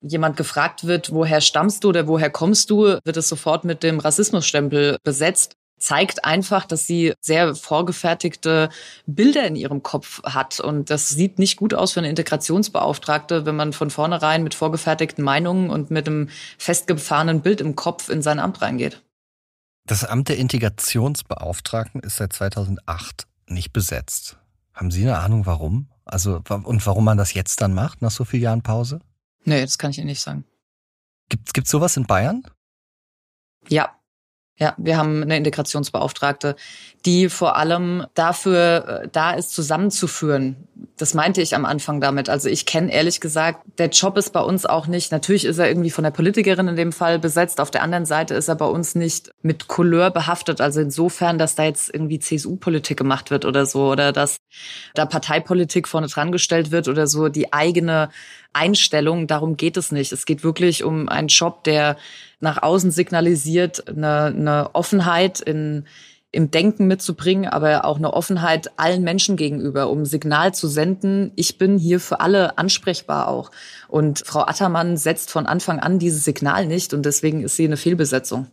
jemand 0.02 0.36
gefragt 0.36 0.84
wird, 0.84 1.12
woher 1.12 1.40
stammst 1.40 1.84
du 1.84 1.90
oder 1.90 2.08
woher 2.08 2.30
kommst 2.30 2.70
du, 2.70 2.98
wird 3.04 3.16
es 3.16 3.28
sofort 3.28 3.64
mit 3.64 3.84
dem 3.84 4.00
Rassismusstempel 4.00 4.96
besetzt 5.04 5.54
zeigt 5.80 6.24
einfach, 6.24 6.66
dass 6.66 6.86
sie 6.86 7.14
sehr 7.20 7.54
vorgefertigte 7.56 8.68
Bilder 9.06 9.46
in 9.46 9.56
ihrem 9.56 9.82
Kopf 9.82 10.22
hat. 10.22 10.60
Und 10.60 10.90
das 10.90 11.08
sieht 11.08 11.38
nicht 11.38 11.56
gut 11.56 11.74
aus 11.74 11.92
für 11.92 12.00
eine 12.00 12.10
Integrationsbeauftragte, 12.10 13.46
wenn 13.46 13.56
man 13.56 13.72
von 13.72 13.90
vornherein 13.90 14.44
mit 14.44 14.54
vorgefertigten 14.54 15.24
Meinungen 15.24 15.70
und 15.70 15.90
mit 15.90 16.06
einem 16.06 16.28
festgefahrenen 16.58 17.40
Bild 17.40 17.60
im 17.60 17.74
Kopf 17.74 18.08
in 18.08 18.22
sein 18.22 18.38
Amt 18.38 18.60
reingeht. 18.62 19.02
Das 19.86 20.04
Amt 20.04 20.28
der 20.28 20.36
Integrationsbeauftragten 20.36 22.02
ist 22.02 22.16
seit 22.16 22.32
2008 22.34 23.26
nicht 23.46 23.72
besetzt. 23.72 24.38
Haben 24.74 24.90
Sie 24.90 25.02
eine 25.02 25.18
Ahnung, 25.18 25.46
warum? 25.46 25.88
Also, 26.04 26.42
und 26.48 26.86
warum 26.86 27.04
man 27.04 27.18
das 27.18 27.34
jetzt 27.34 27.60
dann 27.60 27.74
macht, 27.74 28.02
nach 28.02 28.10
so 28.10 28.24
vielen 28.24 28.42
Jahren 28.42 28.62
Pause? 28.62 29.00
Nee, 29.44 29.62
das 29.62 29.78
kann 29.78 29.90
ich 29.90 29.98
Ihnen 29.98 30.06
nicht 30.06 30.20
sagen. 30.20 30.44
Gibt 31.28 31.64
es 31.64 31.70
sowas 31.70 31.96
in 31.96 32.06
Bayern? 32.06 32.42
Ja, 33.68 33.99
ja, 34.60 34.74
wir 34.76 34.98
haben 34.98 35.22
eine 35.22 35.38
Integrationsbeauftragte, 35.38 36.54
die 37.06 37.30
vor 37.30 37.56
allem 37.56 38.04
dafür 38.12 39.02
äh, 39.04 39.08
da 39.10 39.32
ist, 39.32 39.54
zusammenzuführen. 39.54 40.68
Das 40.98 41.14
meinte 41.14 41.40
ich 41.40 41.54
am 41.54 41.64
Anfang 41.64 42.00
damit. 42.02 42.28
Also 42.28 42.50
ich 42.50 42.66
kenne 42.66 42.92
ehrlich 42.92 43.20
gesagt, 43.20 43.60
der 43.78 43.88
Job 43.88 44.18
ist 44.18 44.34
bei 44.34 44.40
uns 44.40 44.66
auch 44.66 44.86
nicht, 44.86 45.12
natürlich 45.12 45.46
ist 45.46 45.56
er 45.58 45.68
irgendwie 45.68 45.90
von 45.90 46.04
der 46.04 46.10
Politikerin 46.10 46.68
in 46.68 46.76
dem 46.76 46.92
Fall 46.92 47.18
besetzt, 47.18 47.58
auf 47.58 47.70
der 47.70 47.82
anderen 47.82 48.04
Seite 48.04 48.34
ist 48.34 48.48
er 48.48 48.54
bei 48.54 48.66
uns 48.66 48.94
nicht 48.94 49.30
mit 49.40 49.66
Couleur 49.66 50.10
behaftet. 50.10 50.60
Also 50.60 50.80
insofern, 50.82 51.38
dass 51.38 51.54
da 51.54 51.64
jetzt 51.64 51.92
irgendwie 51.94 52.18
CSU-Politik 52.18 52.98
gemacht 52.98 53.30
wird 53.30 53.46
oder 53.46 53.64
so 53.64 53.90
oder 53.90 54.12
dass 54.12 54.36
da 54.92 55.06
Parteipolitik 55.06 55.88
vorne 55.88 56.08
dran 56.08 56.32
gestellt 56.32 56.70
wird 56.70 56.86
oder 56.86 57.06
so, 57.06 57.30
die 57.30 57.52
eigene 57.54 58.10
Einstellung, 58.52 59.26
darum 59.26 59.56
geht 59.56 59.76
es 59.76 59.92
nicht. 59.92 60.12
Es 60.12 60.26
geht 60.26 60.44
wirklich 60.44 60.84
um 60.84 61.08
einen 61.08 61.28
Job, 61.28 61.64
der 61.64 61.96
nach 62.40 62.62
außen 62.62 62.90
signalisiert, 62.90 63.88
eine, 63.88 64.26
eine 64.26 64.74
Offenheit 64.74 65.40
in, 65.40 65.86
im 66.32 66.50
Denken 66.50 66.86
mitzubringen, 66.86 67.50
aber 67.50 67.84
auch 67.84 67.96
eine 67.96 68.12
Offenheit 68.12 68.70
allen 68.76 69.02
Menschen 69.02 69.36
gegenüber, 69.36 69.90
um 69.90 70.04
Signal 70.04 70.54
zu 70.54 70.68
senden, 70.68 71.32
ich 71.36 71.58
bin 71.58 71.78
hier 71.78 72.00
für 72.00 72.20
alle 72.20 72.56
ansprechbar 72.58 73.28
auch. 73.28 73.50
Und 73.88 74.22
Frau 74.24 74.40
Attermann 74.40 74.96
setzt 74.96 75.30
von 75.30 75.46
Anfang 75.46 75.80
an 75.80 75.98
dieses 75.98 76.24
Signal 76.24 76.66
nicht 76.66 76.94
und 76.94 77.04
deswegen 77.04 77.42
ist 77.42 77.56
sie 77.56 77.64
eine 77.64 77.76
Fehlbesetzung. 77.76 78.46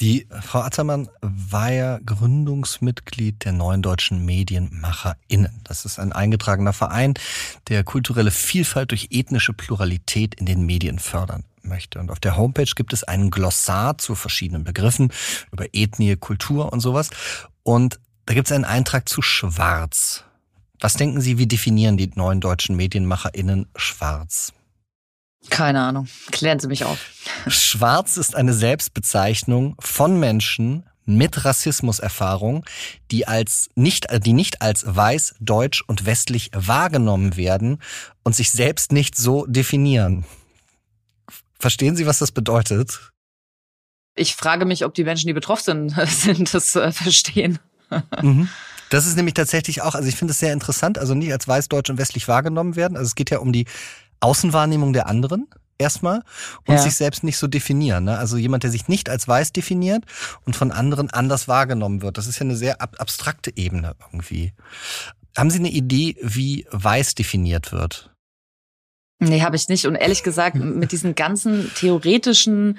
Die 0.00 0.26
Frau 0.42 0.60
Attermann 0.60 1.08
war 1.20 1.72
ja 1.72 1.98
Gründungsmitglied 2.04 3.44
der 3.44 3.52
neuen 3.52 3.82
deutschen 3.82 4.24
MedienmacherInnen. 4.24 5.60
Das 5.64 5.84
ist 5.84 5.98
ein 5.98 6.12
eingetragener 6.12 6.72
Verein, 6.72 7.14
der 7.68 7.84
kulturelle 7.84 8.30
Vielfalt 8.30 8.90
durch 8.90 9.08
ethnische 9.10 9.52
Pluralität 9.52 10.34
in 10.34 10.46
den 10.46 10.66
Medien 10.66 10.98
fördern 10.98 11.44
möchte. 11.62 12.00
Und 12.00 12.10
auf 12.10 12.20
der 12.20 12.36
Homepage 12.36 12.70
gibt 12.74 12.92
es 12.92 13.04
einen 13.04 13.30
Glossar 13.30 13.98
zu 13.98 14.14
verschiedenen 14.14 14.64
Begriffen 14.64 15.12
über 15.52 15.66
Ethnie, 15.72 16.16
Kultur 16.16 16.72
und 16.72 16.80
sowas. 16.80 17.10
Und 17.62 18.00
da 18.26 18.34
gibt 18.34 18.48
es 18.48 18.52
einen 18.52 18.64
Eintrag 18.64 19.08
zu 19.08 19.22
Schwarz. 19.22 20.24
Was 20.80 20.94
denken 20.94 21.20
Sie, 21.20 21.38
wie 21.38 21.46
definieren 21.46 21.96
die 21.96 22.10
neuen 22.14 22.40
deutschen 22.40 22.76
MedienmacherInnen 22.76 23.66
Schwarz? 23.76 24.52
Keine 25.50 25.82
Ahnung. 25.82 26.08
Klären 26.30 26.58
Sie 26.58 26.68
mich 26.68 26.84
auf. 26.84 26.98
Schwarz 27.46 28.16
ist 28.16 28.34
eine 28.34 28.52
Selbstbezeichnung 28.52 29.76
von 29.78 30.18
Menschen 30.18 30.84
mit 31.06 31.44
Rassismuserfahrung, 31.44 32.64
die 33.10 33.28
als 33.28 33.68
nicht, 33.74 34.06
die 34.24 34.32
nicht 34.32 34.62
als 34.62 34.84
weiß, 34.86 35.36
deutsch 35.40 35.84
und 35.86 36.06
westlich 36.06 36.50
wahrgenommen 36.54 37.36
werden 37.36 37.82
und 38.22 38.34
sich 38.34 38.50
selbst 38.50 38.92
nicht 38.92 39.16
so 39.16 39.44
definieren. 39.46 40.24
Verstehen 41.58 41.96
Sie, 41.96 42.06
was 42.06 42.18
das 42.18 42.32
bedeutet? 42.32 43.12
Ich 44.16 44.36
frage 44.36 44.64
mich, 44.64 44.84
ob 44.84 44.94
die 44.94 45.04
Menschen, 45.04 45.26
die 45.26 45.32
betroffen 45.32 45.94
sind, 46.06 46.54
das 46.54 46.74
äh, 46.76 46.92
verstehen. 46.92 47.58
Mhm. 48.22 48.48
Das 48.90 49.06
ist 49.06 49.16
nämlich 49.16 49.34
tatsächlich 49.34 49.82
auch, 49.82 49.94
also 49.94 50.08
ich 50.08 50.14
finde 50.14 50.32
es 50.32 50.38
sehr 50.38 50.52
interessant, 50.52 50.98
also 50.98 51.14
nicht 51.14 51.32
als 51.32 51.48
weiß, 51.48 51.68
deutsch 51.68 51.90
und 51.90 51.98
westlich 51.98 52.28
wahrgenommen 52.28 52.76
werden. 52.76 52.96
Also 52.96 53.08
es 53.08 53.14
geht 53.14 53.30
ja 53.30 53.38
um 53.38 53.52
die 53.52 53.66
Außenwahrnehmung 54.20 54.92
der 54.92 55.06
anderen 55.06 55.46
erstmal 55.78 56.22
und 56.66 56.74
ja. 56.74 56.78
sich 56.78 56.94
selbst 56.94 57.24
nicht 57.24 57.36
so 57.36 57.46
definieren. 57.46 58.04
Ne? 58.04 58.18
Also 58.18 58.36
jemand, 58.36 58.62
der 58.62 58.70
sich 58.70 58.88
nicht 58.88 59.08
als 59.08 59.26
weiß 59.26 59.52
definiert 59.52 60.04
und 60.44 60.56
von 60.56 60.72
anderen 60.72 61.10
anders 61.10 61.48
wahrgenommen 61.48 62.02
wird. 62.02 62.18
Das 62.18 62.26
ist 62.26 62.38
ja 62.38 62.42
eine 62.42 62.56
sehr 62.56 62.80
ab 62.80 62.96
abstrakte 62.98 63.52
Ebene 63.56 63.94
irgendwie. 64.00 64.52
Haben 65.36 65.50
Sie 65.50 65.58
eine 65.58 65.70
Idee, 65.70 66.16
wie 66.22 66.66
weiß 66.70 67.14
definiert 67.14 67.72
wird? 67.72 68.14
Nee, 69.18 69.42
habe 69.42 69.56
ich 69.56 69.68
nicht. 69.68 69.86
Und 69.86 69.94
ehrlich 69.94 70.22
gesagt, 70.22 70.56
mit 70.56 70.92
diesen 70.92 71.14
ganzen 71.14 71.70
theoretischen 71.74 72.78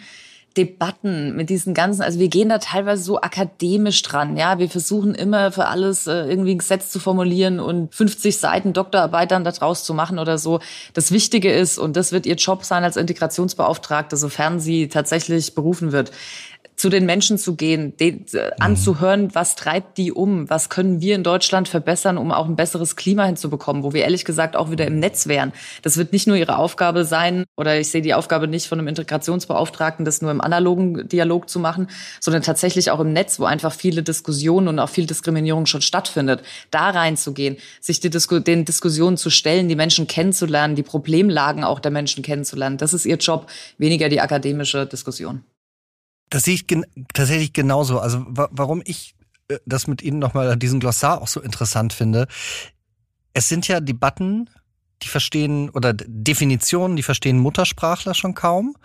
Debatten, 0.58 1.36
mit 1.36 1.50
diesen 1.50 1.74
ganzen, 1.74 2.02
also 2.02 2.20
wir 2.20 2.30
gehen 2.30 2.50
da 2.50 2.60
teilweise 2.60 3.04
so 3.04 3.20
akademisch 3.22 4.02
dran, 4.02 4.38
ja. 4.38 4.58
Wir 4.60 4.70
versuchen 4.70 5.14
immer 5.14 5.52
für 5.52 5.66
alles 5.66 6.08
äh, 6.08 6.30
irgendwie 6.30 6.56
ein 6.56 6.60
Gesetz 6.60 6.90
zu 6.90 7.00
formulieren 7.00 7.60
und 7.60 7.94
50 7.94 8.38
Seiten 8.38 8.74
Doktorarbeitern 8.74 9.44
da 9.44 9.52
draus 9.52 9.84
zu 9.84 9.94
machen 9.94 10.20
oder 10.20 10.38
so. 10.38 10.60
Das 10.94 11.12
Wichtige 11.12 11.52
ist, 11.52 11.78
und 11.78 11.98
das 11.98 12.12
wird 12.12 12.26
ihr 12.26 12.36
Job 12.36 12.64
sein 12.64 12.84
als 12.84 12.98
Integrationsbeauftragte, 12.98 14.18
sofern 14.18 14.60
sie 14.60 14.88
tatsächlich 14.88 15.56
berufen 15.56 15.92
wird, 15.92 16.12
zu 16.76 16.90
den 16.90 17.06
Menschen 17.06 17.38
zu 17.38 17.56
gehen, 17.56 17.96
den, 17.98 18.26
äh, 18.34 18.48
mhm. 18.48 18.52
anzuhören, 18.60 19.34
was 19.34 19.56
treibt 19.56 19.98
die 19.98 20.12
um, 20.12 20.50
was 20.50 20.70
können 20.70 21.02
wir 21.02 21.16
in 21.16 21.24
Deutschland 21.24 21.68
verbessern, 21.68 22.18
um 22.18 22.32
auch 22.32 22.48
ein 22.48 22.56
besseres 22.56 22.96
Klima 22.96 23.26
hinzubekommen, 23.26 23.84
wo 23.84 23.94
wir 23.94 24.04
ehrlich 24.04 24.26
gesagt 24.26 24.56
auch 24.56 24.72
wieder 24.72 24.86
im 24.86 25.00
Netz 25.00 25.28
wären. 25.28 25.54
Das 25.82 25.98
wird 25.98 26.14
nicht 26.14 26.28
nur 26.28 26.36
ihre 26.36 26.58
Aufgabe 26.58 27.06
sein, 27.06 27.46
oder 27.56 27.80
ich 27.80 27.90
sehe 27.90 28.02
die 28.02 28.14
Aufgabe 28.14 28.48
nicht 28.48 28.68
von 28.68 28.80
einem 28.80 28.88
Integrationsbeauftragten, 28.88 30.06
das 30.06 30.22
nur 30.22 30.32
im 30.32 30.42
analogen 30.42 31.08
Dialog 31.08 31.50
zu 31.50 31.60
machen, 31.60 31.88
sondern 32.20 32.44
tatsächlich 32.44 32.92
auch 32.92 33.00
im 33.00 33.14
Netz, 33.14 33.40
wo 33.40 33.46
einfach 33.46 33.74
viele 33.74 34.04
Diskussionen 34.04 34.68
und 34.68 34.80
auch 34.80 34.90
viel 34.90 35.06
Diskriminierung 35.06 35.66
schon 35.66 35.82
stattfindet, 35.82 36.42
da 36.72 36.90
reinzugehen, 36.90 37.58
sich 37.80 38.00
die 38.00 38.10
Disku 38.10 38.40
den 38.40 38.66
Diskussionen 38.66 39.18
zu 39.18 39.30
stellen, 39.30 39.70
die 39.70 39.76
Menschen 39.76 40.08
kennenzulernen, 40.08 40.76
die 40.76 40.84
Problemlagen 40.84 41.64
auch 41.64 41.80
der 41.80 41.92
Menschen 41.92 42.24
kennenzulernen. 42.24 42.78
Das 42.78 42.94
ist 42.94 43.06
ihr 43.06 43.18
Job, 43.18 43.48
weniger 43.78 44.10
die 44.10 44.22
akademische 44.22 44.86
Diskussion. 44.86 45.44
Das 46.30 46.44
sehe 46.44 46.56
ich 46.56 46.68
gen 46.68 46.86
tatsächlich 47.14 47.54
genauso. 47.54 48.00
Also 48.00 48.26
wa 48.28 48.50
warum 48.52 48.82
ich 48.86 49.16
äh, 49.48 49.60
das 49.66 49.88
mit 49.88 50.02
Ihnen 50.02 50.20
nochmal 50.20 50.58
diesen 50.58 50.80
Glossar 50.80 51.22
auch 51.22 51.28
so 51.28 51.42
interessant 51.42 51.94
finde. 51.94 52.28
Es 53.34 53.50
sind 53.50 53.68
ja 53.68 53.80
Debatten, 53.80 54.50
die 55.02 55.08
verstehen 55.10 55.70
oder 55.72 55.94
Definitionen, 55.94 56.96
die 56.96 57.04
verstehen 57.04 57.38
Muttersprachler 57.38 58.14
schon 58.14 58.34
kaum, 58.34 58.76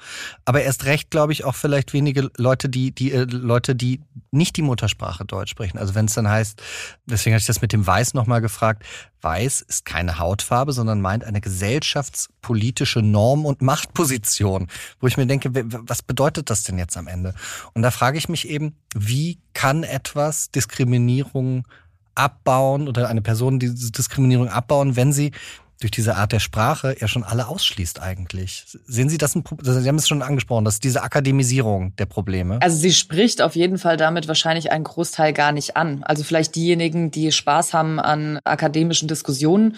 aber 0.45 0.63
erst 0.63 0.85
recht, 0.85 1.11
glaube 1.11 1.33
ich, 1.33 1.45
auch 1.45 1.55
vielleicht 1.55 1.93
wenige 1.93 2.31
Leute, 2.37 2.69
die 2.69 2.93
die 2.93 3.13
äh, 3.13 3.25
Leute, 3.25 3.75
die 3.77 4.01
nicht 4.33 4.57
die 4.57 4.63
Muttersprache 4.63 5.25
Deutsch 5.25 5.51
sprechen. 5.51 5.79
Also 5.79 5.95
wenn 5.95 6.07
es 6.07 6.15
dann 6.15 6.29
heißt, 6.29 6.61
deswegen 7.07 7.35
hatte 7.35 7.43
ich 7.43 7.47
das 7.47 7.63
mit 7.63 7.73
dem 7.73 7.87
Weiß 7.87 8.15
nochmal 8.15 8.41
gefragt. 8.41 8.85
Weiß 9.23 9.61
ist 9.61 9.85
keine 9.85 10.19
Hautfarbe, 10.19 10.73
sondern 10.73 11.01
meint 11.01 11.25
eine 11.25 11.41
gesellschaftspolitische 11.41 13.03
Norm 13.03 13.47
und 13.47 13.63
Machtposition, 13.63 14.69
wo 14.99 15.07
ich 15.07 15.17
mir 15.17 15.27
denke, 15.27 15.51
was 15.53 16.03
bedeutet 16.03 16.51
das 16.51 16.65
denn 16.65 16.79
jetzt 16.79 16.97
am 16.97 17.07
Ende? 17.07 17.35
Und 17.75 17.83
da 17.83 17.91
frage 17.91 18.19
ich 18.19 18.29
mich 18.29 18.49
eben, 18.49 18.75
wie 18.95 19.39
kann 19.53 19.85
etwas 19.85 20.51
Diskriminierung 20.51 21.67
abbauen 22.15 22.89
oder 22.89 23.09
eine 23.09 23.23
Person 23.23 23.59
diese 23.59 23.93
Diskriminierung 23.93 24.49
abbauen, 24.49 24.97
wenn 24.97 25.13
sie 25.13 25.33
durch 25.81 25.91
diese 25.91 26.17
Art 26.17 26.33
der 26.33 26.41
Sprache 26.41 26.95
ja 27.01 27.09
schon 27.09 27.25
alle 27.25 27.49
ausschließt 27.49 28.01
eigentlich. 28.01 28.67
Sehen 28.87 29.09
Sie 29.09 29.19
das 29.19 29.35
ein? 29.35 29.45
Sie 29.63 29.89
haben 29.89 29.97
es 29.97 30.07
schon 30.07 30.23
angesprochen, 30.23 30.65
dass 30.65 30.79
diese 30.79 31.03
Akademisierung 31.03 31.97
der 31.97 32.07
Probleme. 32.07 32.59
Also 32.61 32.77
sie 32.77 32.93
spricht 32.93 33.41
auf 33.41 33.57
jeden 33.57 33.79
Fall 33.79 33.97
damit 33.97 34.29
wahrscheinlich 34.29 34.71
einen 34.71 34.85
Großteil 34.85 35.33
gar 35.33 35.53
nicht 35.53 35.77
an. 35.77 36.05
Also 36.05 36.23
vielleicht 36.23 36.55
diejenigen, 36.55 37.11
die 37.11 37.33
Spaß 37.33 37.73
haben 37.73 37.99
an 37.99 38.39
akademischen 38.45 39.09
Diskussionen. 39.09 39.77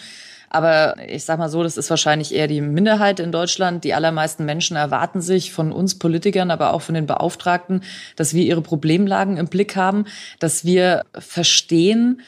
Aber 0.50 0.96
ich 1.08 1.24
sag 1.24 1.38
mal 1.38 1.48
so, 1.48 1.62
das 1.62 1.78
ist 1.78 1.88
wahrscheinlich 1.88 2.34
eher 2.34 2.46
die 2.46 2.60
Minderheit 2.60 3.20
in 3.20 3.32
Deutschland. 3.32 3.84
Die 3.84 3.94
allermeisten 3.94 4.44
Menschen 4.44 4.76
erwarten 4.76 5.22
sich 5.22 5.50
von 5.50 5.72
uns 5.72 5.98
Politikern, 5.98 6.50
aber 6.50 6.74
auch 6.74 6.82
von 6.82 6.94
den 6.94 7.06
Beauftragten, 7.06 7.82
dass 8.16 8.34
wir 8.34 8.44
ihre 8.44 8.60
Problemlagen 8.60 9.38
im 9.38 9.46
Blick 9.46 9.76
haben, 9.76 10.04
dass 10.40 10.64
wir 10.66 11.04
verstehen, 11.18 12.20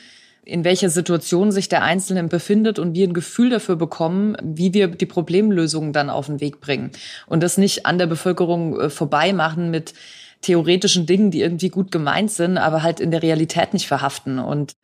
in 0.44 0.64
welcher 0.64 0.90
Situation 0.90 1.52
sich 1.52 1.68
der 1.68 1.83
Einzelne 1.83 2.24
befindet 2.24 2.78
und 2.78 2.94
wir 2.94 3.07
ein 3.07 3.14
Gefühl 3.14 3.50
dafür 3.50 3.76
bekommen, 3.76 4.37
wie 4.42 4.74
wir 4.74 4.88
die 4.88 5.07
Problemlösungen 5.07 5.92
dann 5.92 6.11
auf 6.11 6.26
den 6.26 6.40
Weg 6.40 6.61
bringen. 6.61 6.90
Und 7.26 7.42
das 7.42 7.59
nicht 7.59 7.87
an 7.87 7.98
der 7.98 8.07
Bevölkerung 8.07 8.78
äh, 8.78 8.90
vorbei 8.90 9.33
machen 9.33 9.70
mit 9.70 9.94
theoretischen 10.42 11.07
Dingen, 11.07 11.30
die 11.30 11.40
irgendwie 11.40 11.70
gut 11.70 11.90
gemeint 11.90 12.30
sind, 12.30 12.59
aber 12.59 12.83
halt 12.83 13.00
in 13.00 13.11
der 13.11 13.22
Realität 13.22 13.72
nicht 13.72 13.87
verhaften. 13.87 14.38
Und 14.38 14.76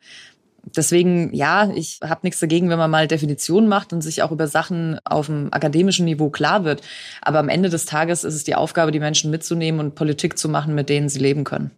deswegen, 0.63 1.33
ja, 1.33 1.71
ich 1.75 1.99
habe 2.03 2.21
nichts 2.23 2.39
dagegen, 2.39 2.69
wenn 2.69 2.79
man 2.79 2.89
mal 2.89 3.07
Definitionen 3.07 3.69
macht 3.69 3.93
und 3.93 4.01
sich 4.01 4.23
auch 4.23 4.31
über 4.31 4.47
Sachen 4.47 4.99
auf 5.05 5.27
dem 5.27 5.53
akademischen 5.53 6.05
Niveau 6.05 6.29
klar 6.29 6.63
wird. 6.63 6.81
Aber 7.21 7.39
am 7.39 7.49
Ende 7.49 7.69
des 7.69 7.85
Tages 7.85 8.23
ist 8.23 8.35
es 8.35 8.43
die 8.43 8.55
Aufgabe, 8.55 8.91
die 8.91 8.99
Menschen 8.99 9.29
mitzunehmen 9.31 9.79
und 9.79 9.95
Politik 9.95 10.37
zu 10.37 10.49
machen, 10.49 10.73
mit 10.73 10.89
denen 10.89 11.09
sie 11.09 11.19
leben 11.19 11.43
können. 11.43 11.71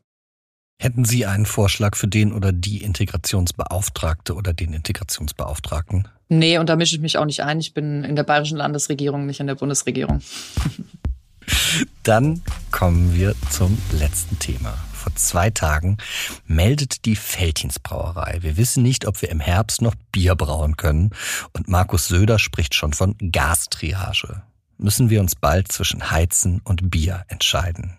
Hätten 0.79 1.05
Sie 1.05 1.25
einen 1.25 1.45
Vorschlag 1.45 1.95
für 1.95 2.07
den 2.07 2.33
oder 2.33 2.51
die 2.51 2.83
Integrationsbeauftragte 2.83 4.33
oder 4.33 4.53
den 4.53 4.73
Integrationsbeauftragten? 4.73 6.07
Nee, 6.29 6.57
und 6.57 6.67
da 6.67 6.75
mische 6.75 6.95
ich 6.95 7.01
mich 7.01 7.17
auch 7.17 7.25
nicht 7.25 7.41
ein. 7.41 7.59
Ich 7.59 7.73
bin 7.73 8.03
in 8.03 8.15
der 8.15 8.23
bayerischen 8.23 8.57
Landesregierung, 8.57 9.25
nicht 9.25 9.39
in 9.39 9.47
der 9.47 9.55
Bundesregierung. 9.55 10.21
Dann 12.03 12.41
kommen 12.71 13.15
wir 13.15 13.35
zum 13.49 13.77
letzten 13.91 14.39
Thema. 14.39 14.73
Vor 14.93 15.13
zwei 15.15 15.49
Tagen 15.49 15.97
meldet 16.45 17.05
die 17.05 17.15
Feltins 17.15 17.79
Brauerei. 17.79 18.37
Wir 18.41 18.57
wissen 18.57 18.83
nicht, 18.83 19.05
ob 19.05 19.21
wir 19.21 19.29
im 19.29 19.41
Herbst 19.41 19.81
noch 19.81 19.95
Bier 20.11 20.35
brauen 20.35 20.77
können. 20.77 21.11
Und 21.51 21.67
Markus 21.67 22.07
Söder 22.07 22.39
spricht 22.39 22.75
schon 22.75 22.93
von 22.93 23.15
Gastriage. 23.31 24.43
Müssen 24.77 25.09
wir 25.09 25.19
uns 25.19 25.35
bald 25.35 25.71
zwischen 25.71 26.11
Heizen 26.11 26.61
und 26.63 26.89
Bier 26.89 27.25
entscheiden? 27.27 27.97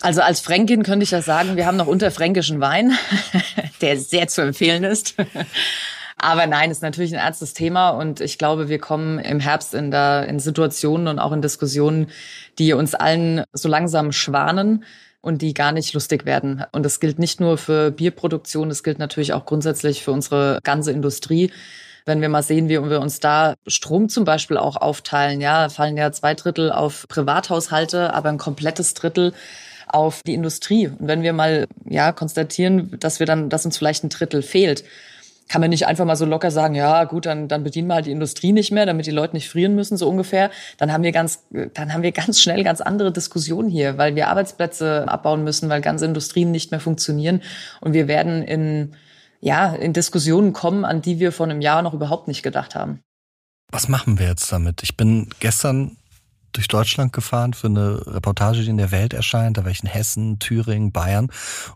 Also 0.00 0.20
als 0.20 0.40
Fränkin 0.40 0.82
könnte 0.82 1.04
ich 1.04 1.10
ja 1.10 1.22
sagen, 1.22 1.56
wir 1.56 1.66
haben 1.66 1.76
noch 1.76 1.86
unterfränkischen 1.86 2.60
Wein, 2.60 2.92
der 3.80 3.98
sehr 3.98 4.28
zu 4.28 4.42
empfehlen 4.42 4.84
ist. 4.84 5.14
Aber 6.18 6.46
nein, 6.46 6.70
ist 6.70 6.82
natürlich 6.82 7.12
ein 7.12 7.20
ernstes 7.20 7.52
Thema 7.52 7.90
und 7.90 8.20
ich 8.20 8.38
glaube, 8.38 8.68
wir 8.68 8.78
kommen 8.78 9.18
im 9.18 9.38
Herbst 9.38 9.74
in, 9.74 9.90
der, 9.90 10.26
in 10.28 10.38
Situationen 10.38 11.08
und 11.08 11.18
auch 11.18 11.32
in 11.32 11.42
Diskussionen, 11.42 12.06
die 12.58 12.72
uns 12.72 12.94
allen 12.94 13.44
so 13.52 13.68
langsam 13.68 14.12
schwanen 14.12 14.84
und 15.20 15.42
die 15.42 15.52
gar 15.52 15.72
nicht 15.72 15.92
lustig 15.92 16.24
werden. 16.24 16.64
Und 16.72 16.84
das 16.84 17.00
gilt 17.00 17.18
nicht 17.18 17.40
nur 17.40 17.58
für 17.58 17.90
Bierproduktion, 17.90 18.68
das 18.70 18.82
gilt 18.82 18.98
natürlich 18.98 19.34
auch 19.34 19.44
grundsätzlich 19.44 20.02
für 20.02 20.12
unsere 20.12 20.60
ganze 20.62 20.92
Industrie. 20.92 21.50
Wenn 22.06 22.20
wir 22.20 22.28
mal 22.28 22.42
sehen, 22.42 22.68
wie 22.68 22.80
wir 22.80 23.00
uns 23.00 23.18
da 23.18 23.54
Strom 23.66 24.08
zum 24.08 24.24
Beispiel 24.24 24.56
auch 24.56 24.76
aufteilen, 24.76 25.40
ja, 25.40 25.68
fallen 25.68 25.96
ja 25.96 26.12
zwei 26.12 26.34
Drittel 26.34 26.70
auf 26.70 27.06
Privathaushalte, 27.08 28.14
aber 28.14 28.28
ein 28.28 28.38
komplettes 28.38 28.94
Drittel 28.94 29.34
auf 29.88 30.22
die 30.24 30.34
Industrie. 30.34 30.86
Und 30.86 31.08
wenn 31.08 31.22
wir 31.22 31.32
mal 31.32 31.66
ja 31.84 32.12
konstatieren, 32.12 32.96
dass 33.00 33.18
wir 33.18 33.26
dann, 33.26 33.48
dass 33.48 33.66
uns 33.66 33.76
vielleicht 33.76 34.04
ein 34.04 34.08
Drittel 34.08 34.42
fehlt, 34.42 34.84
kann 35.48 35.60
man 35.60 35.70
nicht 35.70 35.86
einfach 35.86 36.04
mal 36.04 36.16
so 36.16 36.24
locker 36.24 36.50
sagen, 36.50 36.74
ja 36.74 37.04
gut, 37.04 37.26
dann, 37.26 37.48
dann 37.48 37.62
bedienen 37.62 37.88
wir 37.88 37.94
halt 37.94 38.06
die 38.06 38.10
Industrie 38.10 38.52
nicht 38.52 38.72
mehr, 38.72 38.84
damit 38.84 39.06
die 39.06 39.12
Leute 39.12 39.34
nicht 39.34 39.48
frieren 39.48 39.74
müssen, 39.74 39.96
so 39.96 40.08
ungefähr. 40.08 40.50
Dann 40.76 40.92
haben 40.92 41.04
wir 41.04 41.12
ganz, 41.12 41.44
dann 41.74 41.92
haben 41.92 42.02
wir 42.02 42.12
ganz 42.12 42.40
schnell 42.40 42.64
ganz 42.64 42.80
andere 42.80 43.12
Diskussionen 43.12 43.68
hier, 43.68 43.96
weil 43.96 44.16
wir 44.16 44.28
Arbeitsplätze 44.28 45.06
abbauen 45.08 45.44
müssen, 45.44 45.68
weil 45.68 45.80
ganze 45.80 46.04
Industrien 46.04 46.50
nicht 46.50 46.72
mehr 46.72 46.80
funktionieren. 46.80 47.42
Und 47.80 47.92
wir 47.92 48.08
werden 48.08 48.42
in, 48.42 48.96
ja, 49.40 49.74
in 49.74 49.92
Diskussionen 49.92 50.52
kommen, 50.52 50.84
an 50.84 51.02
die 51.02 51.18
wir 51.18 51.32
vor 51.32 51.46
einem 51.46 51.60
Jahr 51.60 51.82
noch 51.82 51.94
überhaupt 51.94 52.28
nicht 52.28 52.42
gedacht 52.42 52.74
haben. 52.74 53.00
Was 53.70 53.88
machen 53.88 54.18
wir 54.18 54.26
jetzt 54.26 54.50
damit? 54.52 54.82
Ich 54.82 54.96
bin 54.96 55.28
gestern 55.40 55.96
durch 56.52 56.68
Deutschland 56.68 57.12
gefahren 57.12 57.52
für 57.52 57.66
eine 57.66 58.06
Reportage, 58.06 58.62
die 58.62 58.70
in 58.70 58.78
der 58.78 58.90
Welt 58.90 59.12
erscheint. 59.12 59.58
Da 59.58 59.64
war 59.64 59.70
ich 59.70 59.82
in 59.82 59.88
Hessen, 59.88 60.38
Thüringen, 60.38 60.90
Bayern. 60.90 61.28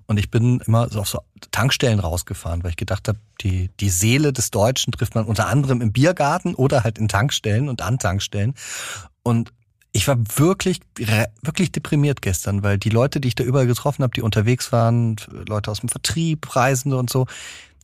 Und 0.06 0.18
ich 0.18 0.30
bin 0.30 0.60
immer 0.66 0.88
so 0.88 1.00
auf 1.00 1.08
so 1.08 1.20
Tankstellen 1.50 2.00
rausgefahren, 2.00 2.62
weil 2.62 2.70
ich 2.70 2.76
gedacht 2.76 3.08
habe, 3.08 3.18
die, 3.42 3.70
die 3.80 3.90
Seele 3.90 4.32
des 4.32 4.50
Deutschen 4.50 4.92
trifft 4.92 5.14
man 5.14 5.26
unter 5.26 5.48
anderem 5.48 5.82
im 5.82 5.92
Biergarten 5.92 6.54
oder 6.54 6.82
halt 6.82 6.98
in 6.98 7.08
Tankstellen 7.08 7.68
und 7.68 7.82
an 7.82 7.98
Tankstellen. 7.98 8.54
Und 9.22 9.52
ich 9.92 10.06
war 10.06 10.16
wirklich, 10.36 10.80
wirklich 11.42 11.72
deprimiert 11.72 12.22
gestern, 12.22 12.62
weil 12.62 12.78
die 12.78 12.90
Leute, 12.90 13.20
die 13.20 13.28
ich 13.28 13.34
da 13.34 13.44
überall 13.44 13.66
getroffen 13.66 14.02
habe, 14.02 14.14
die 14.14 14.22
unterwegs 14.22 14.72
waren, 14.72 15.16
Leute 15.48 15.70
aus 15.70 15.80
dem 15.80 15.88
Vertrieb, 15.88 16.54
Reisende 16.54 16.96
und 16.96 17.10
so, 17.10 17.26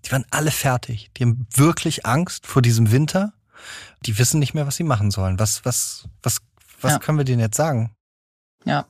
die 0.05 0.12
waren 0.12 0.25
alle 0.31 0.53
fertig. 0.53 1.11
Die 1.16 1.25
haben 1.25 1.47
wirklich 1.55 2.07
Angst 2.07 2.47
vor 2.47 2.62
diesem 2.62 2.92
Winter. 2.92 3.33
Die 4.05 4.19
wissen 4.19 4.38
nicht 4.38 4.55
mehr, 4.55 4.66
was 4.66 4.77
sie 4.77 4.85
machen 4.85 5.11
sollen. 5.11 5.40
Was, 5.40 5.64
was, 5.64 6.05
was 6.23 6.40
was 6.81 6.92
ja. 6.92 6.99
können 6.99 7.19
wir 7.19 7.25
denen 7.25 7.40
jetzt 7.40 7.57
sagen? 7.57 7.95
Ja, 8.64 8.87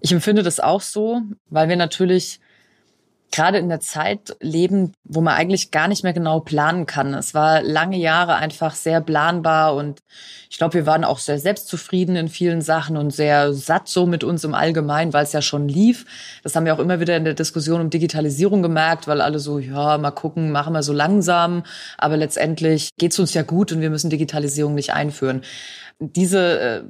ich 0.00 0.12
empfinde 0.12 0.42
das 0.42 0.60
auch 0.60 0.80
so, 0.80 1.22
weil 1.48 1.68
wir 1.68 1.76
natürlich 1.76 2.40
gerade 3.32 3.58
in 3.58 3.68
der 3.68 3.80
Zeit 3.80 4.36
leben, 4.40 4.92
wo 5.04 5.20
man 5.20 5.34
eigentlich 5.34 5.70
gar 5.70 5.88
nicht 5.88 6.04
mehr 6.04 6.12
genau 6.12 6.40
planen 6.40 6.86
kann. 6.86 7.14
Es 7.14 7.34
war 7.34 7.62
lange 7.62 7.96
Jahre 7.96 8.36
einfach 8.36 8.74
sehr 8.74 9.00
planbar 9.00 9.74
und 9.74 10.00
ich 10.50 10.58
glaube, 10.58 10.74
wir 10.74 10.86
waren 10.86 11.02
auch 11.02 11.18
sehr 11.18 11.38
selbstzufrieden 11.38 12.14
in 12.14 12.28
vielen 12.28 12.60
Sachen 12.60 12.98
und 12.98 13.10
sehr 13.10 13.54
satt 13.54 13.88
so 13.88 14.06
mit 14.06 14.22
uns 14.22 14.44
im 14.44 14.54
Allgemeinen, 14.54 15.14
weil 15.14 15.24
es 15.24 15.32
ja 15.32 15.40
schon 15.40 15.66
lief. 15.66 16.04
Das 16.42 16.54
haben 16.54 16.66
wir 16.66 16.74
auch 16.74 16.78
immer 16.78 17.00
wieder 17.00 17.16
in 17.16 17.24
der 17.24 17.34
Diskussion 17.34 17.80
um 17.80 17.90
Digitalisierung 17.90 18.62
gemerkt, 18.62 19.08
weil 19.08 19.22
alle 19.22 19.38
so, 19.38 19.58
ja, 19.58 19.96
mal 19.96 20.10
gucken, 20.10 20.52
machen 20.52 20.74
wir 20.74 20.82
so 20.82 20.92
langsam, 20.92 21.62
aber 21.96 22.18
letztendlich 22.18 22.90
geht's 22.98 23.18
uns 23.18 23.32
ja 23.32 23.42
gut 23.42 23.72
und 23.72 23.80
wir 23.80 23.90
müssen 23.90 24.10
Digitalisierung 24.10 24.74
nicht 24.74 24.92
einführen. 24.92 25.40
Diese 25.98 26.60
äh, 26.60 26.82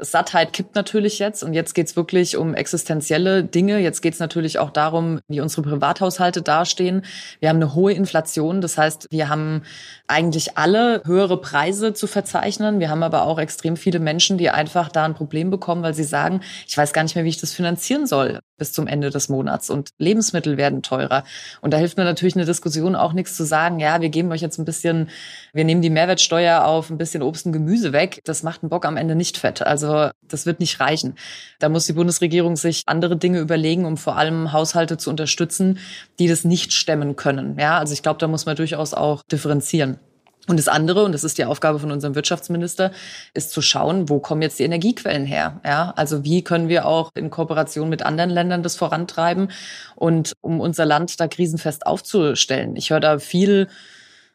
Sattheit 0.00 0.52
kippt 0.52 0.74
natürlich 0.74 1.18
jetzt 1.18 1.42
und 1.42 1.54
jetzt 1.54 1.74
geht's 1.74 1.96
wirklich 1.96 2.36
um 2.36 2.54
existenzielle 2.54 3.44
Dinge. 3.44 3.78
Jetzt 3.78 4.00
geht's 4.00 4.18
natürlich 4.18 4.58
auch 4.58 4.70
darum, 4.70 5.20
wie 5.28 5.40
unsere 5.40 5.62
Privathaushalte 5.62 6.42
dastehen. 6.42 7.02
Wir 7.40 7.48
haben 7.48 7.56
eine 7.56 7.74
hohe 7.74 7.92
Inflation, 7.92 8.60
das 8.60 8.78
heißt, 8.78 9.06
wir 9.10 9.28
haben 9.28 9.62
eigentlich 10.08 10.58
alle 10.58 11.02
höhere 11.04 11.40
Preise 11.40 11.94
zu 11.94 12.06
verzeichnen. 12.06 12.80
Wir 12.80 12.90
haben 12.90 13.02
aber 13.02 13.22
auch 13.22 13.38
extrem 13.38 13.76
viele 13.76 14.00
Menschen, 14.00 14.38
die 14.38 14.50
einfach 14.50 14.88
da 14.88 15.04
ein 15.04 15.14
Problem 15.14 15.50
bekommen, 15.50 15.82
weil 15.82 15.94
sie 15.94 16.04
sagen, 16.04 16.40
ich 16.66 16.76
weiß 16.76 16.92
gar 16.92 17.02
nicht 17.02 17.14
mehr, 17.14 17.24
wie 17.24 17.30
ich 17.30 17.40
das 17.40 17.52
finanzieren 17.52 18.06
soll 18.06 18.40
bis 18.62 18.72
zum 18.72 18.86
Ende 18.86 19.10
des 19.10 19.28
Monats 19.28 19.70
und 19.70 19.90
Lebensmittel 19.98 20.56
werden 20.56 20.84
teurer. 20.84 21.24
Und 21.62 21.72
da 21.72 21.78
hilft 21.78 21.96
mir 21.96 22.04
natürlich 22.04 22.36
eine 22.36 22.44
Diskussion 22.44 22.94
auch 22.94 23.12
nichts 23.12 23.36
zu 23.36 23.44
sagen, 23.44 23.80
ja, 23.80 24.00
wir 24.00 24.08
geben 24.08 24.30
euch 24.30 24.40
jetzt 24.40 24.56
ein 24.58 24.64
bisschen, 24.64 25.10
wir 25.52 25.64
nehmen 25.64 25.82
die 25.82 25.90
Mehrwertsteuer 25.90 26.64
auf 26.64 26.88
ein 26.88 26.96
bisschen 26.96 27.24
Obst 27.24 27.44
und 27.44 27.50
Gemüse 27.50 27.92
weg. 27.92 28.20
Das 28.22 28.44
macht 28.44 28.62
einen 28.62 28.70
Bock 28.70 28.86
am 28.86 28.96
Ende 28.96 29.16
nicht 29.16 29.36
fett. 29.36 29.62
Also 29.62 30.10
das 30.22 30.46
wird 30.46 30.60
nicht 30.60 30.78
reichen. 30.78 31.16
Da 31.58 31.68
muss 31.68 31.86
die 31.86 31.92
Bundesregierung 31.92 32.54
sich 32.54 32.84
andere 32.86 33.16
Dinge 33.16 33.40
überlegen, 33.40 33.84
um 33.84 33.96
vor 33.96 34.16
allem 34.16 34.52
Haushalte 34.52 34.96
zu 34.96 35.10
unterstützen, 35.10 35.80
die 36.20 36.28
das 36.28 36.44
nicht 36.44 36.72
stemmen 36.72 37.16
können. 37.16 37.58
Ja, 37.58 37.78
also 37.78 37.94
ich 37.94 38.04
glaube, 38.04 38.20
da 38.20 38.28
muss 38.28 38.46
man 38.46 38.54
durchaus 38.54 38.94
auch 38.94 39.24
differenzieren. 39.24 39.98
Und 40.48 40.58
das 40.58 40.66
andere, 40.66 41.04
und 41.04 41.12
das 41.12 41.22
ist 41.22 41.38
die 41.38 41.44
Aufgabe 41.44 41.78
von 41.78 41.92
unserem 41.92 42.16
Wirtschaftsminister, 42.16 42.90
ist 43.32 43.52
zu 43.52 43.62
schauen, 43.62 44.08
wo 44.08 44.18
kommen 44.18 44.42
jetzt 44.42 44.58
die 44.58 44.64
Energiequellen 44.64 45.24
her? 45.24 45.60
Ja, 45.64 45.92
also 45.96 46.24
wie 46.24 46.42
können 46.42 46.68
wir 46.68 46.86
auch 46.86 47.10
in 47.14 47.30
Kooperation 47.30 47.88
mit 47.88 48.02
anderen 48.02 48.30
Ländern 48.30 48.64
das 48.64 48.74
vorantreiben 48.74 49.52
und 49.94 50.32
um 50.40 50.60
unser 50.60 50.84
Land 50.84 51.20
da 51.20 51.28
krisenfest 51.28 51.86
aufzustellen? 51.86 52.74
Ich 52.74 52.90
höre 52.90 53.00
da 53.00 53.18
viel 53.20 53.68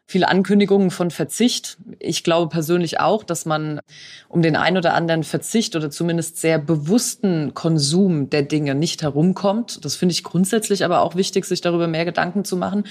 viele 0.10 0.30
Ankündigungen 0.30 0.90
von 0.90 1.12
Verzicht. 1.12 1.78
Ich 2.00 2.24
glaube 2.24 2.50
persönlich 2.50 3.02
auch, 3.02 3.24
dass 3.24 3.46
man 3.46 3.82
um 4.30 4.42
den 4.42 4.56
ein 4.56 4.78
oder 4.78 4.94
anderen 4.94 5.24
Verzicht 5.24 5.76
oder 5.76 5.92
zumindest 5.92 6.38
sehr 6.38 6.60
bewussten 6.60 7.54
Konsum 7.54 8.30
der 8.30 8.44
Dinge 8.44 8.74
nicht 8.74 9.02
herumkommt. 9.02 9.84
Das 9.84 9.98
finde 9.98 10.14
ich 10.14 10.24
grundsätzlich 10.24 10.86
aber 10.86 11.02
auch 11.02 11.16
wichtig, 11.16 11.44
sich 11.44 11.60
darüber 11.60 11.88
mehr 11.88 12.06
Gedanken 12.06 12.46
zu 12.46 12.56
machen. 12.56 12.86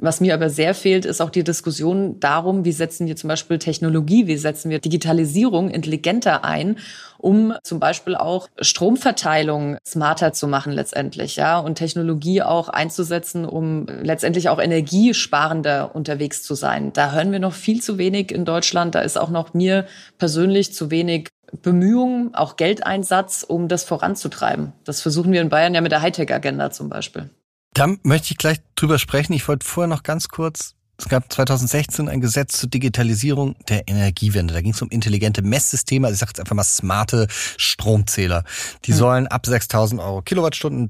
Was 0.00 0.20
mir 0.20 0.32
aber 0.34 0.48
sehr 0.48 0.74
fehlt, 0.74 1.04
ist 1.04 1.20
auch 1.20 1.30
die 1.30 1.42
Diskussion 1.42 2.20
darum, 2.20 2.64
wie 2.64 2.70
setzen 2.70 3.08
wir 3.08 3.16
zum 3.16 3.26
Beispiel 3.26 3.58
Technologie, 3.58 4.28
wie 4.28 4.36
setzen 4.36 4.70
wir 4.70 4.78
Digitalisierung 4.78 5.70
intelligenter 5.70 6.44
ein, 6.44 6.78
um 7.18 7.54
zum 7.64 7.80
Beispiel 7.80 8.14
auch 8.14 8.46
Stromverteilung 8.60 9.76
smarter 9.84 10.32
zu 10.32 10.46
machen 10.46 10.72
letztendlich, 10.72 11.34
ja, 11.34 11.58
und 11.58 11.74
Technologie 11.74 12.42
auch 12.42 12.68
einzusetzen, 12.68 13.44
um 13.44 13.86
letztendlich 14.02 14.48
auch 14.50 14.60
energiesparender 14.60 15.96
unterwegs 15.96 16.44
zu 16.44 16.54
sein. 16.54 16.92
Da 16.92 17.10
hören 17.10 17.32
wir 17.32 17.40
noch 17.40 17.54
viel 17.54 17.82
zu 17.82 17.98
wenig 17.98 18.30
in 18.30 18.44
Deutschland. 18.44 18.94
Da 18.94 19.00
ist 19.00 19.18
auch 19.18 19.30
noch 19.30 19.52
mir 19.52 19.84
persönlich 20.16 20.72
zu 20.72 20.92
wenig 20.92 21.28
Bemühungen, 21.62 22.36
auch 22.36 22.54
Geldeinsatz, 22.54 23.42
um 23.42 23.66
das 23.66 23.82
voranzutreiben. 23.82 24.74
Das 24.84 25.00
versuchen 25.02 25.32
wir 25.32 25.40
in 25.40 25.48
Bayern 25.48 25.74
ja 25.74 25.80
mit 25.80 25.90
der 25.90 26.02
Hightech-Agenda 26.02 26.70
zum 26.70 26.88
Beispiel. 26.88 27.30
Da 27.78 27.86
möchte 28.02 28.32
ich 28.32 28.38
gleich 28.38 28.58
drüber 28.74 28.98
sprechen. 28.98 29.34
Ich 29.34 29.46
wollte 29.46 29.64
vorher 29.64 29.88
noch 29.88 30.02
ganz 30.02 30.28
kurz 30.28 30.74
es 31.00 31.08
gab 31.08 31.32
2016 31.32 32.08
ein 32.08 32.20
Gesetz 32.20 32.58
zur 32.58 32.68
Digitalisierung 32.68 33.54
der 33.68 33.86
Energiewende. 33.86 34.52
Da 34.52 34.60
ging 34.60 34.72
es 34.72 34.82
um 34.82 34.88
intelligente 34.88 35.42
Messsysteme, 35.42 36.08
also 36.08 36.14
ich 36.14 36.18
sage 36.18 36.30
jetzt 36.30 36.40
einfach 36.40 36.56
mal 36.56 36.64
smarte 36.64 37.28
Stromzähler. 37.56 38.42
Die 38.84 38.90
hm. 38.90 38.98
sollen 38.98 39.28
ab 39.28 39.46
6000 39.46 40.00
Euro 40.00 40.22
Kilowattstunden 40.22 40.88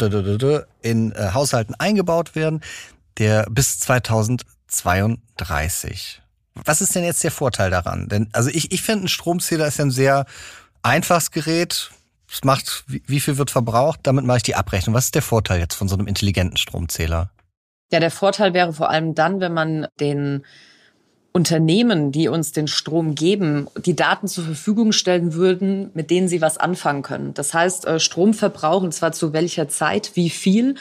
in 0.80 1.12
äh, 1.12 1.32
Haushalten 1.34 1.74
eingebaut 1.74 2.34
werden, 2.34 2.62
der 3.18 3.44
bis 3.50 3.80
2032. 3.80 6.22
Was 6.54 6.80
ist 6.80 6.94
denn 6.94 7.04
jetzt 7.04 7.22
der 7.22 7.30
Vorteil 7.30 7.70
daran? 7.70 8.08
Denn 8.08 8.30
also 8.32 8.48
ich, 8.48 8.72
ich 8.72 8.80
finde, 8.80 9.04
ein 9.04 9.08
Stromzähler 9.08 9.66
ist 9.66 9.78
ein 9.78 9.90
sehr 9.90 10.24
einfaches 10.82 11.32
Gerät, 11.32 11.90
es 12.30 12.44
macht, 12.44 12.84
wie 12.86 13.20
viel 13.20 13.38
wird 13.38 13.50
verbraucht, 13.50 14.00
damit 14.02 14.24
mache 14.24 14.38
ich 14.38 14.42
die 14.42 14.54
Abrechnung. 14.54 14.94
Was 14.94 15.06
ist 15.06 15.14
der 15.14 15.22
Vorteil 15.22 15.60
jetzt 15.60 15.74
von 15.74 15.88
so 15.88 15.96
einem 15.96 16.06
intelligenten 16.06 16.56
Stromzähler? 16.56 17.30
Ja, 17.90 18.00
der 18.00 18.10
Vorteil 18.10 18.52
wäre 18.52 18.72
vor 18.72 18.90
allem 18.90 19.14
dann, 19.14 19.40
wenn 19.40 19.54
man 19.54 19.86
den 19.98 20.44
Unternehmen, 21.32 22.10
die 22.12 22.28
uns 22.28 22.52
den 22.52 22.68
Strom 22.68 23.14
geben, 23.14 23.68
die 23.84 23.96
Daten 23.96 24.28
zur 24.28 24.44
Verfügung 24.44 24.92
stellen 24.92 25.34
würden, 25.34 25.90
mit 25.94 26.10
denen 26.10 26.28
sie 26.28 26.40
was 26.40 26.58
anfangen 26.58 27.02
können. 27.02 27.32
Das 27.34 27.54
heißt, 27.54 27.86
äh, 27.86 28.00
Stromverbrauch, 28.00 28.82
und 28.82 28.92
zwar 28.92 29.12
zu 29.12 29.32
welcher 29.32 29.68
Zeit, 29.68 30.12
wie 30.14 30.30
viel, 30.30 30.74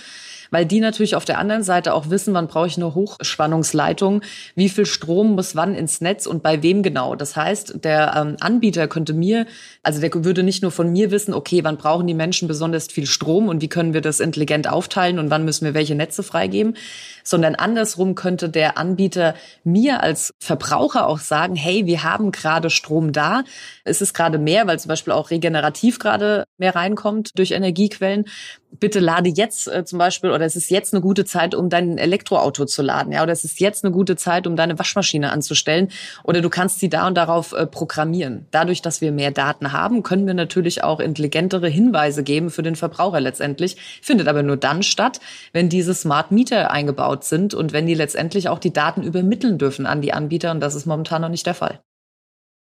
weil 0.51 0.65
die 0.65 0.79
natürlich 0.79 1.15
auf 1.15 1.25
der 1.25 1.37
anderen 1.37 1.63
Seite 1.63 1.93
auch 1.93 2.09
wissen, 2.09 2.33
wann 2.33 2.47
brauche 2.47 2.67
ich 2.67 2.77
eine 2.77 2.93
Hochspannungsleitung, 2.95 4.21
wie 4.55 4.69
viel 4.69 4.85
Strom 4.85 5.35
muss 5.35 5.55
wann 5.55 5.75
ins 5.75 6.01
Netz 6.01 6.25
und 6.25 6.43
bei 6.43 6.63
wem 6.63 6.83
genau. 6.83 7.15
Das 7.15 7.35
heißt, 7.35 7.83
der 7.83 8.13
ähm, 8.15 8.37
Anbieter 8.39 8.87
könnte 8.87 9.13
mir, 9.13 9.45
also 9.83 10.01
der 10.01 10.11
würde 10.13 10.43
nicht 10.43 10.61
nur 10.61 10.71
von 10.71 10.91
mir 10.91 11.11
wissen, 11.11 11.33
okay, 11.33 11.63
wann 11.63 11.77
brauchen 11.77 12.07
die 12.07 12.13
Menschen 12.13 12.47
besonders 12.47 12.87
viel 12.87 13.05
Strom 13.05 13.47
und 13.49 13.61
wie 13.61 13.69
können 13.69 13.93
wir 13.93 14.01
das 14.01 14.19
intelligent 14.19 14.69
aufteilen 14.69 15.19
und 15.19 15.29
wann 15.29 15.45
müssen 15.45 15.65
wir 15.65 15.73
welche 15.73 15.95
Netze 15.95 16.23
freigeben, 16.23 16.75
sondern 17.23 17.55
andersrum 17.55 18.15
könnte 18.15 18.49
der 18.49 18.77
Anbieter 18.77 19.35
mir 19.63 20.01
als 20.01 20.33
Verbraucher 20.39 21.07
auch 21.07 21.19
sagen, 21.19 21.55
hey, 21.55 21.85
wir 21.85 22.03
haben 22.03 22.31
gerade 22.31 22.69
Strom 22.69 23.11
da, 23.11 23.43
es 23.83 24.01
ist 24.01 24.13
gerade 24.13 24.37
mehr, 24.37 24.67
weil 24.67 24.79
zum 24.79 24.89
Beispiel 24.89 25.13
auch 25.13 25.29
regenerativ 25.29 25.99
gerade 25.99 26.45
mehr 26.57 26.75
reinkommt 26.75 27.37
durch 27.37 27.51
Energiequellen. 27.51 28.25
Bitte 28.69 28.99
lade 28.99 29.29
jetzt 29.29 29.67
äh, 29.67 29.85
zum 29.85 29.97
Beispiel, 29.97 30.29
oder 30.29 30.45
es 30.45 30.55
ist 30.55 30.69
jetzt 30.69 30.93
eine 30.93 31.01
gute 31.01 31.25
Zeit, 31.25 31.55
um 31.55 31.69
dein 31.69 31.97
Elektroauto 31.97 32.65
zu 32.65 32.81
laden, 32.81 33.13
ja, 33.13 33.23
oder 33.23 33.31
es 33.31 33.43
ist 33.43 33.59
jetzt 33.59 33.83
eine 33.83 33.93
gute 33.93 34.17
Zeit, 34.17 34.45
um 34.45 34.55
deine 34.55 34.77
Waschmaschine 34.77 35.31
anzustellen, 35.31 35.89
oder 36.23 36.41
du 36.41 36.49
kannst 36.49 36.79
sie 36.79 36.89
da 36.89 37.07
und 37.07 37.15
darauf 37.15 37.53
äh, 37.53 37.65
programmieren. 37.65 38.45
Dadurch, 38.51 38.81
dass 38.81 38.99
wir 38.99 39.11
mehr 39.11 39.31
Daten 39.31 39.71
haben, 39.71 40.03
können 40.03 40.27
wir 40.27 40.33
natürlich 40.33 40.83
auch 40.83 40.99
intelligentere 40.99 41.69
Hinweise 41.69 42.23
geben 42.23 42.49
für 42.49 42.61
den 42.61 42.75
Verbraucher 42.75 43.21
letztendlich. 43.21 43.77
Findet 44.01 44.27
aber 44.27 44.43
nur 44.43 44.57
dann 44.57 44.83
statt, 44.83 45.21
wenn 45.53 45.69
diese 45.69 45.93
Smart 45.93 46.31
Meter 46.31 46.69
eingebaut 46.69 47.23
sind 47.23 47.53
und 47.53 47.73
wenn 47.73 47.87
die 47.87 47.95
letztendlich 47.95 48.49
auch 48.49 48.59
die 48.59 48.73
Daten 48.73 49.01
übermitteln 49.01 49.57
dürfen 49.57 49.85
an 49.85 50.01
die 50.01 50.13
Anbieter. 50.13 50.51
Und 50.51 50.59
das 50.59 50.75
ist 50.75 50.85
momentan 50.85 51.21
noch 51.21 51.29
nicht 51.29 51.45
der 51.45 51.55
Fall. 51.55 51.79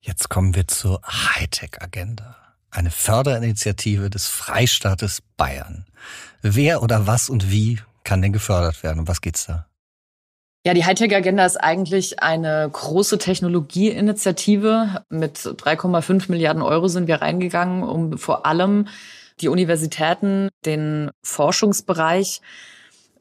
Jetzt 0.02 0.30
kommen 0.30 0.54
wir 0.56 0.68
zur 0.68 1.02
Hightech-Agenda. 1.04 2.47
Eine 2.78 2.92
Förderinitiative 2.92 4.12
des 4.12 4.28
Freistaates 4.28 5.24
Bayern. 5.36 5.88
Wer 6.44 6.84
oder 6.84 7.08
was 7.08 7.28
und 7.28 7.50
wie 7.50 7.80
kann 8.04 8.22
denn 8.22 8.34
gefördert 8.34 8.84
werden? 8.84 9.00
Um 9.00 9.08
was 9.08 9.22
geht's 9.22 9.48
da? 9.48 9.66
Ja, 10.64 10.76
die 10.76 10.86
Hightech-Agenda 10.86 11.44
ist 11.44 11.58
eigentlich 11.58 12.22
eine 12.22 12.70
große 12.72 13.18
Technologieinitiative. 13.18 15.04
Mit 15.10 15.40
3,5 15.40 16.30
Milliarden 16.30 16.62
Euro 16.62 16.88
sind 16.88 17.08
wir 17.08 17.20
reingegangen, 17.20 17.82
um 17.82 18.20
vor 18.20 18.46
allem 18.46 18.88
die 19.42 19.48
Universitäten, 19.48 20.50
den 20.64 21.10
Forschungsbereich 21.24 22.42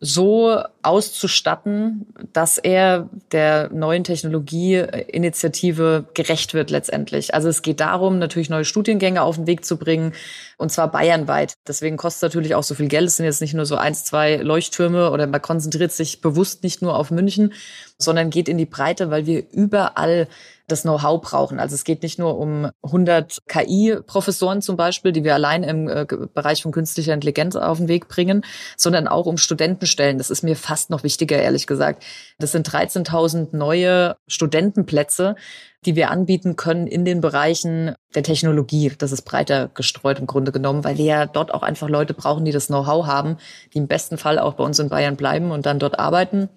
so 0.00 0.60
auszustatten, 0.82 2.06
dass 2.32 2.58
er 2.58 3.08
der 3.32 3.70
neuen 3.72 4.04
Technologieinitiative 4.04 6.04
gerecht 6.14 6.54
wird 6.54 6.70
letztendlich. 6.70 7.34
Also 7.34 7.48
es 7.48 7.62
geht 7.62 7.80
darum, 7.80 8.18
natürlich 8.18 8.50
neue 8.50 8.64
Studiengänge 8.64 9.22
auf 9.22 9.36
den 9.36 9.46
Weg 9.46 9.64
zu 9.64 9.78
bringen, 9.78 10.12
und 10.58 10.70
zwar 10.70 10.90
bayernweit. 10.90 11.54
Deswegen 11.66 11.96
kostet 11.96 12.18
es 12.18 12.22
natürlich 12.22 12.54
auch 12.54 12.62
so 12.62 12.74
viel 12.74 12.88
Geld. 12.88 13.08
Es 13.08 13.16
sind 13.16 13.26
jetzt 13.26 13.40
nicht 13.40 13.54
nur 13.54 13.66
so 13.66 13.76
eins, 13.76 14.04
zwei 14.04 14.36
Leuchttürme 14.36 15.10
oder 15.10 15.26
man 15.26 15.42
konzentriert 15.42 15.92
sich 15.92 16.20
bewusst 16.20 16.62
nicht 16.62 16.82
nur 16.82 16.96
auf 16.96 17.10
München, 17.10 17.52
sondern 17.98 18.30
geht 18.30 18.48
in 18.48 18.58
die 18.58 18.66
Breite, 18.66 19.10
weil 19.10 19.26
wir 19.26 19.44
überall 19.50 20.28
das 20.66 20.82
Know-how 20.82 21.20
brauchen. 21.20 21.60
Also 21.60 21.74
es 21.74 21.84
geht 21.84 22.02
nicht 22.02 22.18
nur 22.18 22.38
um 22.38 22.70
100 22.82 23.38
KI-Professoren 23.46 24.62
zum 24.62 24.76
Beispiel, 24.76 25.12
die 25.12 25.24
wir 25.24 25.34
allein 25.34 25.62
im 25.62 25.88
äh, 25.88 26.06
Bereich 26.34 26.62
von 26.62 26.72
künstlicher 26.72 27.14
Intelligenz 27.14 27.56
auf 27.56 27.78
den 27.78 27.88
Weg 27.88 28.08
bringen, 28.08 28.44
sondern 28.76 29.06
auch 29.06 29.26
um 29.26 29.38
Studentenstellen. 29.38 30.18
Das 30.18 30.30
ist 30.30 30.42
mir 30.42 30.56
fast 30.56 30.90
noch 30.90 31.04
wichtiger, 31.04 31.38
ehrlich 31.38 31.66
gesagt. 31.66 32.04
Das 32.38 32.52
sind 32.52 32.68
13.000 32.68 33.56
neue 33.56 34.16
Studentenplätze, 34.26 35.36
die 35.84 35.94
wir 35.94 36.10
anbieten 36.10 36.56
können 36.56 36.88
in 36.88 37.04
den 37.04 37.20
Bereichen 37.20 37.94
der 38.14 38.24
Technologie. 38.24 38.92
Das 38.98 39.12
ist 39.12 39.22
breiter 39.22 39.70
gestreut 39.72 40.18
im 40.18 40.26
Grunde 40.26 40.50
genommen, 40.50 40.82
weil 40.82 40.98
wir 40.98 41.04
ja 41.04 41.26
dort 41.26 41.54
auch 41.54 41.62
einfach 41.62 41.88
Leute 41.88 42.12
brauchen, 42.12 42.44
die 42.44 42.52
das 42.52 42.66
Know-how 42.66 43.06
haben, 43.06 43.36
die 43.72 43.78
im 43.78 43.86
besten 43.86 44.18
Fall 44.18 44.40
auch 44.40 44.54
bei 44.54 44.64
uns 44.64 44.80
in 44.80 44.88
Bayern 44.88 45.16
bleiben 45.16 45.52
und 45.52 45.64
dann 45.64 45.78
dort 45.78 45.98
arbeiten 45.98 46.48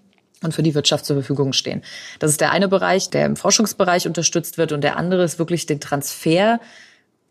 und 0.43 0.54
für 0.54 0.63
die 0.63 0.75
Wirtschaft 0.75 1.06
zur 1.06 1.17
Verfügung 1.17 1.54
stehen. 1.54 1.82
Das 2.19 2.32
ist 2.32 2.41
der 2.41 2.52
eine 2.52 2.67
Bereich, 2.67 3.10
der 3.10 3.25
im 3.25 3.36
Forschungsbereich 3.36 4.08
unterstützt 4.08 4.58
wird 4.58 4.71
und 4.71 4.84
der 4.84 4.97
andere 4.97 5.23
ist 5.23 5.39
wirklich 5.39 5.65
den 5.65 5.80
Transfer 5.80 6.60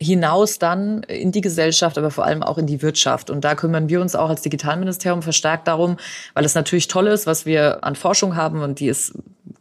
hinaus 0.01 0.59
dann 0.59 1.03
in 1.03 1.33
die 1.33 1.41
Gesellschaft, 1.41 1.99
aber 1.99 2.11
vor 2.11 2.25
allem 2.25 2.43
auch 2.43 2.57
in 2.57 2.67
die 2.67 2.83
Wirtschaft. 2.83 3.31
Und 3.31 3.43
da 3.45 3.55
kümmern 3.55 3.89
wir 3.89 4.01
uns 4.01 4.15
auch 4.15 4.29
als 4.29 4.43
Digitalministerium 4.43 5.23
verstärkt 5.23 5.67
darum, 5.67 5.97
weil 6.35 6.45
es 6.45 6.55
natürlich 6.55 6.87
toll 6.87 7.09
ist, 7.09 7.27
was 7.27 7.47
wir 7.47 7.83
an 7.83 7.97
Forschung 7.97 8.37
haben 8.37 8.63
und 8.63 8.79
die 8.79 8.89
ist, 8.89 9.15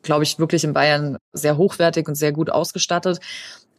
glaube 0.04 0.24
ich, 0.24 0.38
wirklich 0.38 0.64
in 0.64 0.74
Bayern 0.74 1.18
sehr 1.34 1.58
hochwertig 1.58 2.08
und 2.08 2.16
sehr 2.16 2.32
gut 2.32 2.52
ausgestattet. 2.52 3.20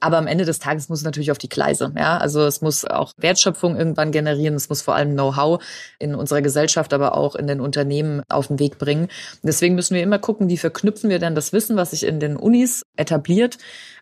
Aber 0.00 0.18
am 0.18 0.26
Ende 0.26 0.44
des 0.44 0.58
Tages 0.58 0.88
muss 0.88 1.00
es 1.00 1.04
natürlich 1.04 1.30
auf 1.30 1.38
die 1.38 1.48
Gleise. 1.48 1.92
Ja? 1.96 2.18
Also 2.18 2.44
es 2.46 2.60
muss 2.60 2.84
auch 2.84 3.12
Wertschöpfung 3.16 3.76
irgendwann 3.76 4.12
generieren. 4.12 4.54
Es 4.54 4.68
muss 4.68 4.82
vor 4.82 4.94
allem 4.94 5.12
Know-how 5.12 5.62
in 5.98 6.14
unserer 6.14 6.42
Gesellschaft, 6.42 6.92
aber 6.92 7.16
auch 7.16 7.34
in 7.34 7.46
den 7.46 7.60
Unternehmen 7.60 8.22
auf 8.28 8.48
den 8.48 8.58
Weg 8.58 8.78
bringen. 8.78 9.08
deswegen 9.42 9.74
müssen 9.74 9.94
wir 9.94 10.02
immer 10.02 10.18
gucken, 10.18 10.48
wie 10.48 10.56
verknüpfen 10.56 11.10
wir 11.10 11.18
denn 11.18 11.34
das 11.34 11.52
Wissen, 11.52 11.76
was 11.76 11.90
sich 11.90 12.04
in 12.04 12.20
den 12.20 12.36
Unis 12.36 12.84
etabliert 12.96 13.58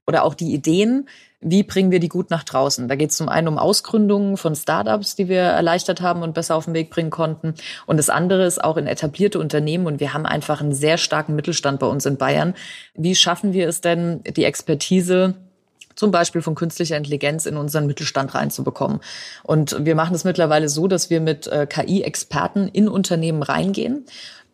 oder 0.07 0.25
auch 0.25 0.35
die 0.35 0.53
Ideen 0.53 1.07
wie 1.41 1.63
bringen 1.63 1.91
wir 1.91 2.01
die 2.01 2.09
gut 2.09 2.31
nach 2.31 2.45
draußen? 2.45 2.89
Da 2.89 2.97
geht 2.97 3.11
es 3.11 3.17
zum 3.17 3.29
einen 3.29 3.49
um 3.49 3.59
Ausgründungen 3.59 4.37
von 4.37 4.57
Startups, 4.57 5.17
die 5.17 5.29
wir 5.29 5.41
erleichtert 5.41 6.01
haben 6.01 6.23
und 6.23 6.35
besser 6.35 6.57
auf 6.57 6.65
den 6.65 6.75
Weg 6.75 6.91
bringen 6.91 7.11
konnten. 7.11 7.55
Und 7.87 7.99
das 7.99 8.11
andere 8.11 8.47
ist 8.47 8.63
auch 8.63 8.77
in 8.77 8.87
etablierte 8.87 9.39
Unternehmen. 9.39 9.87
Und 9.87 10.01
wir 10.01 10.15
haben 10.15 10.27
einfach 10.27 10.61
einen 10.61 10.73
sehr 10.73 10.99
starken 10.99 11.37
Mittelstand 11.37 11.79
bei 11.79 11.87
uns 11.87 12.07
in 12.07 12.17
Bayern. 12.17 12.55
Wie 12.95 13.15
schaffen 13.15 13.53
wir 13.53 13.69
es 13.69 13.81
denn, 13.81 14.23
die 14.25 14.45
Expertise 14.45 15.35
zum 15.97 16.11
Beispiel 16.11 16.43
von 16.43 16.55
künstlicher 16.55 16.97
Intelligenz 16.97 17.47
in 17.47 17.57
unseren 17.57 17.87
Mittelstand 17.87 18.35
reinzubekommen. 18.35 19.01
Und 19.43 19.85
wir 19.85 19.95
machen 19.95 20.15
es 20.15 20.25
mittlerweile 20.25 20.69
so, 20.69 20.87
dass 20.87 21.11
wir 21.11 21.21
mit 21.21 21.47
äh, 21.49 21.67
KI-Experten 21.67 22.69
in 22.69 22.89
Unternehmen 22.89 23.43
reingehen 23.43 24.07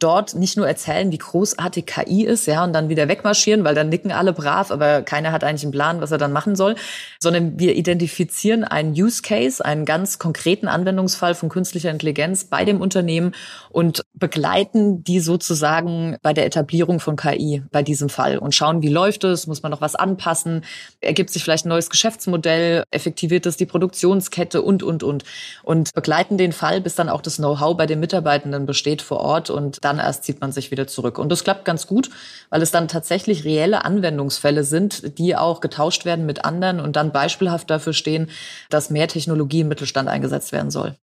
dort 0.02 0.34
nicht 0.34 0.56
nur 0.56 0.66
erzählen, 0.66 1.12
wie 1.12 1.18
großartig 1.18 1.86
KI 1.86 2.24
ist, 2.24 2.46
ja, 2.46 2.64
und 2.64 2.72
dann 2.72 2.88
wieder 2.88 3.08
wegmarschieren, 3.08 3.64
weil 3.64 3.74
dann 3.74 3.88
nicken 3.88 4.12
alle 4.12 4.32
brav, 4.32 4.70
aber 4.70 5.02
keiner 5.02 5.32
hat 5.32 5.44
eigentlich 5.44 5.62
einen 5.62 5.72
Plan, 5.72 6.00
was 6.00 6.10
er 6.10 6.18
dann 6.18 6.32
machen 6.32 6.56
soll, 6.56 6.74
sondern 7.20 7.58
wir 7.58 7.76
identifizieren 7.76 8.64
einen 8.64 8.92
Use 8.92 9.22
Case, 9.22 9.64
einen 9.64 9.84
ganz 9.84 10.18
konkreten 10.18 10.68
Anwendungsfall 10.68 11.34
von 11.34 11.48
künstlicher 11.48 11.90
Intelligenz 11.90 12.44
bei 12.44 12.64
dem 12.64 12.80
Unternehmen 12.80 13.32
und 13.70 14.04
begleiten 14.14 15.04
die 15.04 15.20
sozusagen 15.20 16.16
bei 16.22 16.32
der 16.32 16.46
Etablierung 16.46 17.00
von 17.00 17.16
KI 17.16 17.62
bei 17.70 17.82
diesem 17.82 18.08
Fall 18.08 18.38
und 18.38 18.54
schauen, 18.54 18.82
wie 18.82 18.88
läuft 18.88 19.24
es, 19.24 19.46
muss 19.46 19.62
man 19.62 19.70
noch 19.70 19.80
was 19.80 19.94
anpassen, 19.94 20.64
ergibt 21.00 21.30
sich 21.30 21.44
vielleicht 21.44 21.66
ein 21.66 21.70
neues 21.70 21.90
Geschäftsmodell, 21.90 22.84
effektiviert 22.90 23.46
es 23.46 23.56
die 23.56 23.66
Produktionskette 23.66 24.62
und, 24.62 24.82
und, 24.82 25.02
und. 25.02 25.24
Und 25.62 25.94
begleiten 25.94 26.38
den 26.38 26.52
Fall, 26.52 26.80
bis 26.80 26.94
dann 26.94 27.08
auch 27.08 27.22
das 27.22 27.36
Know-how 27.36 27.76
bei 27.76 27.86
den 27.86 28.00
Mitarbeitenden 28.00 28.66
besteht 28.66 29.02
vor 29.02 29.20
Ort 29.20 29.50
und 29.50 29.78
da 29.84 29.91
dann 29.92 30.04
erst 30.04 30.24
zieht 30.24 30.40
man 30.40 30.52
sich 30.52 30.70
wieder 30.70 30.86
zurück. 30.86 31.18
Und 31.18 31.28
das 31.28 31.44
klappt 31.44 31.64
ganz 31.64 31.86
gut, 31.86 32.10
weil 32.50 32.62
es 32.62 32.70
dann 32.70 32.88
tatsächlich 32.88 33.44
reelle 33.44 33.84
Anwendungsfälle 33.84 34.64
sind, 34.64 35.18
die 35.18 35.36
auch 35.36 35.60
getauscht 35.60 36.04
werden 36.04 36.26
mit 36.26 36.44
anderen 36.44 36.80
und 36.80 36.96
dann 36.96 37.12
beispielhaft 37.12 37.70
dafür 37.70 37.92
stehen, 37.92 38.30
dass 38.70 38.90
mehr 38.90 39.08
Technologie 39.08 39.60
im 39.60 39.68
Mittelstand 39.68 40.08
eingesetzt 40.08 40.52
werden 40.52 40.70
soll. 40.70 40.96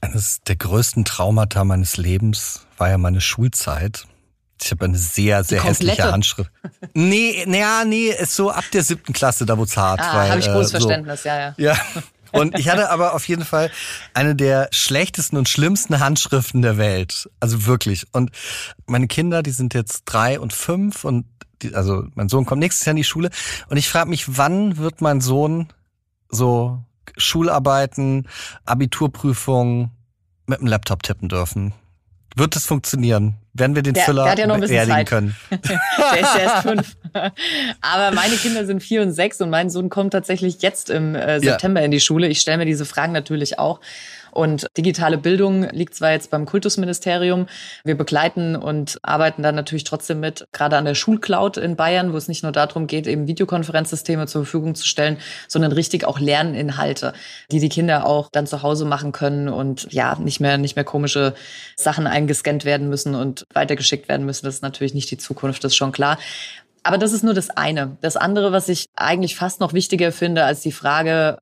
Eines 0.00 0.40
der 0.46 0.56
größten 0.56 1.04
Traumata 1.04 1.64
meines 1.64 1.96
Lebens 1.96 2.66
war 2.76 2.90
ja 2.90 2.98
meine 2.98 3.20
Schulzeit. 3.20 4.04
Ich 4.60 4.70
habe 4.70 4.84
eine 4.84 4.98
sehr, 4.98 5.42
sehr 5.42 5.64
hässliche 5.64 6.10
Handschrift. 6.12 6.50
Nee, 6.94 7.44
naja, 7.46 7.84
nee, 7.84 8.10
ist 8.10 8.36
so 8.36 8.50
ab 8.50 8.64
der 8.72 8.82
siebten 8.82 9.12
Klasse, 9.12 9.44
da 9.46 9.58
wurde 9.58 9.72
hart. 9.74 10.00
Ah, 10.00 10.28
habe 10.28 10.38
ich 10.38 10.46
großes 10.46 10.74
äh, 10.74 10.80
so, 10.80 10.86
Verständnis, 10.86 11.24
ja, 11.24 11.38
ja. 11.38 11.54
Ja. 11.56 11.76
Und 12.32 12.58
ich 12.58 12.68
hatte 12.68 12.90
aber 12.90 13.14
auf 13.14 13.28
jeden 13.28 13.44
Fall 13.44 13.70
eine 14.14 14.34
der 14.34 14.68
schlechtesten 14.72 15.36
und 15.36 15.48
schlimmsten 15.48 16.00
Handschriften 16.00 16.62
der 16.62 16.78
Welt. 16.78 17.30
Also 17.40 17.66
wirklich. 17.66 18.06
Und 18.12 18.30
meine 18.86 19.06
Kinder, 19.06 19.42
die 19.42 19.50
sind 19.50 19.74
jetzt 19.74 20.02
drei 20.06 20.40
und 20.40 20.52
fünf 20.52 21.04
und 21.04 21.26
die, 21.62 21.74
also 21.74 22.04
mein 22.14 22.28
Sohn 22.28 22.44
kommt 22.44 22.60
nächstes 22.60 22.84
Jahr 22.84 22.92
in 22.92 22.96
die 22.96 23.04
Schule. 23.04 23.30
Und 23.68 23.76
ich 23.76 23.88
frage 23.88 24.10
mich, 24.10 24.36
wann 24.36 24.78
wird 24.78 25.00
mein 25.00 25.20
Sohn 25.20 25.68
so 26.28 26.82
Schularbeiten, 27.16 28.28
Abiturprüfungen 28.64 29.90
mit 30.46 30.60
dem 30.60 30.66
Laptop 30.66 31.02
tippen 31.02 31.28
dürfen? 31.28 31.72
Wird 32.36 32.56
das 32.56 32.66
funktionieren? 32.66 33.34
Werden 33.54 33.76
wir 33.76 33.82
den 33.82 33.94
der, 33.94 34.04
Füller 34.04 34.22
der 34.22 34.32
hat 34.32 34.38
ja 34.38 34.46
noch 34.46 34.54
ein 34.54 34.60
bisschen 34.62 34.88
Zeit. 34.88 35.06
können? 35.08 35.36
der 35.50 36.20
ist 36.20 36.36
erst 36.38 36.62
fünf. 36.62 36.96
Aber 37.82 38.14
meine 38.14 38.36
Kinder 38.36 38.64
sind 38.64 38.82
vier 38.82 39.02
und 39.02 39.12
sechs 39.12 39.40
und 39.40 39.50
mein 39.50 39.68
Sohn 39.68 39.90
kommt 39.90 40.12
tatsächlich 40.12 40.62
jetzt 40.62 40.88
im 40.88 41.14
äh, 41.14 41.40
September 41.40 41.80
ja. 41.80 41.84
in 41.84 41.90
die 41.90 42.00
Schule. 42.00 42.28
Ich 42.28 42.40
stelle 42.40 42.58
mir 42.58 42.64
diese 42.64 42.86
Fragen 42.86 43.12
natürlich 43.12 43.58
auch. 43.58 43.80
Und 44.32 44.66
digitale 44.76 45.18
Bildung 45.18 45.68
liegt 45.70 45.94
zwar 45.94 46.12
jetzt 46.12 46.30
beim 46.30 46.46
Kultusministerium. 46.46 47.46
Wir 47.84 47.96
begleiten 47.96 48.56
und 48.56 48.98
arbeiten 49.02 49.42
dann 49.42 49.54
natürlich 49.54 49.84
trotzdem 49.84 50.20
mit, 50.20 50.46
gerade 50.52 50.78
an 50.78 50.86
der 50.86 50.94
Schulcloud 50.94 51.58
in 51.58 51.76
Bayern, 51.76 52.12
wo 52.12 52.16
es 52.16 52.28
nicht 52.28 52.42
nur 52.42 52.52
darum 52.52 52.86
geht, 52.86 53.06
eben 53.06 53.26
Videokonferenzsysteme 53.26 54.26
zur 54.26 54.44
Verfügung 54.44 54.74
zu 54.74 54.86
stellen, 54.86 55.18
sondern 55.48 55.72
richtig 55.72 56.06
auch 56.06 56.18
Lerninhalte, 56.18 57.12
die 57.50 57.60
die 57.60 57.68
Kinder 57.68 58.06
auch 58.06 58.30
dann 58.32 58.46
zu 58.46 58.62
Hause 58.62 58.86
machen 58.86 59.12
können 59.12 59.50
und 59.50 59.86
ja, 59.92 60.16
nicht 60.18 60.40
mehr, 60.40 60.56
nicht 60.56 60.76
mehr 60.76 60.84
komische 60.84 61.34
Sachen 61.76 62.06
eingescannt 62.06 62.64
werden 62.64 62.88
müssen 62.88 63.14
und 63.14 63.46
weitergeschickt 63.52 64.08
werden 64.08 64.24
müssen. 64.24 64.46
Das 64.46 64.54
ist 64.54 64.62
natürlich 64.62 64.94
nicht 64.94 65.10
die 65.10 65.18
Zukunft, 65.18 65.62
das 65.62 65.72
ist 65.72 65.76
schon 65.76 65.92
klar. 65.92 66.18
Aber 66.84 66.98
das 66.98 67.12
ist 67.12 67.22
nur 67.22 67.34
das 67.34 67.50
eine. 67.50 67.96
Das 68.00 68.16
andere, 68.16 68.50
was 68.52 68.68
ich 68.68 68.86
eigentlich 68.96 69.36
fast 69.36 69.60
noch 69.60 69.72
wichtiger 69.72 70.10
finde 70.10 70.44
als 70.44 70.62
die 70.62 70.72
Frage, 70.72 71.38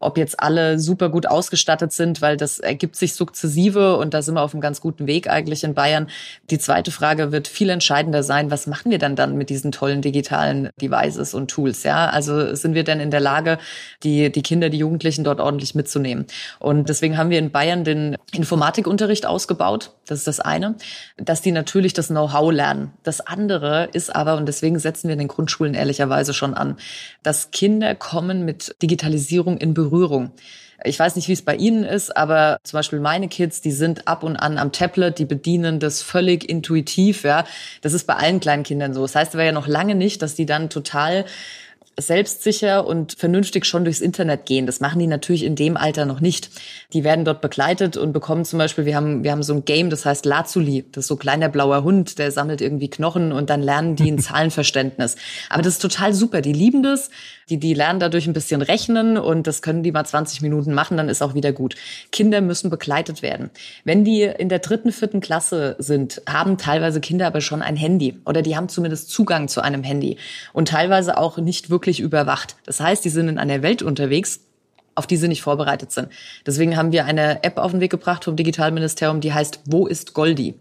ob 0.00 0.18
jetzt 0.18 0.40
alle 0.40 0.78
super 0.78 1.08
gut 1.08 1.26
ausgestattet 1.26 1.92
sind, 1.92 2.20
weil 2.22 2.36
das 2.36 2.58
ergibt 2.58 2.96
sich 2.96 3.14
sukzessive 3.14 3.96
und 3.96 4.14
da 4.14 4.22
sind 4.22 4.34
wir 4.34 4.42
auf 4.42 4.52
einem 4.52 4.60
ganz 4.60 4.80
guten 4.80 5.06
Weg 5.06 5.28
eigentlich 5.28 5.64
in 5.64 5.74
Bayern. 5.74 6.08
Die 6.50 6.58
zweite 6.58 6.90
Frage 6.90 7.32
wird 7.32 7.48
viel 7.48 7.70
entscheidender 7.70 8.22
sein, 8.22 8.50
was 8.50 8.66
machen 8.66 8.90
wir 8.90 8.98
dann 8.98 9.16
dann 9.16 9.36
mit 9.36 9.50
diesen 9.50 9.72
tollen 9.72 10.02
digitalen 10.02 10.70
Devices 10.80 11.34
und 11.34 11.50
Tools? 11.50 11.82
Ja, 11.84 12.08
also 12.08 12.54
sind 12.54 12.74
wir 12.74 12.84
denn 12.84 13.00
in 13.00 13.10
der 13.10 13.20
Lage, 13.20 13.58
die, 14.02 14.30
die 14.30 14.42
Kinder, 14.42 14.68
die 14.68 14.78
Jugendlichen 14.78 15.24
dort 15.24 15.40
ordentlich 15.40 15.74
mitzunehmen? 15.74 16.26
Und 16.58 16.88
deswegen 16.88 17.16
haben 17.16 17.30
wir 17.30 17.38
in 17.38 17.50
Bayern 17.50 17.84
den 17.84 18.16
Informatikunterricht 18.32 19.26
ausgebaut. 19.26 19.92
Das 20.06 20.18
ist 20.18 20.26
das 20.26 20.40
eine, 20.40 20.74
dass 21.16 21.40
die 21.40 21.52
natürlich 21.52 21.94
das 21.94 22.08
Know-how 22.08 22.52
lernen. 22.52 22.92
Das 23.02 23.20
andere 23.20 23.88
ist 23.92 24.14
aber, 24.14 24.36
und 24.36 24.46
deswegen 24.46 24.78
setzen 24.78 25.08
wir 25.08 25.14
in 25.14 25.18
den 25.18 25.28
Grundschulen 25.28 25.74
ehrlicherweise 25.74 26.34
schon 26.34 26.54
an, 26.54 26.76
dass 27.22 27.50
Kinder 27.50 27.94
kommen 27.94 28.44
mit 28.44 28.76
Digitalisierung 28.82 29.56
in 29.56 29.72
Berührung 29.72 29.83
Berührung. 29.84 30.32
Ich 30.82 30.98
weiß 30.98 31.16
nicht, 31.16 31.28
wie 31.28 31.32
es 31.32 31.42
bei 31.42 31.56
Ihnen 31.56 31.84
ist, 31.84 32.14
aber 32.16 32.58
zum 32.62 32.78
Beispiel 32.78 33.00
meine 33.00 33.28
Kids, 33.28 33.60
die 33.60 33.70
sind 33.70 34.06
ab 34.06 34.22
und 34.22 34.36
an 34.36 34.58
am 34.58 34.72
Tablet, 34.72 35.18
die 35.18 35.24
bedienen 35.24 35.80
das 35.80 36.02
völlig 36.02 36.48
intuitiv, 36.48 37.24
ja. 37.24 37.44
Das 37.80 37.92
ist 37.92 38.06
bei 38.06 38.14
allen 38.14 38.40
kleinen 38.40 38.64
Kindern 38.64 38.92
so. 38.92 39.02
Das 39.02 39.14
heißt 39.14 39.34
aber 39.34 39.44
ja 39.44 39.52
noch 39.52 39.66
lange 39.66 39.94
nicht, 39.94 40.20
dass 40.20 40.34
die 40.34 40.46
dann 40.46 40.68
total 40.68 41.24
selbstsicher 41.98 42.86
und 42.86 43.12
vernünftig 43.12 43.66
schon 43.66 43.84
durchs 43.84 44.00
Internet 44.00 44.46
gehen. 44.46 44.66
Das 44.66 44.80
machen 44.80 44.98
die 44.98 45.06
natürlich 45.06 45.44
in 45.44 45.56
dem 45.56 45.76
Alter 45.76 46.06
noch 46.06 46.20
nicht. 46.20 46.50
Die 46.92 47.04
werden 47.04 47.24
dort 47.24 47.40
begleitet 47.40 47.96
und 47.96 48.12
bekommen 48.12 48.44
zum 48.44 48.58
Beispiel, 48.58 48.84
wir 48.84 48.96
haben, 48.96 49.22
wir 49.22 49.32
haben 49.32 49.42
so 49.42 49.54
ein 49.54 49.64
Game, 49.64 49.90
das 49.90 50.04
heißt 50.04 50.26
Lazuli. 50.26 50.84
Das 50.92 51.04
ist 51.04 51.08
so 51.08 51.16
kleiner 51.16 51.48
blauer 51.48 51.84
Hund, 51.84 52.18
der 52.18 52.30
sammelt 52.32 52.60
irgendwie 52.60 52.88
Knochen 52.88 53.32
und 53.32 53.50
dann 53.50 53.62
lernen 53.62 53.96
die 53.96 54.10
ein 54.10 54.18
Zahlenverständnis. 54.20 55.16
Aber 55.48 55.62
das 55.62 55.74
ist 55.74 55.82
total 55.82 56.14
super. 56.14 56.40
Die 56.40 56.52
lieben 56.52 56.82
das. 56.82 57.10
Die, 57.50 57.58
die 57.58 57.74
lernen 57.74 58.00
dadurch 58.00 58.26
ein 58.26 58.32
bisschen 58.32 58.62
rechnen 58.62 59.18
und 59.18 59.46
das 59.46 59.60
können 59.60 59.82
die 59.82 59.92
mal 59.92 60.04
20 60.04 60.40
Minuten 60.40 60.72
machen, 60.72 60.96
dann 60.96 61.10
ist 61.10 61.22
auch 61.22 61.34
wieder 61.34 61.52
gut. 61.52 61.74
Kinder 62.10 62.40
müssen 62.40 62.70
begleitet 62.70 63.20
werden. 63.20 63.50
Wenn 63.84 64.04
die 64.04 64.22
in 64.22 64.48
der 64.48 64.60
dritten, 64.60 64.92
vierten 64.92 65.20
Klasse 65.20 65.76
sind, 65.78 66.22
haben 66.26 66.56
teilweise 66.56 67.00
Kinder 67.00 67.26
aber 67.26 67.42
schon 67.42 67.60
ein 67.60 67.76
Handy 67.76 68.18
oder 68.24 68.40
die 68.40 68.56
haben 68.56 68.68
zumindest 68.70 69.10
Zugang 69.10 69.48
zu 69.48 69.60
einem 69.60 69.82
Handy 69.82 70.16
und 70.54 70.68
teilweise 70.68 71.18
auch 71.18 71.36
nicht 71.36 71.68
wirklich 71.68 71.83
überwacht. 72.00 72.56
Das 72.66 72.80
heißt, 72.80 73.04
die 73.04 73.10
sind 73.10 73.28
in 73.28 73.38
einer 73.38 73.62
Welt 73.62 73.82
unterwegs, 73.82 74.40
auf 74.94 75.06
die 75.06 75.16
sie 75.16 75.28
nicht 75.28 75.42
vorbereitet 75.42 75.92
sind. 75.92 76.08
Deswegen 76.46 76.76
haben 76.76 76.92
wir 76.92 77.04
eine 77.04 77.42
App 77.42 77.58
auf 77.58 77.72
den 77.72 77.80
Weg 77.80 77.90
gebracht 77.90 78.24
vom 78.24 78.36
Digitalministerium, 78.36 79.20
die 79.20 79.32
heißt 79.32 79.60
Wo 79.66 79.86
ist 79.86 80.14
Goldi? 80.14 80.54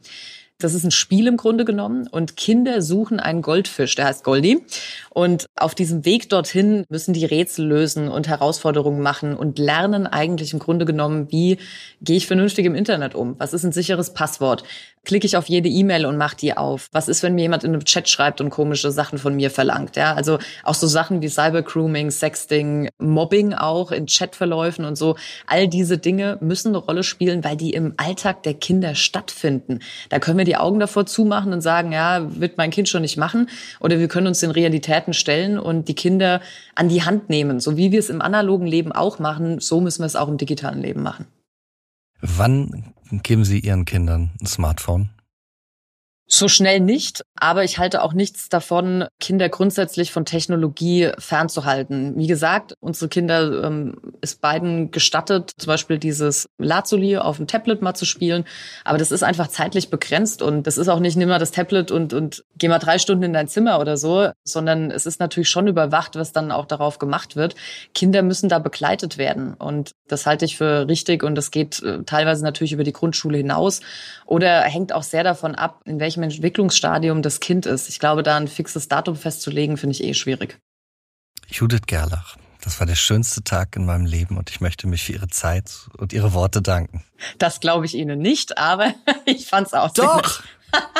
Das 0.64 0.74
ist 0.74 0.86
ein 0.86 0.92
Spiel 0.92 1.28
im 1.28 1.36
Grunde 1.36 1.66
genommen 1.66 2.08
und 2.08 2.38
Kinder 2.38 2.82
suchen 2.82 3.20
einen 3.20 3.42
Goldfisch, 3.42 3.96
der 3.96 4.06
heißt 4.06 4.24
Goldi. 4.24 4.64
Und 5.10 5.46
auf 5.56 5.76
diesem 5.76 6.06
Weg 6.06 6.30
dorthin 6.30 6.86
müssen 6.90 7.14
die 7.14 7.26
Rätsel 7.26 7.68
lösen 7.68 8.08
und 8.08 8.28
Herausforderungen 8.28 9.02
machen 9.02 9.36
und 9.36 9.60
lernen 9.60 10.08
eigentlich 10.08 10.54
im 10.54 10.60
Grunde 10.60 10.86
genommen, 10.86 11.32
wie 11.32 11.58
gehe 12.02 12.18
ich 12.18 12.28
vernünftig 12.28 12.66
im 12.66 12.76
Internet 12.76 13.14
um? 13.14 13.36
Was 13.40 13.54
ist 13.54 13.64
ein 13.64 13.74
sicheres 13.74 14.14
Passwort? 14.14 14.64
Klicke 15.06 15.28
ich 15.28 15.36
auf 15.36 15.50
jede 15.50 15.68
E-Mail 15.68 16.06
und 16.06 16.16
mache 16.16 16.38
die 16.38 16.56
auf? 16.56 16.88
Was 16.94 17.10
ist, 17.10 17.24
wenn 17.24 17.36
mir 17.36 17.42
jemand 17.42 17.66
in 17.66 17.72
einem 17.72 17.84
Chat 17.84 18.08
schreibt 18.08 18.40
und 18.40 18.50
komische 18.50 18.90
Sachen 18.90 19.18
von 19.18 19.36
mir 19.36 19.52
verlangt? 19.52 19.98
Ja, 19.98 20.14
also 20.14 20.40
auch 20.64 20.76
so 20.76 20.88
Sachen 20.88 21.22
wie 21.22 21.28
Cybergrooming, 21.28 22.10
Sexting, 22.10 22.90
Mobbing 23.00 23.54
auch 23.54 23.92
in 23.92 24.06
Chatverläufen 24.06 24.86
und 24.86 24.96
so. 24.96 25.18
All 25.46 25.68
diese 25.68 25.98
Dinge 25.98 26.38
müssen 26.40 26.70
eine 26.70 26.78
Rolle 26.78 27.04
spielen, 27.04 27.44
weil 27.44 27.58
die 27.58 27.72
im 27.72 27.96
Alltag 27.98 28.44
der 28.44 28.54
Kinder 28.54 28.96
stattfinden. 28.96 29.80
Da 30.08 30.20
können 30.20 30.38
wir 30.38 30.46
die 30.46 30.53
Augen 30.56 30.80
davor 30.80 31.06
zumachen 31.06 31.54
und 31.54 31.62
sagen, 31.62 31.92
ja, 31.92 32.26
wird 32.40 32.58
mein 32.58 32.72
Kind 32.72 32.90
schon 32.90 33.02
nicht 33.02 33.18
machen. 33.18 33.50
Oder 33.80 34.00
wir 34.00 34.08
können 34.08 34.28
uns 34.28 34.42
in 34.44 34.52
Realität 34.52 34.94
Experten 34.94 35.14
stellen 35.14 35.60
und 35.60 35.88
die 35.88 35.96
Kinder 35.96 36.40
an 36.76 36.88
die 36.88 37.04
Hand 37.04 37.30
nehmen. 37.30 37.60
So 37.60 37.78
wie 37.78 37.92
wir 37.92 38.00
es 38.00 38.10
im 38.10 38.22
analogen 38.22 38.68
Leben 38.68 38.92
auch 38.92 39.20
machen, 39.20 39.60
so 39.60 39.82
müssen 39.82 40.02
wir 40.02 40.06
es 40.06 40.16
auch 40.16 40.28
im 40.28 40.38
digitalen 40.38 40.82
Leben 40.82 41.02
machen. 41.02 41.26
Wann 42.22 42.94
geben 43.24 43.44
Sie 43.44 43.60
Ihren 43.60 43.86
Kindern 43.86 44.32
ein 44.40 44.46
Smartphone? 44.46 45.10
So 46.36 46.48
schnell 46.48 46.80
nicht, 46.80 47.24
aber 47.36 47.64
ich 47.64 47.78
halte 47.78 48.02
auch 48.02 48.14
nichts 48.14 48.50
davon, 48.50 49.06
Kinder 49.20 49.50
grundsätzlich 49.50 50.12
von 50.12 50.26
Technologie 50.26 51.12
fernzuhalten. 51.20 52.18
Wie 52.18 52.26
gesagt, 52.26 52.74
unsere 52.80 53.08
Kinder 53.08 53.64
ähm, 53.64 53.98
ist 54.20 54.42
beiden 54.42 54.90
gestattet, 54.90 55.52
zum 55.60 55.68
Beispiel 55.68 56.00
dieses 56.00 56.50
Lazuli 56.58 57.18
auf 57.18 57.38
dem 57.38 57.46
Tablet 57.46 57.84
mal 57.84 57.94
zu 57.94 58.06
spielen, 58.06 58.46
aber 58.84 58.98
das 58.98 59.12
ist 59.12 59.22
einfach 59.22 59.48
zeitlich 59.48 59.92
begrenzt 59.92 60.42
und 60.42 60.66
das 60.66 60.80
ist 60.80 60.88
auch 60.88 61.00
nicht, 61.00 61.18
nimm 61.18 61.30
mal 61.30 61.38
das 61.38 61.52
Tablet 61.52 61.92
und, 61.92 62.14
und 62.14 62.44
geh 62.58 62.68
mal 62.68 62.80
drei 62.80 62.98
Stunden 62.98 63.26
in 63.26 63.34
dein 63.34 63.48
Zimmer 63.48 63.80
oder 63.80 63.96
so, 63.96 64.30
sondern 64.44 64.90
es 64.90 65.06
ist 65.06 65.20
natürlich 65.20 65.52
schon 65.52 65.68
überwacht, 65.68 66.16
was 66.16 66.32
dann 66.32 66.52
auch 66.52 66.66
darauf 66.66 66.98
gemacht 66.98 67.36
wird. 67.36 67.54
Kinder 67.94 68.24
müssen 68.24 68.50
da 68.50 68.58
begleitet 68.58 69.20
werden 69.20 69.54
und 69.54 69.92
das 70.08 70.26
halte 70.26 70.46
ich 70.46 70.58
für 70.58 70.88
richtig 70.88 71.22
und 71.22 71.36
das 71.36 71.52
geht 71.52 71.84
äh, 71.84 72.02
teilweise 72.06 72.44
natürlich 72.44 72.74
über 72.74 72.84
die 72.84 72.92
Grundschule 72.92 73.38
hinaus 73.38 73.82
oder 74.26 74.62
hängt 74.62 74.94
auch 74.94 75.04
sehr 75.04 75.24
davon 75.24 75.54
ab, 75.54 75.82
in 75.86 76.00
welchem 76.00 76.23
welchem 76.24 76.36
Entwicklungsstadium 76.36 77.22
das 77.22 77.40
Kind 77.40 77.66
ist. 77.66 77.90
Ich 77.90 78.00
glaube, 78.00 78.24
da 78.24 78.38
ein 78.38 78.48
fixes 78.48 78.88
Datum 78.88 79.16
festzulegen, 79.16 79.78
finde 79.78 79.96
ich 79.96 80.04
eh 80.04 80.14
schwierig. 80.14 80.60
Judith 81.48 81.82
Gerlach. 81.88 82.38
Das 82.62 82.80
war 82.80 82.88
der 82.88 82.96
schönste 82.96 83.44
Tag 83.44 83.76
in 83.76 83.86
meinem 83.86 84.06
Leben 84.06 84.38
und 84.38 84.50
ich 84.50 84.62
möchte 84.62 84.88
mich 84.88 85.04
für 85.04 85.14
Ihre 85.14 85.28
Zeit 85.28 85.90
und 85.98 86.14
Ihre 86.14 86.34
Worte 86.34 86.62
danken. 86.62 87.04
Das 87.38 87.60
glaube 87.60 87.86
ich 87.86 87.94
Ihnen 87.94 88.20
nicht, 88.20 88.58
aber 88.58 88.94
ich 89.26 89.48
fand 89.48 89.68
es 89.68 89.74
auch 89.74 89.92
Doch! 89.92 90.42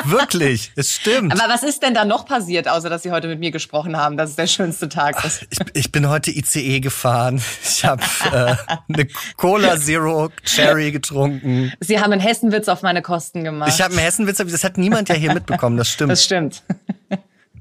Wirklich, 0.04 0.72
es 0.76 0.94
stimmt. 0.94 1.32
Aber 1.32 1.52
was 1.52 1.62
ist 1.62 1.82
denn 1.82 1.94
da 1.94 2.04
noch 2.04 2.26
passiert, 2.26 2.68
außer 2.68 2.90
dass 2.90 3.02
Sie 3.02 3.10
heute 3.10 3.28
mit 3.28 3.40
mir 3.40 3.50
gesprochen 3.50 3.96
haben, 3.96 4.16
dass 4.16 4.30
es 4.30 4.36
der 4.36 4.46
schönste 4.46 4.88
Tag 4.88 5.24
ist? 5.24 5.46
Ich, 5.50 5.58
ich 5.72 5.92
bin 5.92 6.08
heute 6.08 6.30
ICE 6.30 6.80
gefahren. 6.80 7.42
Ich 7.62 7.84
habe 7.84 8.02
äh, 8.32 8.54
eine 8.92 9.06
Cola 9.36 9.78
Zero 9.78 10.30
Cherry 10.44 10.92
getrunken. 10.92 11.72
Sie 11.80 12.00
haben 12.00 12.12
einen 12.12 12.20
Hessenwitz 12.20 12.68
auf 12.68 12.82
meine 12.82 13.02
Kosten 13.02 13.44
gemacht. 13.44 13.70
Ich 13.72 13.80
habe 13.80 13.94
einen 13.94 14.04
Hessenwitz, 14.04 14.38
das 14.38 14.64
hat 14.64 14.78
niemand 14.78 15.08
ja 15.08 15.14
hier 15.14 15.32
mitbekommen, 15.32 15.76
das 15.76 15.88
stimmt. 15.88 16.12
Das 16.12 16.24
stimmt. 16.24 16.62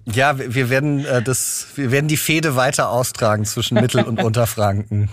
Ja, 0.05 0.37
wir 0.37 0.69
werden 0.69 1.05
äh, 1.05 1.21
das, 1.21 1.67
wir 1.75 1.91
werden 1.91 2.07
die 2.07 2.17
Fehde 2.17 2.55
weiter 2.57 2.89
austragen 2.89 3.45
zwischen 3.45 3.75
Mittel- 3.75 4.03
und 4.03 4.21
Unterfranken. 4.23 5.09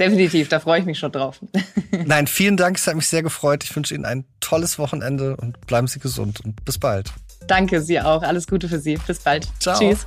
Definitiv, 0.00 0.48
da 0.48 0.58
freue 0.58 0.80
ich 0.80 0.84
mich 0.86 0.98
schon 0.98 1.12
drauf. 1.12 1.38
Nein, 2.06 2.26
vielen 2.26 2.56
Dank, 2.56 2.76
es 2.76 2.86
hat 2.86 2.96
mich 2.96 3.06
sehr 3.06 3.22
gefreut. 3.22 3.62
Ich 3.62 3.74
wünsche 3.76 3.94
Ihnen 3.94 4.04
ein 4.04 4.24
tolles 4.40 4.78
Wochenende 4.78 5.36
und 5.36 5.64
bleiben 5.66 5.86
Sie 5.86 6.00
gesund 6.00 6.40
und 6.40 6.64
bis 6.64 6.78
bald. 6.78 7.12
Danke, 7.46 7.82
Sie 7.82 8.00
auch. 8.00 8.22
Alles 8.22 8.46
Gute 8.46 8.68
für 8.68 8.78
Sie. 8.80 8.98
Bis 9.06 9.20
bald. 9.20 9.48
Ciao. 9.60 9.78
Tschüss. 9.78 10.06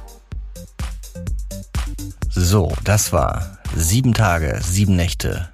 So, 2.30 2.74
das 2.84 3.14
war 3.14 3.57
sieben 3.76 4.14
Tage, 4.14 4.60
sieben 4.62 4.95
Nächte 4.97 5.49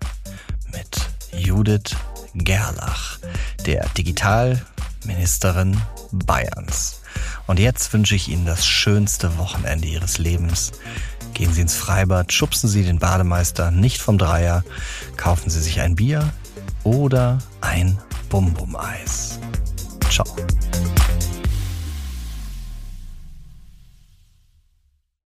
mit 0.71 0.97
Judith 1.37 1.95
Gerlach, 2.33 3.19
der 3.65 3.87
Digital- 3.97 4.61
Ministerin 5.03 5.81
Bayerns. 6.11 7.00
Und 7.51 7.59
jetzt 7.59 7.91
wünsche 7.91 8.15
ich 8.15 8.29
Ihnen 8.29 8.45
das 8.45 8.65
schönste 8.65 9.37
Wochenende 9.37 9.85
Ihres 9.85 10.17
Lebens. 10.19 10.71
Gehen 11.33 11.51
Sie 11.51 11.59
ins 11.59 11.75
Freibad, 11.75 12.31
schubsen 12.31 12.69
Sie 12.69 12.81
den 12.83 12.97
Bademeister 12.97 13.71
nicht 13.71 14.01
vom 14.01 14.17
Dreier, 14.17 14.63
kaufen 15.17 15.49
Sie 15.49 15.59
sich 15.59 15.81
ein 15.81 15.97
Bier 15.97 16.31
oder 16.85 17.39
ein 17.59 17.99
Bum-Bum-Eis. 18.29 19.37
Ciao. 20.09 20.33